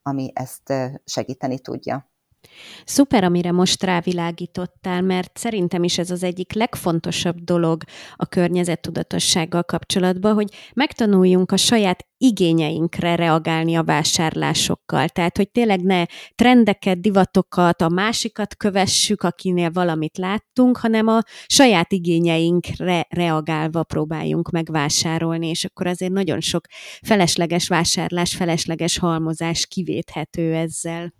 ami 0.01 0.31
ezt 0.33 0.73
segíteni 1.05 1.59
tudja. 1.59 2.09
Szuper, 2.85 3.23
amire 3.23 3.51
most 3.51 3.83
rávilágítottál, 3.83 5.01
mert 5.01 5.37
szerintem 5.37 5.83
is 5.83 5.97
ez 5.97 6.11
az 6.11 6.23
egyik 6.23 6.53
legfontosabb 6.53 7.37
dolog 7.37 7.83
a 8.15 8.25
környezettudatossággal 8.25 9.63
kapcsolatban, 9.63 10.33
hogy 10.33 10.53
megtanuljunk 10.73 11.51
a 11.51 11.57
saját 11.57 12.05
igényeinkre 12.17 13.15
reagálni 13.15 13.75
a 13.75 13.83
vásárlásokkal. 13.83 15.09
Tehát, 15.09 15.37
hogy 15.37 15.51
tényleg 15.51 15.81
ne 15.81 16.05
trendeket, 16.35 17.01
divatokat, 17.01 17.81
a 17.81 17.89
másikat 17.89 18.55
kövessük, 18.55 19.23
akinél 19.23 19.71
valamit 19.71 20.17
láttunk, 20.17 20.77
hanem 20.77 21.07
a 21.07 21.19
saját 21.45 21.91
igényeinkre 21.91 23.05
reagálva 23.09 23.83
próbáljunk 23.83 24.49
megvásárolni, 24.49 25.47
és 25.47 25.65
akkor 25.65 25.87
azért 25.87 26.11
nagyon 26.11 26.39
sok 26.39 26.65
felesleges 27.01 27.67
vásárlás, 27.67 28.35
felesleges 28.35 28.97
halmozás 28.97 29.65
kivéthető 29.65 30.53
ezzel. 30.53 31.13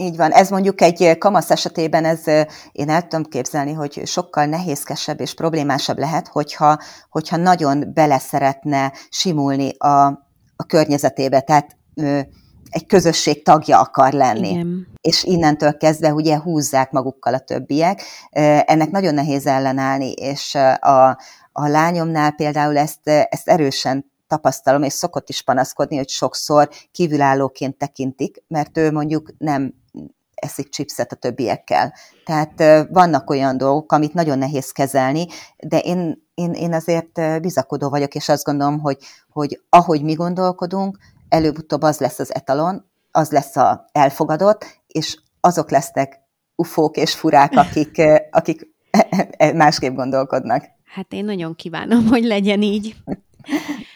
Így 0.00 0.16
van, 0.16 0.30
ez 0.30 0.50
mondjuk 0.50 0.80
egy 0.80 1.18
kamasz 1.18 1.50
esetében, 1.50 2.04
ez 2.04 2.26
én 2.72 2.88
el 2.88 3.02
tudom 3.02 3.24
képzelni, 3.24 3.72
hogy 3.72 4.06
sokkal 4.06 4.44
nehézkesebb 4.44 5.20
és 5.20 5.34
problémásabb 5.34 5.98
lehet, 5.98 6.28
hogyha, 6.28 6.78
hogyha 7.10 7.36
nagyon 7.36 7.90
beleszeretne 7.94 8.92
simulni 9.10 9.72
a, 9.78 10.06
a 10.56 10.64
környezetébe, 10.66 11.40
tehát 11.40 11.76
egy 12.70 12.86
közösség 12.86 13.44
tagja 13.44 13.80
akar 13.80 14.12
lenni. 14.12 14.50
Igen. 14.50 14.86
És 15.00 15.24
innentől 15.24 15.76
kezdve 15.76 16.12
ugye 16.12 16.38
húzzák 16.38 16.90
magukkal 16.90 17.34
a 17.34 17.38
többiek. 17.38 18.02
Ennek 18.64 18.90
nagyon 18.90 19.14
nehéz 19.14 19.46
ellenállni, 19.46 20.12
és 20.12 20.54
a, 20.80 21.08
a 21.52 21.68
lányomnál 21.68 22.30
például 22.30 22.78
ezt, 22.78 23.08
ezt 23.08 23.48
erősen 23.48 24.10
tapasztalom, 24.26 24.82
és 24.82 24.92
szokott 24.92 25.28
is 25.28 25.42
panaszkodni, 25.42 25.96
hogy 25.96 26.08
sokszor 26.08 26.68
kívülállóként 26.92 27.76
tekintik, 27.76 28.42
mert 28.48 28.78
ő 28.78 28.92
mondjuk 28.92 29.32
nem 29.38 29.78
eszik 30.40 30.68
chipset 30.68 31.12
a 31.12 31.16
többiekkel. 31.16 31.94
Tehát 32.24 32.86
vannak 32.90 33.30
olyan 33.30 33.56
dolgok, 33.56 33.92
amit 33.92 34.14
nagyon 34.14 34.38
nehéz 34.38 34.70
kezelni, 34.70 35.26
de 35.56 35.78
én, 35.78 36.28
én, 36.34 36.52
én 36.52 36.72
azért 36.72 37.40
bizakodó 37.40 37.88
vagyok, 37.88 38.14
és 38.14 38.28
azt 38.28 38.44
gondolom, 38.44 38.80
hogy, 38.80 38.96
hogy 39.28 39.60
ahogy 39.68 40.02
mi 40.02 40.12
gondolkodunk, 40.12 40.98
előbb-utóbb 41.28 41.82
az 41.82 41.98
lesz 41.98 42.18
az 42.18 42.34
etalon, 42.34 42.90
az 43.10 43.30
lesz 43.30 43.56
a 43.56 43.88
elfogadott, 43.92 44.64
és 44.86 45.18
azok 45.40 45.70
lesznek 45.70 46.20
ufók 46.56 46.96
és 46.96 47.14
furák, 47.14 47.52
akik, 47.52 48.02
akik 48.30 48.68
másképp 49.54 49.94
gondolkodnak. 49.94 50.64
Hát 50.84 51.12
én 51.12 51.24
nagyon 51.24 51.54
kívánom, 51.54 52.06
hogy 52.06 52.24
legyen 52.24 52.62
így. 52.62 52.96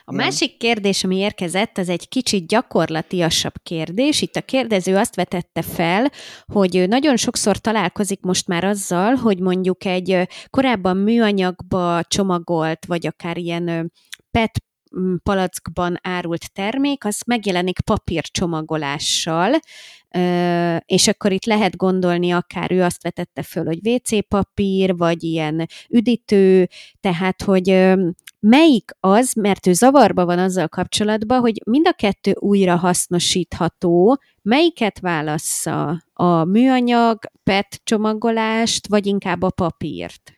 A 0.06 0.12
Igen. 0.12 0.24
másik 0.24 0.56
kérdés, 0.56 1.04
ami 1.04 1.16
érkezett, 1.16 1.78
az 1.78 1.88
egy 1.88 2.08
kicsit 2.08 2.46
gyakorlatiasabb 2.46 3.54
kérdés. 3.62 4.22
Itt 4.22 4.36
a 4.36 4.42
kérdező 4.42 4.96
azt 4.96 5.14
vetette 5.14 5.62
fel, 5.62 6.10
hogy 6.46 6.84
nagyon 6.88 7.16
sokszor 7.16 7.58
találkozik 7.58 8.20
most 8.20 8.46
már 8.46 8.64
azzal, 8.64 9.14
hogy 9.14 9.38
mondjuk 9.38 9.84
egy 9.84 10.28
korábban 10.50 10.96
műanyagba 10.96 12.02
csomagolt, 12.08 12.86
vagy 12.86 13.06
akár 13.06 13.36
ilyen 13.36 13.92
PET 14.30 14.62
palackban 15.22 15.98
árult 16.02 16.52
termék, 16.52 17.04
az 17.04 17.20
megjelenik 17.26 17.80
papírcsomagolással, 17.80 19.58
és 20.84 21.08
akkor 21.08 21.32
itt 21.32 21.44
lehet 21.44 21.76
gondolni, 21.76 22.30
akár 22.30 22.72
ő 22.72 22.82
azt 22.82 23.02
vetette 23.02 23.42
föl, 23.42 23.64
hogy 23.64 23.88
WC 23.88 24.28
papír, 24.28 24.96
vagy 24.96 25.22
ilyen 25.22 25.66
üdítő, 25.88 26.68
tehát, 27.00 27.42
hogy 27.42 27.68
melyik 28.46 28.90
az, 29.00 29.32
mert 29.32 29.66
ő 29.66 29.72
zavarba 29.72 30.24
van 30.24 30.38
azzal 30.38 30.68
kapcsolatban, 30.68 31.40
hogy 31.40 31.62
mind 31.64 31.86
a 31.86 31.92
kettő 31.92 32.34
újra 32.38 32.76
hasznosítható, 32.76 34.18
melyiket 34.42 35.00
válassza? 35.00 36.02
A 36.12 36.44
műanyag, 36.44 37.18
PET 37.44 37.80
csomagolást, 37.84 38.88
vagy 38.88 39.06
inkább 39.06 39.42
a 39.42 39.50
papírt? 39.50 40.32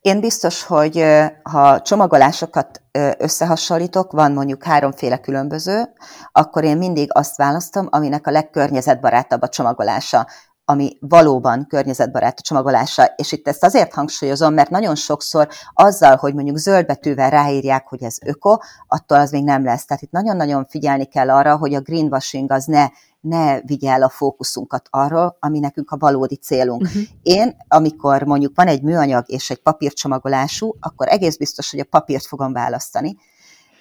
Én 0.00 0.20
biztos, 0.20 0.62
hogy 0.62 1.04
ha 1.42 1.82
csomagolásokat 1.82 2.82
összehasonlítok, 3.18 4.12
van 4.12 4.32
mondjuk 4.32 4.64
háromféle 4.64 5.18
különböző, 5.18 5.92
akkor 6.32 6.64
én 6.64 6.76
mindig 6.76 7.08
azt 7.12 7.36
választom, 7.36 7.88
aminek 7.90 8.26
a 8.26 8.30
legkörnyezetbarátabb 8.30 9.42
a 9.42 9.48
csomagolása 9.48 10.26
ami 10.68 10.96
valóban 11.00 11.66
környezetbarát 11.68 12.40
csomagolása. 12.40 13.04
És 13.16 13.32
itt 13.32 13.48
ezt 13.48 13.64
azért 13.64 13.92
hangsúlyozom, 13.92 14.54
mert 14.54 14.70
nagyon 14.70 14.94
sokszor 14.94 15.48
azzal, 15.74 16.16
hogy 16.16 16.34
mondjuk 16.34 16.56
zöldbetűvel 16.56 17.30
ráírják, 17.30 17.86
hogy 17.86 18.02
ez 18.02 18.16
öko, 18.24 18.56
attól 18.86 19.18
az 19.18 19.30
még 19.30 19.44
nem 19.44 19.64
lesz. 19.64 19.84
Tehát 19.84 20.02
itt 20.02 20.10
nagyon-nagyon 20.10 20.66
figyelni 20.68 21.04
kell 21.04 21.30
arra, 21.30 21.56
hogy 21.56 21.74
a 21.74 21.80
greenwashing 21.80 22.52
az 22.52 22.64
ne, 22.64 22.86
ne 23.20 23.60
vigye 23.60 23.90
el 23.90 24.02
a 24.02 24.08
fókuszunkat 24.08 24.88
arról, 24.90 25.36
ami 25.40 25.58
nekünk 25.58 25.90
a 25.90 25.96
valódi 25.96 26.36
célunk. 26.36 26.82
Uh-huh. 26.82 27.02
Én, 27.22 27.56
amikor 27.68 28.22
mondjuk 28.22 28.52
van 28.56 28.66
egy 28.66 28.82
műanyag 28.82 29.24
és 29.26 29.50
egy 29.50 29.62
papírcsomagolású, 29.62 30.74
akkor 30.80 31.08
egész 31.08 31.36
biztos, 31.36 31.70
hogy 31.70 31.80
a 31.80 31.84
papírt 31.90 32.26
fogom 32.26 32.52
választani. 32.52 33.16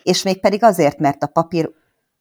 És 0.03 0.23
még 0.23 0.39
pedig 0.39 0.63
azért, 0.63 0.99
mert 0.99 1.23
a 1.23 1.27
papír 1.27 1.71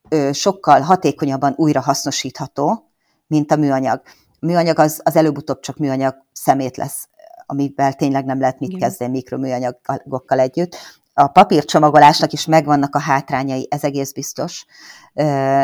ö, 0.09 0.33
sokkal 0.33 0.81
hatékonyabban 0.81 1.53
újra 1.57 1.81
hasznosítható, 1.81 2.91
mint 3.27 3.53
a 3.53 3.57
műanyag 3.57 4.03
műanyag 4.45 4.79
az, 4.79 5.01
az 5.05 5.17
előbb-utóbb 5.17 5.61
csak 5.61 5.77
műanyag 5.77 6.15
szemét 6.33 6.77
lesz, 6.77 7.09
amivel 7.47 7.93
tényleg 7.93 8.25
nem 8.25 8.41
lehet 8.41 8.59
mit 8.59 8.69
Igen. 8.69 8.81
kezdeni 8.81 9.11
mikroműanyagokkal 9.11 10.39
együtt. 10.39 10.77
A 11.15 11.29
papírcsomagolásnak 11.29 12.33
is 12.33 12.47
megvannak 12.47 12.95
a 12.95 13.01
hátrányai, 13.01 13.67
ez 13.71 13.85
egész 13.85 14.13
biztos, 14.13 14.67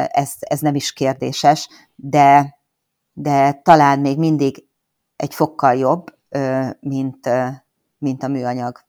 ez, 0.06 0.32
ez 0.38 0.60
nem 0.60 0.74
is 0.74 0.92
kérdéses, 0.92 1.68
de, 1.94 2.58
de 3.12 3.52
talán 3.52 3.98
még 3.98 4.18
mindig 4.18 4.64
egy 5.16 5.34
fokkal 5.34 5.74
jobb, 5.74 6.14
mint, 6.80 7.28
mint 7.98 8.22
a 8.22 8.28
műanyag. 8.28 8.88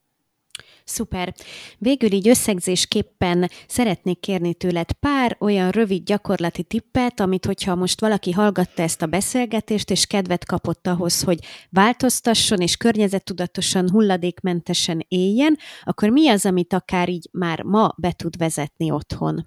Szuper. 0.92 1.34
Végül 1.78 2.12
így 2.12 2.28
összegzésképpen 2.28 3.50
szeretnék 3.68 4.20
kérni 4.20 4.54
tőled 4.54 4.92
pár 4.92 5.38
olyan 5.39 5.70
rövid 5.70 6.04
gyakorlati 6.04 6.64
tippet, 6.64 7.20
amit 7.20 7.46
hogyha 7.46 7.76
most 7.76 8.02
valaki 8.02 8.32
hallgatta 8.32 8.82
ezt 8.82 9.02
a 9.02 9.06
beszélgetést, 9.06 9.89
és 9.89 10.06
kedvet 10.06 10.46
kapott 10.46 10.88
ahhoz, 10.88 11.24
hogy 11.24 11.39
változtasson 11.70 12.60
és 12.60 12.76
környezettudatosan, 12.78 13.89
hulladékmentesen 13.89 15.06
éljen, 15.08 15.58
akkor 15.84 16.10
mi 16.10 16.30
az, 16.30 16.46
amit 16.46 16.74
akár 16.74 17.10
így 17.10 17.30
már 17.32 17.62
ma 17.64 17.94
be 17.98 18.12
tud 18.12 18.38
vezetni 18.38 18.92
otthon? 18.92 19.46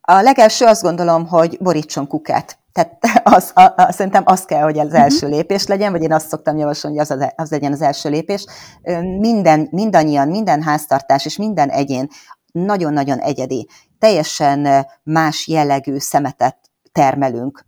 A 0.00 0.20
legelső 0.20 0.64
azt 0.64 0.82
gondolom, 0.82 1.26
hogy 1.26 1.56
borítson 1.60 2.06
kukát. 2.06 2.61
Tehát 2.72 2.98
az, 3.36 3.50
a, 3.54 3.62
a, 3.76 3.92
szerintem 3.92 4.22
az 4.26 4.44
kell, 4.44 4.62
hogy 4.62 4.78
az 4.78 4.86
mhm. 4.86 4.96
első 4.96 5.28
lépés 5.28 5.66
legyen, 5.66 5.92
vagy 5.92 6.02
én 6.02 6.12
azt 6.12 6.28
szoktam 6.28 6.56
javasolni, 6.56 6.98
hogy 6.98 7.06
az, 7.10 7.20
az, 7.20 7.32
az 7.36 7.50
legyen 7.50 7.72
az 7.72 7.80
első 7.80 8.10
lépés. 8.10 8.46
Minden, 9.18 9.68
mindannyian, 9.70 10.28
minden 10.28 10.62
háztartás 10.62 11.24
és 11.24 11.36
minden 11.36 11.68
egyén 11.68 12.08
nagyon-nagyon 12.52 13.18
egyedi, 13.18 13.68
teljesen 13.98 14.86
más 15.02 15.48
jellegű 15.48 15.98
szemetet 15.98 16.56
termelünk, 16.92 17.64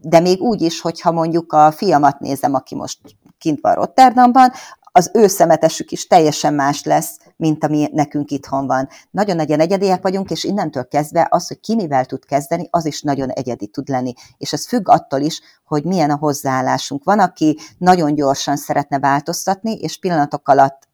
de 0.00 0.20
még 0.20 0.40
úgy 0.40 0.62
is, 0.62 0.80
hogyha 0.80 1.12
mondjuk 1.12 1.52
a 1.52 1.70
fiamat 1.70 2.18
nézem, 2.18 2.54
aki 2.54 2.74
most 2.74 2.98
kint 3.38 3.58
van 3.60 3.74
Rotterdamban, 3.74 4.52
az 4.92 5.10
ő 5.14 5.26
szemetesük 5.26 5.90
is 5.90 6.06
teljesen 6.06 6.54
más 6.54 6.84
lesz, 6.84 7.18
mint 7.36 7.64
ami 7.64 7.88
nekünk 7.92 8.30
itthon 8.30 8.66
van. 8.66 8.88
Nagyon 9.10 9.36
nagyon 9.36 9.60
egyediek 9.60 10.02
vagyunk, 10.02 10.30
és 10.30 10.44
innentől 10.44 10.88
kezdve 10.88 11.26
az, 11.30 11.48
hogy 11.48 11.60
ki 11.60 11.74
mivel 11.74 12.04
tud 12.04 12.24
kezdeni, 12.24 12.68
az 12.70 12.86
is 12.86 13.02
nagyon 13.02 13.28
egyedi 13.28 13.66
tud 13.66 13.88
lenni. 13.88 14.12
És 14.38 14.52
ez 14.52 14.66
függ 14.66 14.88
attól 14.88 15.20
is, 15.20 15.40
hogy 15.64 15.84
milyen 15.84 16.10
a 16.10 16.16
hozzáállásunk. 16.16 17.04
Van, 17.04 17.18
aki 17.18 17.58
nagyon 17.78 18.14
gyorsan 18.14 18.56
szeretne 18.56 18.98
változtatni, 18.98 19.72
és 19.72 19.98
pillanatok 19.98 20.48
alatt 20.48 20.88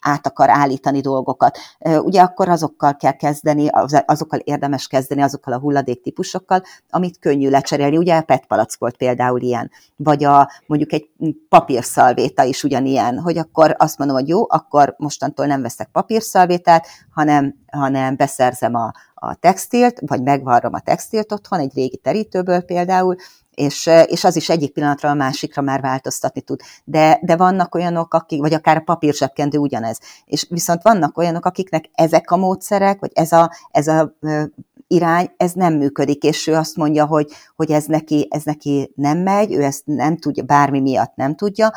át 0.00 0.26
akar 0.26 0.50
állítani 0.50 1.00
dolgokat. 1.00 1.58
Ugye 1.78 2.20
akkor 2.20 2.48
azokkal 2.48 2.96
kell 2.96 3.12
kezdeni, 3.12 3.68
azokkal 4.06 4.38
érdemes 4.38 4.86
kezdeni, 4.86 5.22
azokkal 5.22 5.52
a 5.52 5.58
hulladéktípusokkal, 5.58 6.62
amit 6.90 7.18
könnyű 7.18 7.48
lecserélni. 7.48 7.96
Ugye 7.96 8.16
a 8.16 8.22
PET 8.22 8.46
palack 8.46 8.78
volt 8.78 8.96
például 8.96 9.40
ilyen, 9.40 9.70
vagy 9.96 10.24
a, 10.24 10.50
mondjuk 10.66 10.92
egy 10.92 11.08
papírszalvéta 11.48 12.42
is 12.42 12.64
ugyanilyen, 12.64 13.18
hogy 13.18 13.38
akkor 13.38 13.74
azt 13.78 13.98
mondom, 13.98 14.16
hogy 14.16 14.28
jó, 14.28 14.44
akkor 14.48 14.94
mostantól 14.98 15.46
nem 15.46 15.62
veszek 15.62 15.88
papírszalvétát, 15.92 16.86
hanem, 17.10 17.54
hanem 17.72 18.16
beszerzem 18.16 18.74
a, 18.74 18.92
a 19.14 19.34
textilt, 19.34 20.00
vagy 20.06 20.22
megvarrom 20.22 20.74
a 20.74 20.80
textilt 20.80 21.32
otthon, 21.32 21.58
egy 21.58 21.74
régi 21.74 21.96
terítőből 21.96 22.60
például, 22.60 23.16
és, 23.54 23.90
és 24.06 24.24
az 24.24 24.36
is 24.36 24.48
egyik 24.48 24.72
pillanatra 24.72 25.10
a 25.10 25.14
másikra 25.14 25.62
már 25.62 25.80
változtatni 25.80 26.40
tud. 26.40 26.60
De, 26.84 27.18
de 27.22 27.36
vannak 27.36 27.74
olyanok, 27.74 28.14
akik, 28.14 28.40
vagy 28.40 28.54
akár 28.54 28.76
a 28.76 28.80
papírsebkendő 28.84 29.58
ugyanez. 29.58 29.98
És 30.24 30.46
viszont 30.48 30.82
vannak 30.82 31.18
olyanok, 31.18 31.46
akiknek 31.46 31.90
ezek 31.94 32.30
a 32.30 32.36
módszerek, 32.36 33.00
vagy 33.00 33.10
ez 33.14 33.32
a, 33.32 33.50
ez 33.70 33.86
a 33.86 34.16
irány, 34.86 35.30
ez 35.36 35.52
nem 35.52 35.74
működik, 35.74 36.22
és 36.22 36.46
ő 36.46 36.54
azt 36.54 36.76
mondja, 36.76 37.06
hogy, 37.06 37.32
hogy 37.56 37.70
ez, 37.70 37.84
neki, 37.84 38.28
ez 38.30 38.42
neki 38.42 38.92
nem 38.94 39.18
megy, 39.18 39.52
ő 39.52 39.62
ezt 39.62 39.82
nem 39.84 40.16
tudja, 40.16 40.42
bármi 40.42 40.80
miatt 40.80 41.14
nem 41.14 41.34
tudja, 41.34 41.72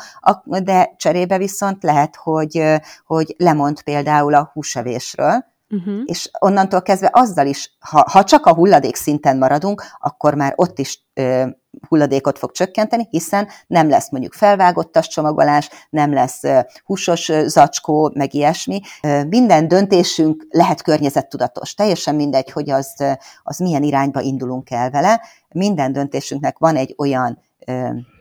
de 0.62 0.94
cserébe 0.96 1.38
viszont 1.38 1.82
lehet, 1.82 2.16
hogy, 2.16 2.62
hogy 3.06 3.34
lemond 3.38 3.82
például 3.82 4.34
a 4.34 4.50
húsevésről, 4.52 5.44
Uh-huh. 5.70 6.02
És 6.04 6.30
onnantól 6.38 6.82
kezdve 6.82 7.10
azzal 7.12 7.46
is, 7.46 7.76
ha, 7.78 8.04
ha 8.10 8.24
csak 8.24 8.46
a 8.46 8.54
hulladék 8.54 8.96
szinten 8.96 9.38
maradunk, 9.38 9.82
akkor 9.98 10.34
már 10.34 10.52
ott 10.56 10.78
is 10.78 11.04
ö, 11.14 11.46
hulladékot 11.88 12.38
fog 12.38 12.52
csökkenteni, 12.52 13.06
hiszen 13.10 13.48
nem 13.66 13.88
lesz 13.88 14.10
mondjuk 14.10 14.32
felvágottas 14.32 15.08
csomagolás, 15.08 15.70
nem 15.90 16.12
lesz 16.12 16.42
húsos 16.84 17.32
zacskó, 17.44 18.10
meg 18.14 18.34
ilyesmi. 18.34 18.80
Minden 19.28 19.68
döntésünk 19.68 20.46
lehet 20.50 20.82
környezettudatos. 20.82 21.74
Teljesen 21.74 22.14
mindegy, 22.14 22.50
hogy 22.50 22.70
az, 22.70 22.94
az 23.42 23.58
milyen 23.58 23.82
irányba 23.82 24.20
indulunk 24.20 24.70
el 24.70 24.90
vele. 24.90 25.20
Minden 25.54 25.92
döntésünknek 25.92 26.58
van 26.58 26.76
egy 26.76 26.94
olyan 26.98 27.38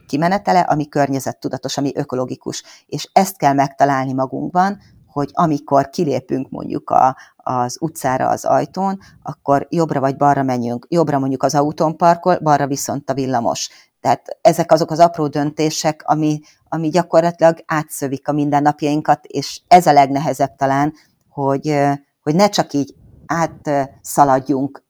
kimenetele, 0.07 0.59
ami 0.59 0.87
környezettudatos, 0.87 1.77
ami 1.77 1.91
ökológikus. 1.95 2.63
És 2.85 3.09
ezt 3.13 3.37
kell 3.37 3.53
megtalálni 3.53 4.13
magunkban, 4.13 4.79
hogy 5.17 5.29
amikor 5.33 5.89
kilépünk 5.89 6.49
mondjuk 6.49 6.89
a, 6.89 7.17
az 7.35 7.77
utcára 7.81 8.29
az 8.29 8.45
ajtón, 8.45 8.99
akkor 9.23 9.67
jobbra 9.69 9.99
vagy 9.99 10.15
balra 10.15 10.43
menjünk. 10.43 10.85
Jobbra 10.89 11.19
mondjuk 11.19 11.43
az 11.43 11.55
autón 11.55 11.97
parkol, 11.97 12.39
balra 12.39 12.67
viszont 12.67 13.09
a 13.09 13.13
villamos. 13.13 13.69
Tehát 14.01 14.37
ezek 14.41 14.71
azok 14.71 14.91
az 14.91 14.99
apró 14.99 15.27
döntések, 15.27 16.03
ami, 16.05 16.39
ami 16.69 16.89
gyakorlatilag 16.89 17.63
átszövik 17.65 18.27
a 18.27 18.31
mindennapjainkat, 18.31 19.25
és 19.25 19.61
ez 19.67 19.85
a 19.85 19.93
legnehezebb 19.93 20.55
talán, 20.55 20.93
hogy, 21.29 21.79
hogy 22.21 22.35
ne 22.35 22.49
csak 22.49 22.73
így 22.73 22.95
átszaladjunk 23.25 24.83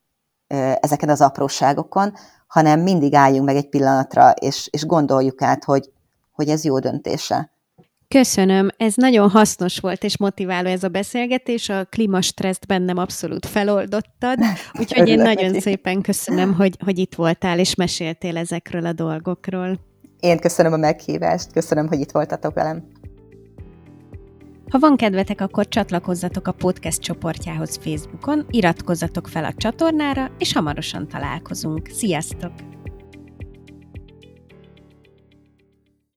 ezeken 0.80 1.09
az 1.09 1.21
apróságokon, 1.21 2.13
hanem 2.47 2.80
mindig 2.80 3.13
álljunk 3.13 3.45
meg 3.45 3.55
egy 3.55 3.69
pillanatra, 3.69 4.32
és, 4.32 4.67
és 4.71 4.86
gondoljuk 4.86 5.41
át, 5.41 5.63
hogy, 5.63 5.91
hogy 6.32 6.49
ez 6.49 6.63
jó 6.63 6.80
döntése. 6.80 7.51
Köszönöm, 8.10 8.70
ez 8.78 8.93
nagyon 8.95 9.30
hasznos 9.30 9.80
volt 9.80 10.03
és 10.03 10.18
motiváló 10.18 10.70
ez 10.70 10.84
a 10.84 10.88
beszélgetés, 10.88 11.70
a 11.70 11.86
klímastresszt 11.86 12.68
bennem 12.68 12.97
abszolút 12.97 13.45
feloldottad, 13.45 14.38
úgyhogy 14.80 15.08
én 15.08 15.18
nagyon 15.18 15.60
szépen 15.60 16.01
köszönöm, 16.01 16.53
hogy, 16.53 16.78
hogy 16.84 16.97
itt 16.97 17.16
voltál 17.16 17.60
és 17.60 17.76
meséltél 17.76 18.38
ezekről 18.38 18.86
a 18.86 18.93
dolgokról. 18.93 19.80
Én 20.20 20.39
köszönöm 20.39 20.74
a 20.74 20.78
meghívást, 20.78 21.51
köszönöm, 21.51 21.88
hogy 21.88 21.99
itt 21.99 22.12
voltatok 22.12 22.53
velem. 22.53 22.84
Ha 24.70 24.80
van 24.80 24.95
kedvetek, 24.95 25.41
akkor 25.41 25.68
csatlakozzatok 25.68 26.47
a 26.47 26.51
podcast 26.51 27.01
csoportjához 27.01 27.78
Facebookon, 27.82 28.45
iratkozzatok 28.49 29.28
fel 29.28 29.43
a 29.43 29.53
csatornára, 29.53 30.32
és 30.38 30.53
hamarosan 30.53 31.08
találkozunk. 31.08 31.89
Sziasztok! 31.93 32.51